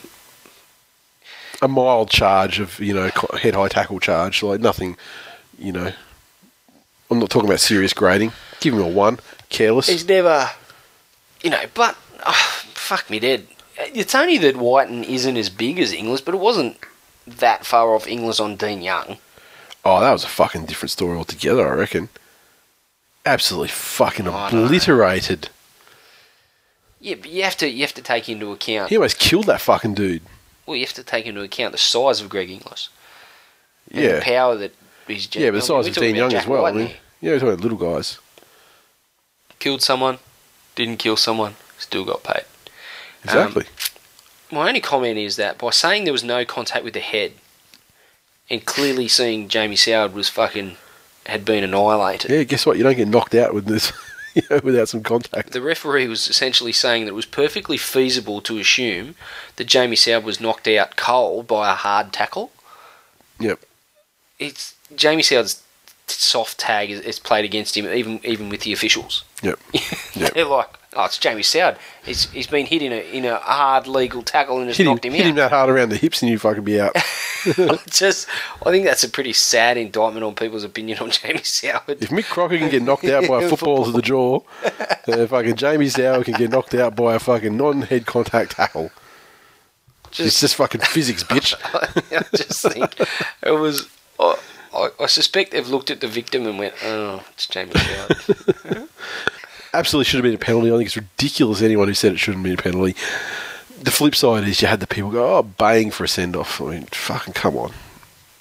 [1.62, 4.42] A mild charge of, you know, head high tackle charge.
[4.42, 4.98] Like, nothing,
[5.60, 5.94] you know.
[7.12, 8.32] I'm not talking about serious grading.
[8.62, 9.20] Give him a one.
[9.50, 9.88] Careless.
[9.88, 10.50] He's never,
[11.44, 13.46] you know, but oh, fuck me dead.
[13.78, 16.78] It's only that Wighton isn't as big as Inglis, but it wasn't
[17.28, 19.18] that far off Inglis on Dean Young.
[19.84, 22.10] Oh, that was a fucking different story altogether, I reckon.
[23.26, 24.48] Absolutely fucking know.
[24.48, 25.50] obliterated.
[27.02, 28.90] Yeah, but you have to you have to take into account.
[28.90, 30.22] He almost killed that fucking dude.
[30.66, 32.90] Well, you have to take into account the size of Greg Inglis.
[33.92, 34.16] Yeah.
[34.16, 34.74] the power that
[35.12, 35.28] he's.
[35.28, 36.66] gen- Yeah, but the size of Dean Young as well.
[36.66, 38.18] I mean, yeah, we're talking about little guys.
[39.60, 40.18] Killed someone,
[40.76, 42.44] didn't kill someone, still got paid.
[43.24, 43.64] Exactly.
[43.66, 47.34] Um, my only comment is that by saying there was no contact with the head,
[48.50, 50.78] and clearly seeing Jamie Soward was fucking
[51.28, 52.32] had been annihilated.
[52.32, 52.78] yeah, guess what?
[52.78, 53.94] You don't get knocked out with this,
[54.34, 55.52] you know, without some contact.
[55.52, 59.14] The referee was essentially saying that it was perfectly feasible to assume
[59.58, 62.52] that Jamie Soward was knocked out cold by a hard tackle.
[63.40, 63.60] Yep.
[64.40, 65.62] It's Jamie Soward's
[66.08, 69.24] soft tag is, is played against him, even even with the officials.
[69.42, 69.60] Yep.
[70.14, 70.34] Yep.
[70.34, 71.78] They're like, "Oh, it's Jamie Soward.
[72.04, 74.92] He's he's been hit in a in a hard legal tackle and just Hit him,
[74.94, 76.94] knocked him, hit out." him that hard around the hips and you fucking be out.
[77.90, 78.28] just,
[78.64, 82.02] I think that's a pretty sad indictment on people's opinion on Jamie Soward.
[82.02, 84.42] If Mick Crocker can get knocked out by a football to the jaw,
[85.08, 88.92] then uh, fucking Jamie Soward can get knocked out by a fucking non-head contact tackle.
[90.10, 91.56] it's Just, just fucking physics, bitch.
[91.74, 93.00] I just think
[93.42, 93.88] it was.
[94.20, 94.38] Oh,
[94.74, 98.88] I, I, suspect they've looked at the victim and went, "Oh, it's Jamie Soward."
[99.74, 100.72] Absolutely should have been a penalty.
[100.72, 102.96] I think it's ridiculous anyone who said it shouldn't be a penalty.
[103.82, 106.62] The flip side is you had the people go, oh, baying for a send off.
[106.62, 107.72] I mean, fucking come on.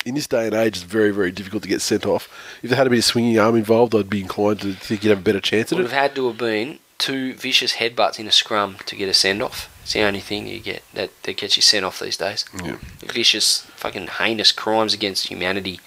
[0.04, 2.28] In this day and age, it's very, very difficult to get sent off.
[2.62, 5.10] If there had a bit of swinging arm involved, I'd be inclined to think you'd
[5.10, 8.26] have a better chance at Would have had to have been two vicious headbutts in
[8.26, 9.74] a scrum to get a send off.
[9.82, 12.44] It's the only thing you get that, that gets you sent off these days.
[12.62, 12.76] Yeah.
[12.98, 15.80] Vicious, fucking heinous crimes against humanity,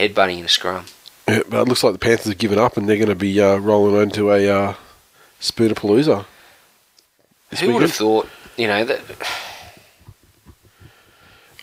[0.00, 0.84] headbutting in a scrum.
[1.28, 3.40] Yeah, but it looks like the Panthers have given up and they're going to be
[3.40, 4.74] uh, rolling onto a uh,
[5.40, 6.24] Spoonerpalooza.
[7.50, 9.00] This Who would have thought, you know, that.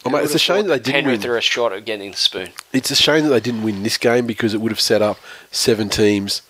[0.05, 1.31] Oh, mate, it's a shame that they didn't Penrith win.
[1.31, 2.49] are a shot at getting the spoon.
[2.71, 5.17] It's a shame that they didn't win this game because it would have set up
[5.51, 6.43] seven teams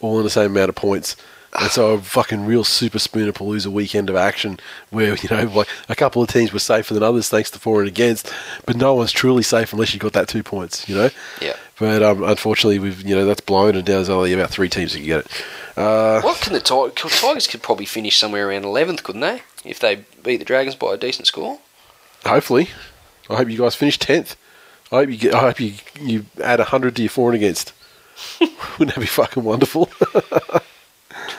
[0.00, 1.16] all in the same amount of points.
[1.58, 4.60] And so a fucking real super spooner palooza weekend of action
[4.90, 7.80] where, you know, like a couple of teams were safer than others thanks to for
[7.80, 8.32] and against,
[8.66, 11.08] but no one's truly safe unless you got that two points, you know?
[11.40, 11.56] Yeah.
[11.78, 14.98] But um, unfortunately, we've you know that's blown, and there's only about three teams that
[14.98, 15.44] can get it.
[15.76, 17.20] Uh, What can the Tigers?
[17.20, 19.42] Tigers could probably finish somewhere around 11th, couldn't they?
[19.64, 21.60] If they beat the Dragons by a decent score.
[22.26, 22.70] hopefully,
[23.30, 24.34] I hope you guys finish tenth.
[24.90, 25.34] I hope you get.
[25.34, 27.72] I hope you you add hundred to your for and against.
[28.40, 29.88] Wouldn't that be fucking wonderful?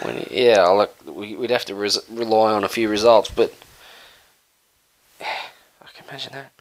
[0.01, 0.27] 20.
[0.31, 3.53] Yeah, look, we, we'd have to res- rely on a few results, but.
[5.21, 6.51] I can imagine that.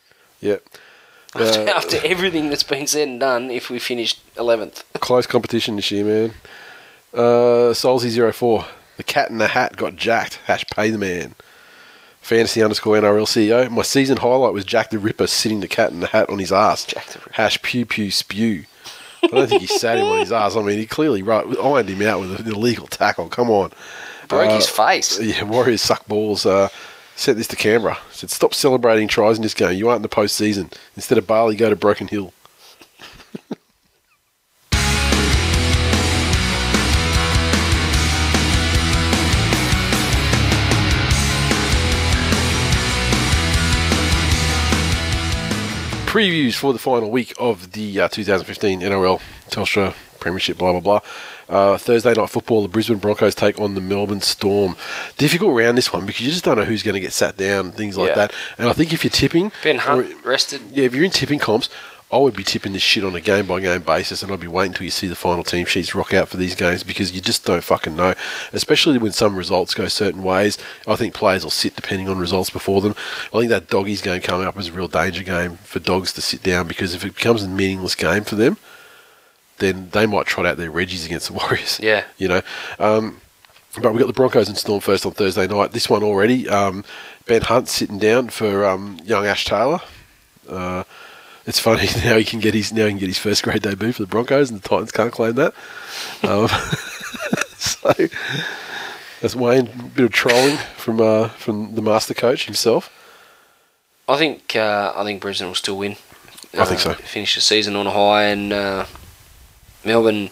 [0.40, 0.56] yeah.
[1.35, 4.82] After, Uh, after everything that's been said and done, if we finished 11th.
[4.94, 6.35] Close competition this year, man.
[7.12, 8.65] Uh, Solzy04.
[8.97, 10.40] The cat in the hat got jacked.
[10.47, 11.35] Hash pay the man.
[12.23, 13.70] Fantasy underscore NRL CEO.
[13.70, 16.51] My season highlight was Jack the Ripper sitting the cat in the hat on his
[16.51, 16.86] ass.
[16.86, 17.32] Jack the Ripper.
[17.35, 18.65] Hash pew pew spew.
[19.23, 20.57] I don't think he sat him on his ass.
[20.57, 23.28] I mean, he clearly right, ironed him out with an illegal tackle.
[23.28, 23.73] Come on.
[24.28, 25.19] Broke Uh, his face.
[25.20, 26.45] Yeah, Warriors suck balls.
[26.47, 26.69] Uh,
[27.16, 27.99] Sent this to Canberra.
[28.12, 29.73] Said, stop celebrating tries in this game.
[29.77, 30.73] You aren't in the postseason.
[30.95, 32.32] Instead of Bali, go to Broken Hill.
[46.19, 49.20] Previews for the final week of the uh, 2015 NRL
[49.51, 51.01] Telstra Premiership, blah, blah, blah.
[51.49, 54.74] Uh, Thursday night football, the Brisbane Broncos take on the Melbourne Storm.
[55.16, 57.70] Difficult round this one because you just don't know who's going to get sat down,
[57.70, 58.15] things like Yeah.
[58.16, 58.35] that.
[58.59, 60.61] And I think if you're tipping, Ben Hunt or- rested.
[60.73, 61.69] yeah, if you're in tipping comps,
[62.11, 64.47] I would be tipping this shit on a game by game basis, and I'd be
[64.47, 67.21] waiting until you see the final team sheets rock out for these games because you
[67.21, 68.15] just don't fucking know.
[68.53, 70.57] Especially when some results go certain ways.
[70.87, 72.95] I think players will sit depending on results before them.
[73.35, 76.23] I think that doggies game coming up is a real danger game for dogs to
[76.23, 78.57] sit down because if it becomes a meaningless game for them,
[79.59, 81.79] then they might trot out their Reggies against the Warriors.
[81.79, 82.05] Yeah.
[82.17, 82.43] You know.
[82.79, 83.21] Um,
[83.83, 85.73] but we've got the Broncos and Storm first on Thursday night.
[85.73, 86.49] This one already.
[86.49, 86.85] Um,
[87.27, 89.81] ben Hunt sitting down for um, young Ash Taylor.
[90.49, 90.85] Uh,
[91.49, 93.93] it's funny now he can get his now he can get his first grade debut
[93.93, 95.55] for the Broncos, and the Titans can't claim that.
[96.23, 96.49] Um,
[97.57, 97.95] so
[99.20, 99.69] that's Wayne.
[99.69, 102.93] A bit of trolling from uh, from the master coach himself.
[104.07, 105.97] I think uh, I think Brisbane will still win.
[106.57, 106.95] I think so.
[106.95, 108.87] Finish the season on a high, and uh,
[109.85, 110.31] Melbourne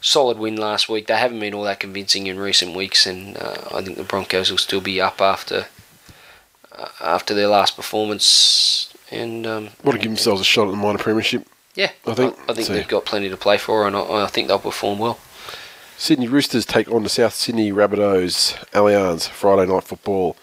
[0.00, 1.06] solid win last week.
[1.06, 4.50] They haven't been all that convincing in recent weeks, and uh, I think the Broncos
[4.50, 5.66] will still be up after
[6.72, 8.91] uh, after their last performance.
[9.12, 11.46] And um, Want to give themselves a shot at the minor premiership.
[11.74, 12.72] yeah, I think- I, think so.
[12.72, 15.18] they've got plenty to play for, and I, I think they'll perform well.
[15.98, 20.36] Sydney Roosters take on the South Sydney Rabbitohs Allianz Friday night football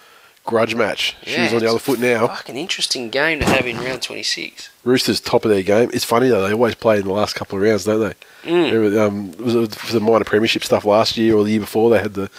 [0.46, 1.16] grudge match.
[1.24, 2.28] Shoes on the other foot now.
[2.28, 4.70] Fucking interesting game to have in round twenty six.
[4.86, 5.90] Roosters top of their game.
[5.94, 8.50] It's funny though; they always play in the last couple of rounds, don't they?
[8.50, 8.72] Mm.
[8.72, 11.90] Remember, um, was it for the minor premiership stuff last year or the year before?
[11.90, 12.30] They had the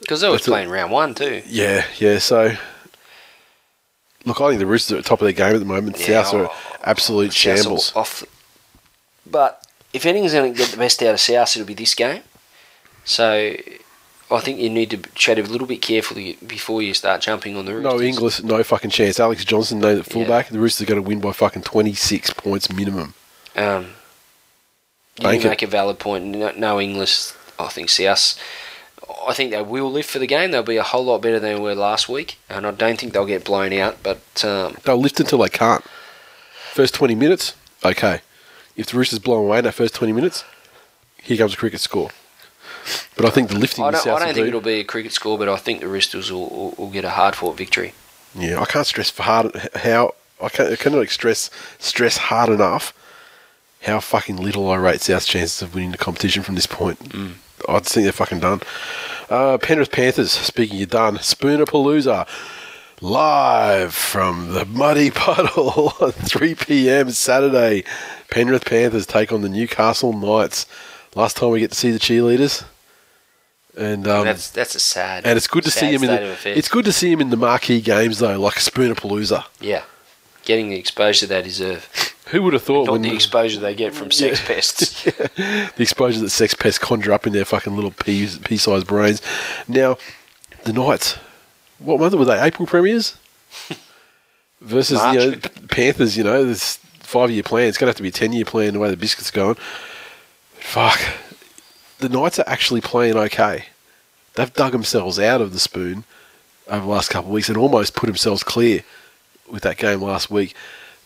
[0.00, 1.42] Because they were playing round one too.
[1.46, 2.18] yeah, yeah.
[2.18, 2.56] So
[4.24, 5.98] look, I think the Roosters are at the top of their game at the moment.
[5.98, 7.94] Yeah, South are oh, absolute shambles.
[7.94, 8.24] Off.
[9.28, 12.22] But if anything's going to get the best out of South, it'll be this game.
[13.04, 13.54] So
[14.30, 17.66] I think you need to tread a little bit carefully before you start jumping on
[17.66, 17.92] the Roosters.
[17.92, 19.20] No Inglis, no fucking chance.
[19.20, 20.48] Alex Johnson named at fullback.
[20.48, 23.14] The Roosters are going to win by fucking twenty six points minimum.
[23.56, 23.90] Um,
[25.18, 25.48] you Bank it.
[25.48, 26.24] make a valid point.
[26.24, 28.38] No, no Inglis, I think South.
[29.26, 30.50] I think they will live for the game.
[30.50, 33.12] They'll be a whole lot better than they were last week, and I don't think
[33.12, 34.02] they'll get blown out.
[34.02, 35.84] But um, They'll lift until they can't.
[36.72, 38.20] First 20 minutes, okay.
[38.76, 40.44] If the Roosters blow away in that first 20 minutes,
[41.22, 42.10] here comes a cricket score.
[43.16, 45.38] But I think the lifting I don't, I don't think it'll be a cricket score,
[45.38, 47.92] but I think the Roosters will, will, will get a hard fought victory.
[48.34, 52.94] Yeah, I can't stress for hard how I, can't, I cannot stress stress hard enough
[53.82, 56.98] how fucking little I rate South's chances of winning the competition from this point.
[57.68, 58.60] I just think they're fucking done.
[59.30, 60.30] Uh, Penrith Panthers.
[60.32, 62.28] Speaking of done, Spooner Palooza.
[63.00, 67.10] Live from the muddy puddle at 3 p.m.
[67.10, 67.82] Saturday.
[68.30, 70.66] Penrith Panthers take on the Newcastle Knights.
[71.14, 72.64] Last time we get to see the cheerleaders.
[73.76, 75.24] And um, that's that's a sad.
[75.26, 77.38] and it's good to see him in the, it's good to see him in the
[77.38, 79.46] marquee games though, like Spooner Palooza.
[79.60, 79.84] Yeah,
[80.44, 81.88] getting the exposure they deserve,
[82.32, 85.04] Who would have thought not the exposure they get from sex pests.
[85.04, 89.20] the exposure that sex pests conjure up in their fucking little pea pea-sized brains?
[89.68, 89.98] Now,
[90.64, 91.18] the Knights,
[91.78, 92.40] what month were they?
[92.40, 93.18] April premiers
[94.62, 95.36] versus you know
[95.68, 96.16] Panthers.
[96.16, 97.68] You know, this five-year plan.
[97.68, 99.56] It's going to have to be a ten-year plan the way the biscuits are going.
[100.54, 101.00] Fuck,
[101.98, 103.66] the Knights are actually playing okay.
[104.36, 106.04] They've dug themselves out of the spoon
[106.66, 108.84] over the last couple of weeks and almost put themselves clear
[109.50, 110.54] with that game last week.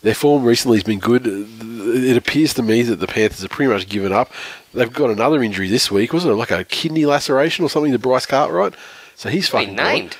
[0.01, 1.23] Their form recently has been good.
[1.25, 4.31] It appears to me that the Panthers have pretty much given up.
[4.73, 6.35] They've got another injury this week, wasn't it?
[6.37, 8.73] Like a kidney laceration or something to Bryce Cartwright.
[9.15, 9.85] So he's fucking Been gone.
[9.93, 10.17] named.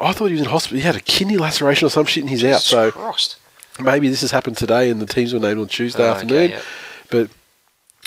[0.00, 0.76] I thought he was in hospital.
[0.76, 2.60] He had a kidney laceration or some shit, and he's out.
[2.60, 3.36] So Christ.
[3.80, 6.52] maybe this has happened today, and the teams were named on Tuesday Oh, afternoon.
[6.52, 6.60] okay.
[7.10, 7.30] But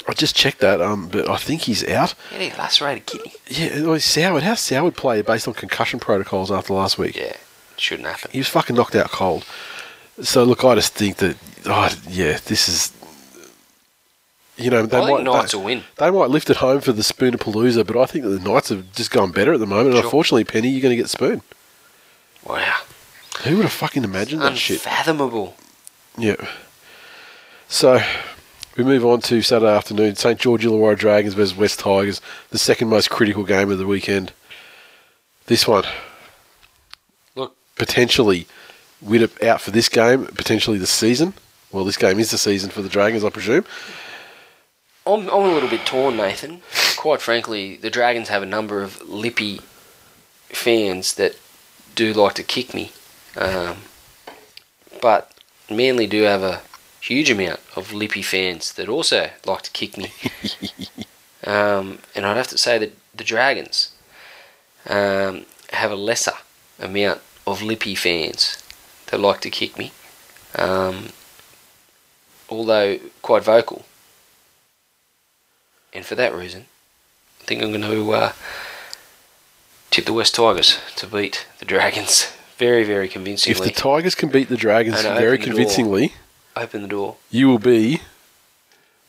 [0.07, 0.81] I just checked that.
[0.81, 2.13] Um, but I think he's out.
[2.31, 3.33] Yeah, he lacerated kidney.
[3.47, 4.43] Yeah, well, Soward.
[4.43, 7.15] How Soward play based on concussion protocols after last week?
[7.17, 7.35] Yeah,
[7.75, 8.29] shouldn't happen.
[8.31, 9.43] He was fucking knocked out cold.
[10.21, 11.35] So look, I just think that,
[11.65, 12.91] oh, yeah, this is,
[14.57, 15.83] you know, they might Knights they, will win.
[15.97, 18.69] they might lift it home for the Spooner Palooza, but I think that the Knights
[18.69, 19.95] have just gone better at the moment.
[19.95, 21.41] And unfortunately, Penny, you're going to get Spoon.
[22.45, 22.79] Wow,
[23.43, 24.77] Who would have fucking imagined that shit?
[24.77, 25.55] unfathomable.
[26.17, 26.35] Yeah.
[27.67, 28.01] So
[28.75, 30.15] we move on to Saturday afternoon.
[30.15, 32.19] St George Illawarra Dragons versus West Tigers,
[32.49, 34.33] the second most critical game of the weekend.
[35.45, 35.83] This one,
[37.35, 38.47] Look, potentially
[39.09, 41.33] it out for this game, potentially the season.
[41.71, 43.65] Well, this game is the season for the Dragons, I presume.
[45.05, 46.61] I'm, I'm a little bit torn, Nathan.
[46.97, 49.61] Quite frankly, the Dragons have a number of lippy
[50.49, 51.37] fans that
[51.95, 52.91] do like to kick me,
[53.35, 53.77] um,
[55.01, 55.33] but
[55.69, 56.61] Manly do have a
[57.01, 60.11] huge amount of Lippy fans that also like to kick me.
[61.45, 63.93] um, and I'd have to say that the Dragons
[64.87, 66.33] um, have a lesser
[66.79, 68.60] amount of Lippy fans
[69.11, 69.91] that like to kick me,
[70.55, 71.09] um,
[72.49, 73.85] although quite vocal.
[75.93, 76.65] And for that reason,
[77.41, 78.31] I think I'm going to uh,
[79.89, 83.59] tip the West Tigers to beat the Dragons very, very convincingly.
[83.59, 85.45] If the Tigers can beat the Dragons very the door.
[85.45, 86.13] convincingly,
[86.55, 87.17] Open the door.
[87.29, 88.01] you will be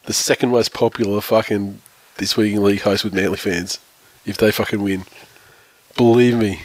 [0.05, 1.81] the second most popular fucking
[2.17, 3.79] this week in league host with Manly fans
[4.27, 5.05] if they fucking win.
[5.97, 6.63] Believe me.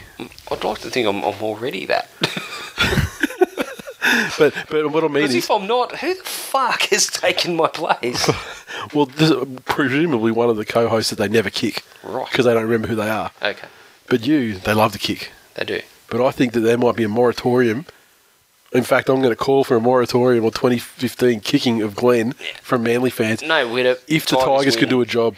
[0.50, 2.08] I'd like to think I'm, I'm already that.
[4.38, 7.68] But but what I mean is, if I'm not, who the fuck has taken my
[7.68, 8.28] place?
[8.94, 9.32] well, this,
[9.64, 12.26] presumably one of the co-hosts that they never kick Right.
[12.30, 13.30] because they don't remember who they are.
[13.42, 13.66] okay,
[14.08, 15.32] But you, they love to kick.
[15.54, 15.80] they do.
[16.10, 17.84] But I think that there might be a moratorium.
[18.70, 22.82] In fact, I'm going to call for a moratorium on 2015 kicking of Glenn from
[22.82, 23.42] Manly fans.
[23.42, 24.00] No, Widdop.
[24.06, 25.36] If the Tigers can do a job,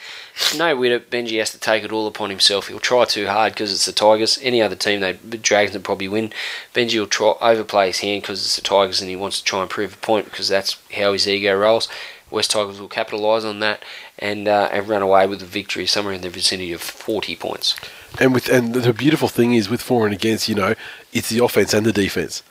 [0.59, 1.03] No, Widdop.
[1.11, 2.67] Benji has to take it all upon himself.
[2.67, 4.37] He'll try too hard because it's the Tigers.
[4.43, 6.33] Any other team, they the Dragons would probably win.
[6.75, 9.61] Benji will try overplay his hand because it's the Tigers and he wants to try
[9.61, 11.89] and prove a point because that's how his ego rolls.
[12.33, 13.85] West Tigers will capitalise on that
[14.19, 17.77] and uh, and run away with a victory somewhere in the vicinity of 40 points.
[18.19, 20.75] and with and the beautiful thing is with for and against, you know,
[21.13, 22.43] it's the offense and the defense.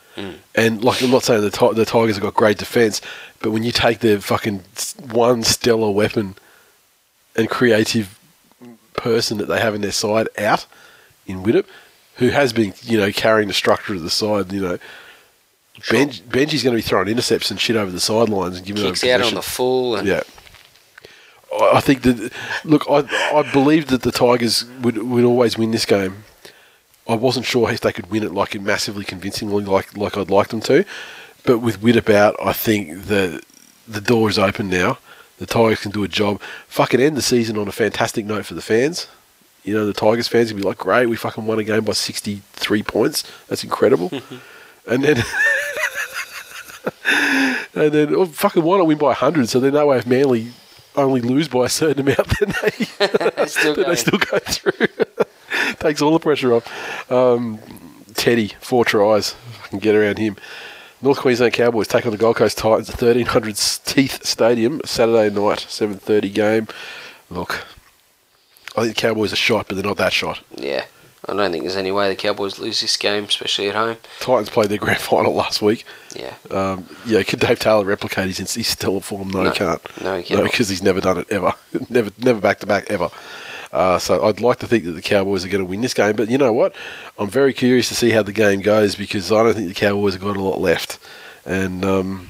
[0.55, 3.01] And like I'm not saying the the Tigers have got great defense,
[3.39, 4.63] but when you take their fucking
[5.11, 6.35] one stellar weapon
[7.35, 8.19] and creative
[8.93, 10.65] person that they have in their side out
[11.25, 11.65] in Widdop,
[12.15, 14.77] who has been you know carrying the structure of the side, you know.
[15.89, 19.01] Ben, Benji's going to be throwing intercepts and shit over the sidelines and giving Kicks
[19.05, 20.23] out on the full and Yeah.
[21.51, 22.31] I think that
[22.65, 22.97] look, I
[23.33, 26.25] I believed that the Tigers would would always win this game.
[27.09, 30.49] I wasn't sure if they could win it like massively convincingly, like like I'd like
[30.49, 30.85] them to.
[31.43, 33.43] But with Widdop out, I think that
[33.87, 34.99] the door is open now.
[35.39, 36.41] The Tigers can do a job.
[36.67, 39.07] Fucking end the season on a fantastic note for the fans.
[39.63, 41.93] You know, the Tigers fans can be like, great, we fucking won a game by
[41.93, 43.23] 63 points.
[43.47, 44.11] That's incredible.
[44.87, 45.17] and then
[47.73, 49.49] and then, oh, fucking, why not win by 100?
[49.49, 50.51] So then that way, if Manly
[50.95, 54.87] only lose by a certain amount, then they, Still then they still go through.
[55.79, 57.11] Takes all the pressure off.
[57.11, 57.59] Um,
[58.15, 59.35] Teddy, four tries.
[59.63, 60.35] I can get around him.
[61.01, 63.55] North Queensland Cowboys take on the Gold Coast Titans at 1300
[63.85, 66.67] Teeth Stadium, Saturday night, 7.30 game.
[67.29, 67.65] Look,
[68.75, 70.41] I think the Cowboys are shot, but they're not that shot.
[70.55, 70.85] yeah.
[71.27, 73.97] I don't think there's any way the Cowboys lose this game, especially at home.
[74.21, 75.83] Titans played their grand final last week.
[76.15, 76.33] Yeah.
[76.49, 79.27] Um, yeah, could Dave Taylor replicate his, his stellar form?
[79.29, 79.51] No, No.
[79.51, 80.01] he can't.
[80.01, 80.43] No, he No, cannot.
[80.51, 81.53] because he's never done it ever.
[81.89, 83.09] never, never back to back ever.
[83.71, 86.15] Uh, so I'd like to think that the Cowboys are going to win this game,
[86.15, 86.73] but you know what?
[87.17, 90.13] I'm very curious to see how the game goes because I don't think the Cowboys
[90.13, 90.97] have got a lot left,
[91.45, 92.29] and um,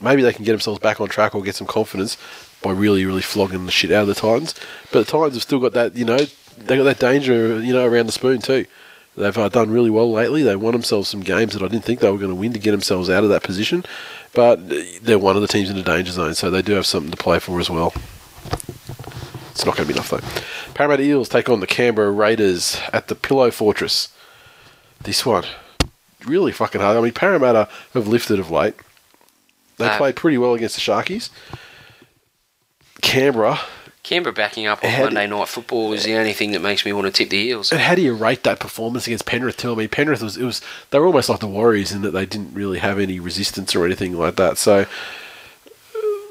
[0.00, 2.16] maybe they can get themselves back on track or get some confidence
[2.62, 4.54] by really, really flogging the shit out of the Titans.
[4.90, 6.18] But the Titans have still got that, you know,
[6.58, 8.66] they got that danger, you know, around the spoon too.
[9.16, 10.42] They've uh, done really well lately.
[10.42, 12.58] They won themselves some games that I didn't think they were going to win to
[12.58, 13.84] get themselves out of that position.
[14.32, 14.56] But
[15.02, 17.16] they're one of the teams in the danger zone, so they do have something to
[17.16, 17.92] play for as well.
[19.50, 20.20] It's not going to be enough though.
[20.74, 24.08] Parramatta Eels take on the Canberra Raiders at the Pillow Fortress.
[25.02, 25.44] This one,
[26.24, 26.96] really fucking hard.
[26.96, 28.74] I mean, Parramatta have lifted of late.
[29.78, 31.30] They played pretty well against the Sharkies.
[33.00, 33.58] Canberra,
[34.02, 36.92] Canberra backing up on do- Monday night football is the only thing that makes me
[36.92, 37.72] want to tip the Eels.
[37.72, 39.72] And how do you rate that performance against Penrith too?
[39.72, 40.60] I mean, Penrith was it was
[40.90, 43.84] they were almost like the Warriors in that they didn't really have any resistance or
[43.84, 44.58] anything like that.
[44.58, 44.86] So,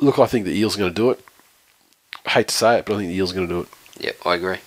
[0.01, 1.23] look, I think the Eels are going to do it.
[2.25, 3.67] I hate to say it, but I think the Eels are going to do it.
[4.01, 4.57] Yep, I agree.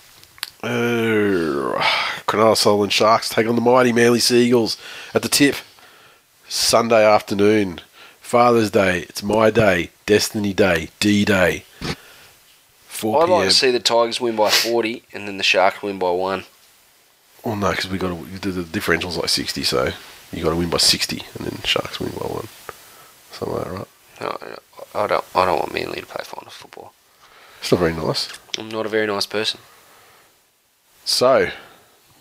[0.63, 1.83] Uh,
[2.27, 4.79] Cronulla Sutherland Sharks take on the mighty Manly Seagulls
[5.13, 5.57] at the tip.
[6.49, 7.81] Sunday afternoon,
[8.21, 9.01] Father's Day.
[9.09, 11.65] It's my day, Destiny Day, D Day.
[11.83, 16.11] I'd like to see the Tigers win by 40 and then the Sharks win by
[16.11, 16.45] 1.
[17.45, 19.91] Well, no, because we got to the, the differential's like sixty, so
[20.33, 22.49] you got to win by sixty, and then Sharks win by one.
[23.33, 23.89] Something like that, right?
[24.23, 24.59] No,
[24.95, 26.95] I don't, I don't want Manly to play finals football.
[27.61, 28.33] It's not very nice.
[28.59, 29.61] I'm not a very nice person.
[31.05, 31.51] So,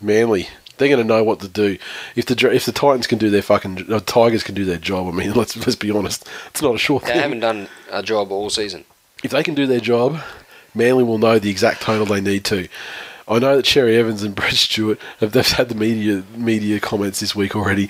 [0.02, 1.78] Manly, they're going to know what to do.
[2.16, 5.08] If the if the Titans can do their fucking uh, Tigers can do their job.
[5.08, 7.10] I mean, let's let's be honest, it's not a short thing.
[7.10, 7.22] They thing.
[7.24, 8.86] haven't done a job all season.
[9.24, 10.22] if they can do their job,
[10.76, 12.68] Manly will know the exact total they need to.
[13.26, 17.36] I know that Cherry-Evans and Brett Stewart have they've had the media media comments this
[17.36, 17.90] week already.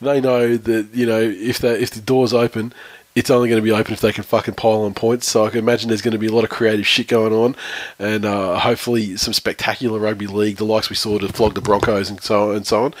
[0.00, 2.72] They know that you know if they if the doors open,
[3.18, 5.28] it's only going to be open if they can fucking pile on points.
[5.28, 7.56] So I can imagine there's going to be a lot of creative shit going on,
[7.98, 12.10] and uh, hopefully some spectacular rugby league, the likes we saw to flog the Broncos
[12.10, 12.94] and so on and so on.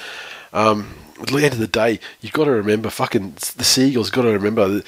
[0.52, 4.10] Um, at the end of the day, you've got to remember, fucking the Seagulls.
[4.10, 4.82] Got to remember,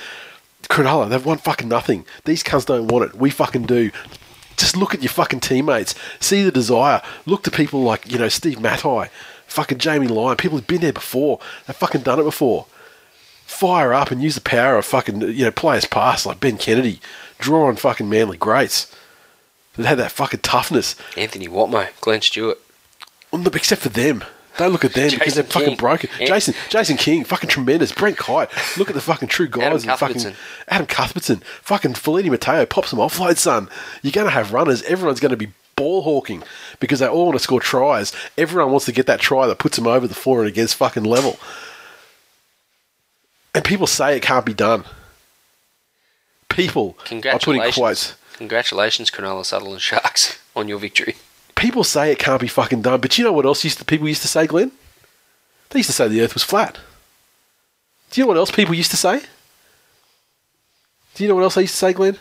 [0.65, 1.09] Cronulla.
[1.09, 2.05] They've won fucking nothing.
[2.25, 3.17] These cunts don't want it.
[3.17, 3.92] We fucking do.
[4.57, 5.94] Just look at your fucking teammates.
[6.18, 7.02] See the desire.
[7.25, 9.10] Look to people like you know Steve Matai,
[9.47, 10.36] fucking Jamie Lyon.
[10.36, 11.39] People who've been there before.
[11.67, 12.67] They've fucking done it before.
[13.50, 17.00] Fire up and use the power of fucking you know players past like Ben Kennedy.
[17.38, 18.94] Draw on fucking manly greats
[19.76, 20.94] that had that fucking toughness.
[21.16, 22.58] Anthony Watmough, Glenn Stewart.
[23.32, 24.24] Except for them.
[24.56, 26.08] Don't look at them because they're Jason fucking broken.
[26.18, 27.92] Jason Jason King, fucking tremendous.
[27.92, 28.48] Brent Kite,
[28.78, 29.62] look at the fucking true guys.
[29.64, 30.34] Adam and fucking Cuthbertson.
[30.68, 33.68] Adam Cuthbertson, fucking Feleti Mateo pops some offload, son.
[34.02, 34.82] You're going to have runners.
[34.84, 36.44] Everyone's going to be ball hawking
[36.78, 38.14] because they all want to score tries.
[38.38, 41.04] Everyone wants to get that try that puts them over the floor and against fucking
[41.04, 41.38] level.
[43.54, 44.84] And people say it can't be done.
[46.48, 47.74] People, I put in Congratulations.
[47.76, 48.14] quotes.
[48.36, 51.16] Congratulations, Cronulla Sutherland Sharks, on your victory.
[51.54, 54.08] people say it can't be fucking done, but you know what else used to, people
[54.08, 54.72] used to say, Glenn?
[55.70, 56.78] They used to say the earth was flat.
[58.10, 59.20] Do you know what else people used to say?
[61.14, 62.18] Do you know what else they used to say, Glenn?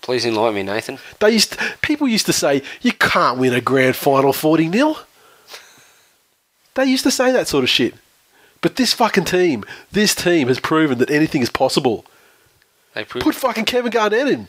[0.00, 0.98] Please enlighten me, Nathan.
[1.20, 4.98] They used people used to say you can't win a grand final 40 nil.
[6.74, 7.94] They used to say that sort of shit.
[8.60, 12.04] But this fucking team, this team has proven that anything is possible.
[12.94, 14.48] They proved Put fucking Kevin Garnett in.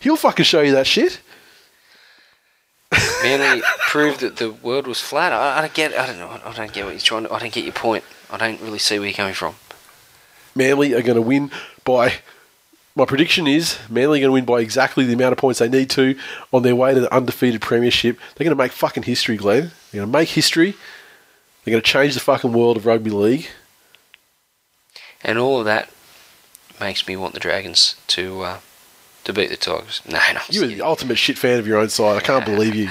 [0.00, 1.20] He'll fucking show you that shit.
[3.22, 5.32] Manly proved that the world was flat.
[5.32, 5.94] I, I don't get.
[5.94, 6.28] I don't know.
[6.28, 7.24] I don't get what you're trying.
[7.24, 7.32] to...
[7.32, 8.04] I don't get your point.
[8.30, 9.56] I don't really see where you're coming from.
[10.54, 11.50] Manly are going to win
[11.84, 12.14] by.
[12.94, 15.68] My prediction is Manly are going to win by exactly the amount of points they
[15.68, 16.16] need to
[16.52, 18.18] on their way to the undefeated premiership.
[18.34, 19.72] They're going to make fucking history, Glenn.
[19.92, 20.76] They're going to make history.
[21.66, 23.48] They're going to change the fucking world of rugby league.
[25.24, 25.90] And all of that
[26.80, 28.58] makes me want the Dragons to uh,
[29.24, 30.00] to beat the Tigers.
[30.08, 30.40] No, no.
[30.48, 32.16] You're the ultimate shit fan of your own side.
[32.16, 32.90] I can't believe you.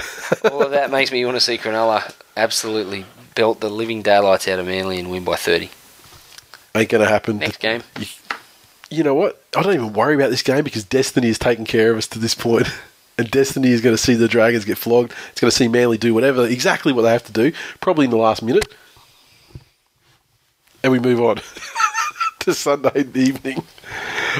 [0.50, 3.04] all of that makes me want to see Cronulla absolutely
[3.36, 5.70] belt the living daylights out of Manly and win by 30.
[6.74, 7.38] Ain't going to happen.
[7.38, 7.84] Next game.
[7.96, 8.06] You,
[8.90, 9.40] you know what?
[9.56, 12.18] I don't even worry about this game because Destiny has taken care of us to
[12.18, 12.66] this point.
[13.18, 15.14] And Destiny is going to see the Dragons get flogged.
[15.30, 18.10] It's going to see Manly do whatever, exactly what they have to do, probably in
[18.10, 18.74] the last minute.
[20.82, 21.40] And we move on
[22.40, 23.64] to Sunday evening.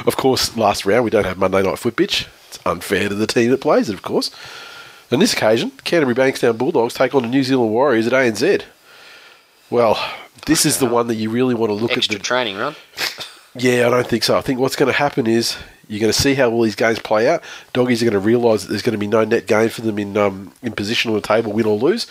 [0.05, 2.27] Of course, last round we don't have Monday night foot bitch.
[2.49, 4.29] It's unfair to the team that plays it, of course.
[5.11, 8.63] On this occasion, Canterbury Bankstown Bulldogs take on the New Zealand Warriors at ANZ.
[9.69, 9.97] Well,
[10.45, 12.21] this is the one that you really want to look Extra at.
[12.21, 12.75] The, training run.
[13.57, 14.37] yeah, I don't think so.
[14.37, 16.99] I think what's going to happen is you're going to see how all these games
[16.99, 17.43] play out.
[17.73, 19.99] Doggies are going to realise that there's going to be no net gain for them
[19.99, 22.07] in um, in position on the table, win or lose.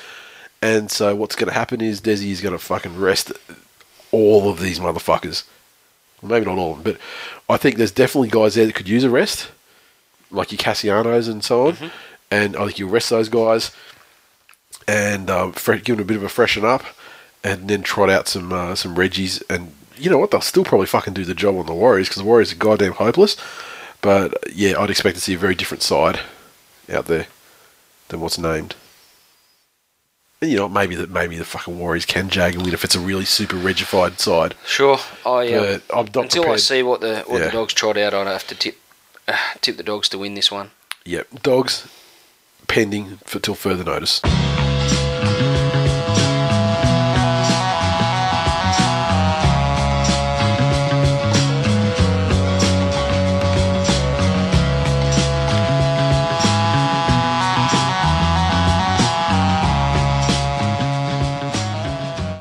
[0.62, 3.32] And so what's going to happen is Desi is going to fucking rest
[4.10, 5.44] all of these motherfuckers.
[6.22, 8.88] Well, maybe not all of them, but I think there's definitely guys there that could
[8.88, 9.48] use a rest,
[10.30, 11.90] like your Kasianos and so on.
[12.30, 13.70] And I think you rest those guys
[14.88, 16.84] and um, give them a bit of a freshen up,
[17.44, 19.42] and then trot out some uh, some Reggies.
[19.50, 20.30] And you know what?
[20.30, 22.92] They'll still probably fucking do the job on the Warriors because the Warriors are goddamn
[22.92, 23.36] hopeless.
[24.00, 26.20] But yeah, I'd expect to see a very different side
[26.92, 27.26] out there
[28.08, 28.74] than what's named.
[30.40, 32.94] And you know, maybe that maybe the fucking Warriors can jag and win if it's
[32.94, 34.54] a really super regified side.
[34.66, 34.98] Sure.
[35.24, 37.46] I uh, But I'm not until I see what the what Yeah.
[37.46, 38.78] the dogs trot out, I'd have to tip
[39.26, 40.70] uh, tip the dogs to win this one.
[41.04, 41.88] Yep, dogs
[42.68, 44.20] pending for till further notice.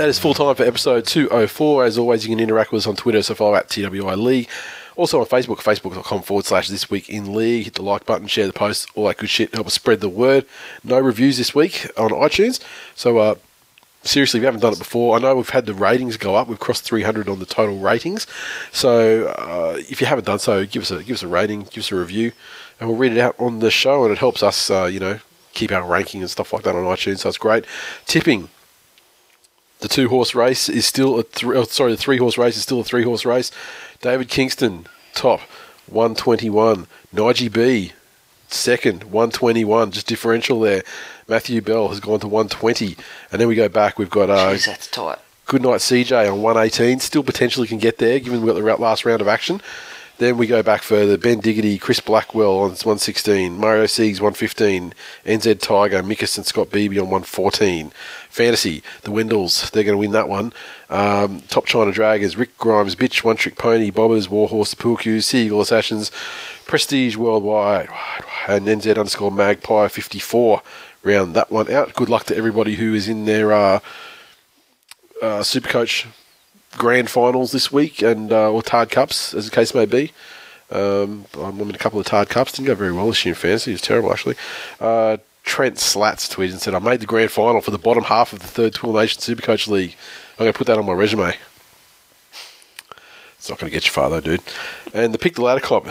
[0.06, 1.84] That is full time for episode 204.
[1.84, 4.48] As always, you can interact with us on Twitter, so follow at TWI League.
[4.96, 7.64] Also on Facebook, facebook.com forward slash this week in league.
[7.64, 9.56] Hit the like button, share the post, all that good shit.
[9.56, 10.46] Help us spread the word.
[10.84, 12.64] No reviews this week on iTunes.
[12.94, 13.36] So, uh,
[14.04, 16.48] seriously, you haven't done it before, I know we've had the ratings go up.
[16.48, 18.28] We've crossed 300 on the total ratings.
[18.72, 21.80] So, uh, if you haven't done so, give us a give us a rating, give
[21.80, 22.32] us a review,
[22.80, 24.04] and we'll read it out on the show.
[24.04, 25.20] And it helps us, uh, you know,
[25.56, 27.22] keep our ranking and stuff like that on iTunes.
[27.22, 27.66] So it's great.
[28.06, 28.50] Tipping.
[29.86, 31.56] The two horse race is still a three.
[31.56, 33.52] Oh, sorry, the three horse race is still a three horse race.
[34.02, 35.42] David Kingston top
[35.86, 36.88] one twenty one.
[37.14, 37.92] Nige B
[38.48, 39.92] second one twenty one.
[39.92, 40.82] Just differential there.
[41.28, 42.98] Matthew Bell has gone to one twenty,
[43.32, 44.00] and then we go back.
[44.00, 45.20] We've got uh, Jeez, that's tight.
[45.46, 47.00] Good night CJ on 118.
[47.00, 49.62] Still potentially can get there given we've got the last round of action.
[50.18, 51.18] Then we go back further.
[51.18, 53.58] Ben Diggity, Chris Blackwell on 116.
[53.58, 54.94] Mario Siegs 115.
[55.26, 57.92] NZ Tiger, Mickus and Scott Beebe on 114.
[58.30, 60.54] Fantasy, the Wendels, they're going to win that one.
[60.90, 66.12] Um, Top China Dragons, Rick Grimes, Bitch, One Trick Pony, Bobbers, Warhorse, Pool Seagull Assassins,
[66.66, 67.90] Prestige Worldwide,
[68.48, 70.62] and NZ underscore Magpie 54.
[71.04, 71.94] Round that one out.
[71.94, 73.52] Good luck to everybody who is in their.
[73.52, 73.80] Uh,
[75.22, 76.06] uh, Supercoach
[76.78, 80.12] grand finals this week, and uh, or Tard Cups, as the case may be.
[80.72, 82.54] Um, I'm in a couple of Tard Cups.
[82.54, 83.72] Didn't go very well this year in fantasy.
[83.72, 84.36] It was terrible, actually.
[84.80, 88.34] Uh, Trent Slats tweeted and said, I made the grand final for the bottom half
[88.34, 89.96] of the third Tool Nation Supercoach League.
[90.34, 91.36] I'm going to put that on my resume.
[93.38, 94.42] It's not going to get you far, though, dude.
[94.94, 95.88] And the Pick the Ladder Club.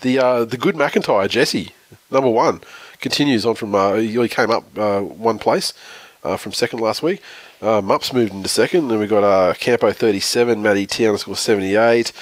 [0.00, 1.72] The, uh, the good McIntyre, Jesse,
[2.10, 2.62] number one,
[3.00, 3.74] continues on from.
[3.74, 5.74] Uh, he came up uh, one place
[6.24, 7.20] uh, from second last week.
[7.62, 8.88] Uh, Mups moved into second.
[8.88, 12.12] Then we got uh, Campo 37, Matty T underscore 78.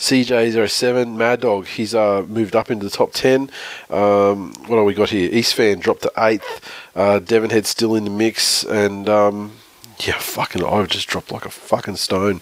[0.00, 3.50] CJ07, Mad Dog, he's uh, moved up into the top 10.
[3.90, 5.28] Um, what have we got here?
[5.30, 6.62] East Fan dropped to 8th.
[6.96, 8.64] Uh, Devonhead still in the mix.
[8.64, 9.52] And um,
[9.98, 12.40] yeah, fucking, I've just dropped like a fucking stone.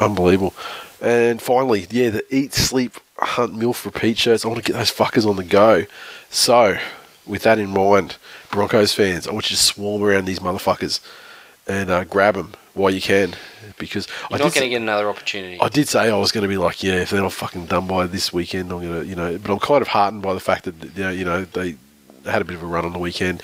[0.00, 0.52] Unbelievable.
[1.00, 4.44] And finally, yeah, the Eat, Sleep, Hunt, MILF repeat shirts.
[4.44, 5.86] I want to get those fuckers on the go.
[6.28, 6.76] So,
[7.24, 8.16] with that in mind,
[8.50, 10.98] Broncos fans, I want you to swarm around these motherfuckers
[11.66, 13.34] and uh, grab them while you can
[13.78, 15.60] because You're I not going to get another opportunity.
[15.60, 17.86] I did say I was going to be like, yeah, if they're not fucking done
[17.86, 20.40] by this weekend, I'm going to, you know, but I'm kind of heartened by the
[20.40, 21.76] fact that, you know, you know, they
[22.24, 23.42] had a bit of a run on the weekend.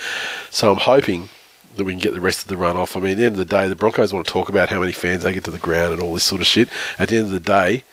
[0.50, 1.28] So I'm hoping
[1.76, 2.96] that we can get the rest of the run off.
[2.96, 4.80] I mean, at the end of the day, the Broncos want to talk about how
[4.80, 6.68] many fans they get to the ground and all this sort of shit.
[6.98, 7.84] At the end of the day,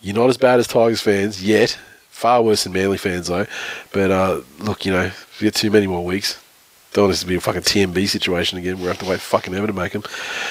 [0.00, 1.78] you're not as bad as Tigers fans yet.
[2.08, 3.46] Far worse than Manly fans, though.
[3.92, 6.42] But uh, look, you know, if we get too many more weeks,
[6.92, 8.78] don't want this to be a fucking TMB situation again.
[8.78, 10.02] We'll have to wait fucking ever to make them.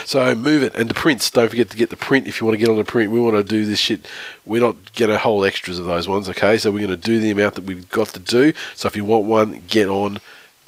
[0.06, 0.74] So move it.
[0.74, 2.78] And the prints, don't forget to get the print if you want to get on
[2.78, 3.12] the print.
[3.12, 4.08] We want to do this shit.
[4.46, 6.58] We're not going to hold extras of those ones, okay?
[6.58, 8.54] So we're going to do the amount that we've got to do.
[8.76, 10.20] So if you want one, get on,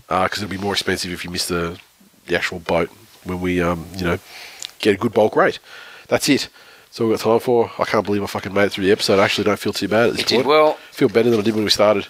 [0.08, 1.80] because it'll be more expensive if you miss the,
[2.28, 2.90] the actual boat
[3.24, 4.20] when we, um, you know,
[4.80, 5.60] get a good bulk rate.
[6.10, 6.50] That's it.
[6.90, 7.72] So we've got time for.
[7.80, 9.20] I can't believe I fucking made it through the episode.
[9.20, 10.44] I actually don't feel too bad at this you point.
[10.44, 10.74] did well.
[10.92, 12.04] feel better than I did when we started.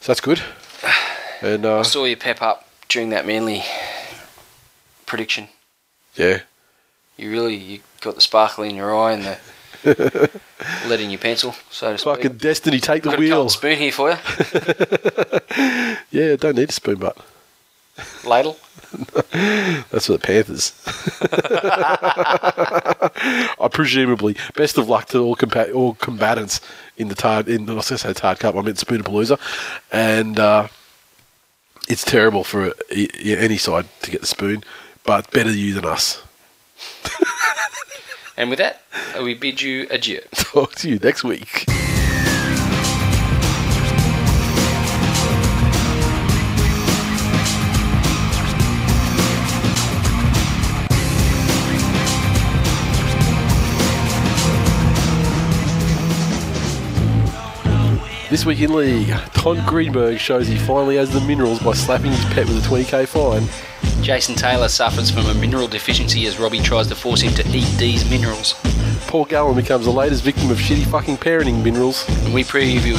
[0.00, 0.42] So that's good.
[1.42, 3.62] And uh, I saw you pep up during that Manly
[5.06, 5.48] prediction.
[6.16, 6.40] yeah,
[7.16, 9.38] You really you got the sparkle in your eye and the
[10.88, 12.16] lead in your pencil, so to speak.
[12.16, 13.30] fucking destiny, take the Got a wheel.
[13.36, 14.16] golden spoon here for you.
[16.10, 17.16] Yeah, don't need a spoon but
[18.24, 18.56] Ladle.
[19.90, 20.72] That's for the Panthers.
[23.60, 26.60] I presumably best of luck to all compa- all combatants
[26.96, 28.54] in the Tard in I was going to say Tard Cup.
[28.56, 29.38] I meant Spoonapalooza,
[29.92, 30.68] and uh,
[31.88, 34.62] it's terrible for any side to get the spoon,
[35.04, 36.22] but better you than us.
[38.36, 38.82] And with that,
[39.20, 40.20] we bid you adieu.
[40.34, 41.64] Talk to you next week.
[58.30, 62.22] This week in league, Todd Greenberg shows he finally has the minerals by slapping his
[62.26, 63.48] pet with a 20k fine.
[64.04, 67.66] Jason Taylor suffers from a mineral deficiency as Robbie tries to force him to eat
[67.78, 68.54] these minerals.
[69.06, 72.06] Paul Gallen becomes the latest victim of shitty fucking parenting minerals.
[72.26, 72.98] And we preview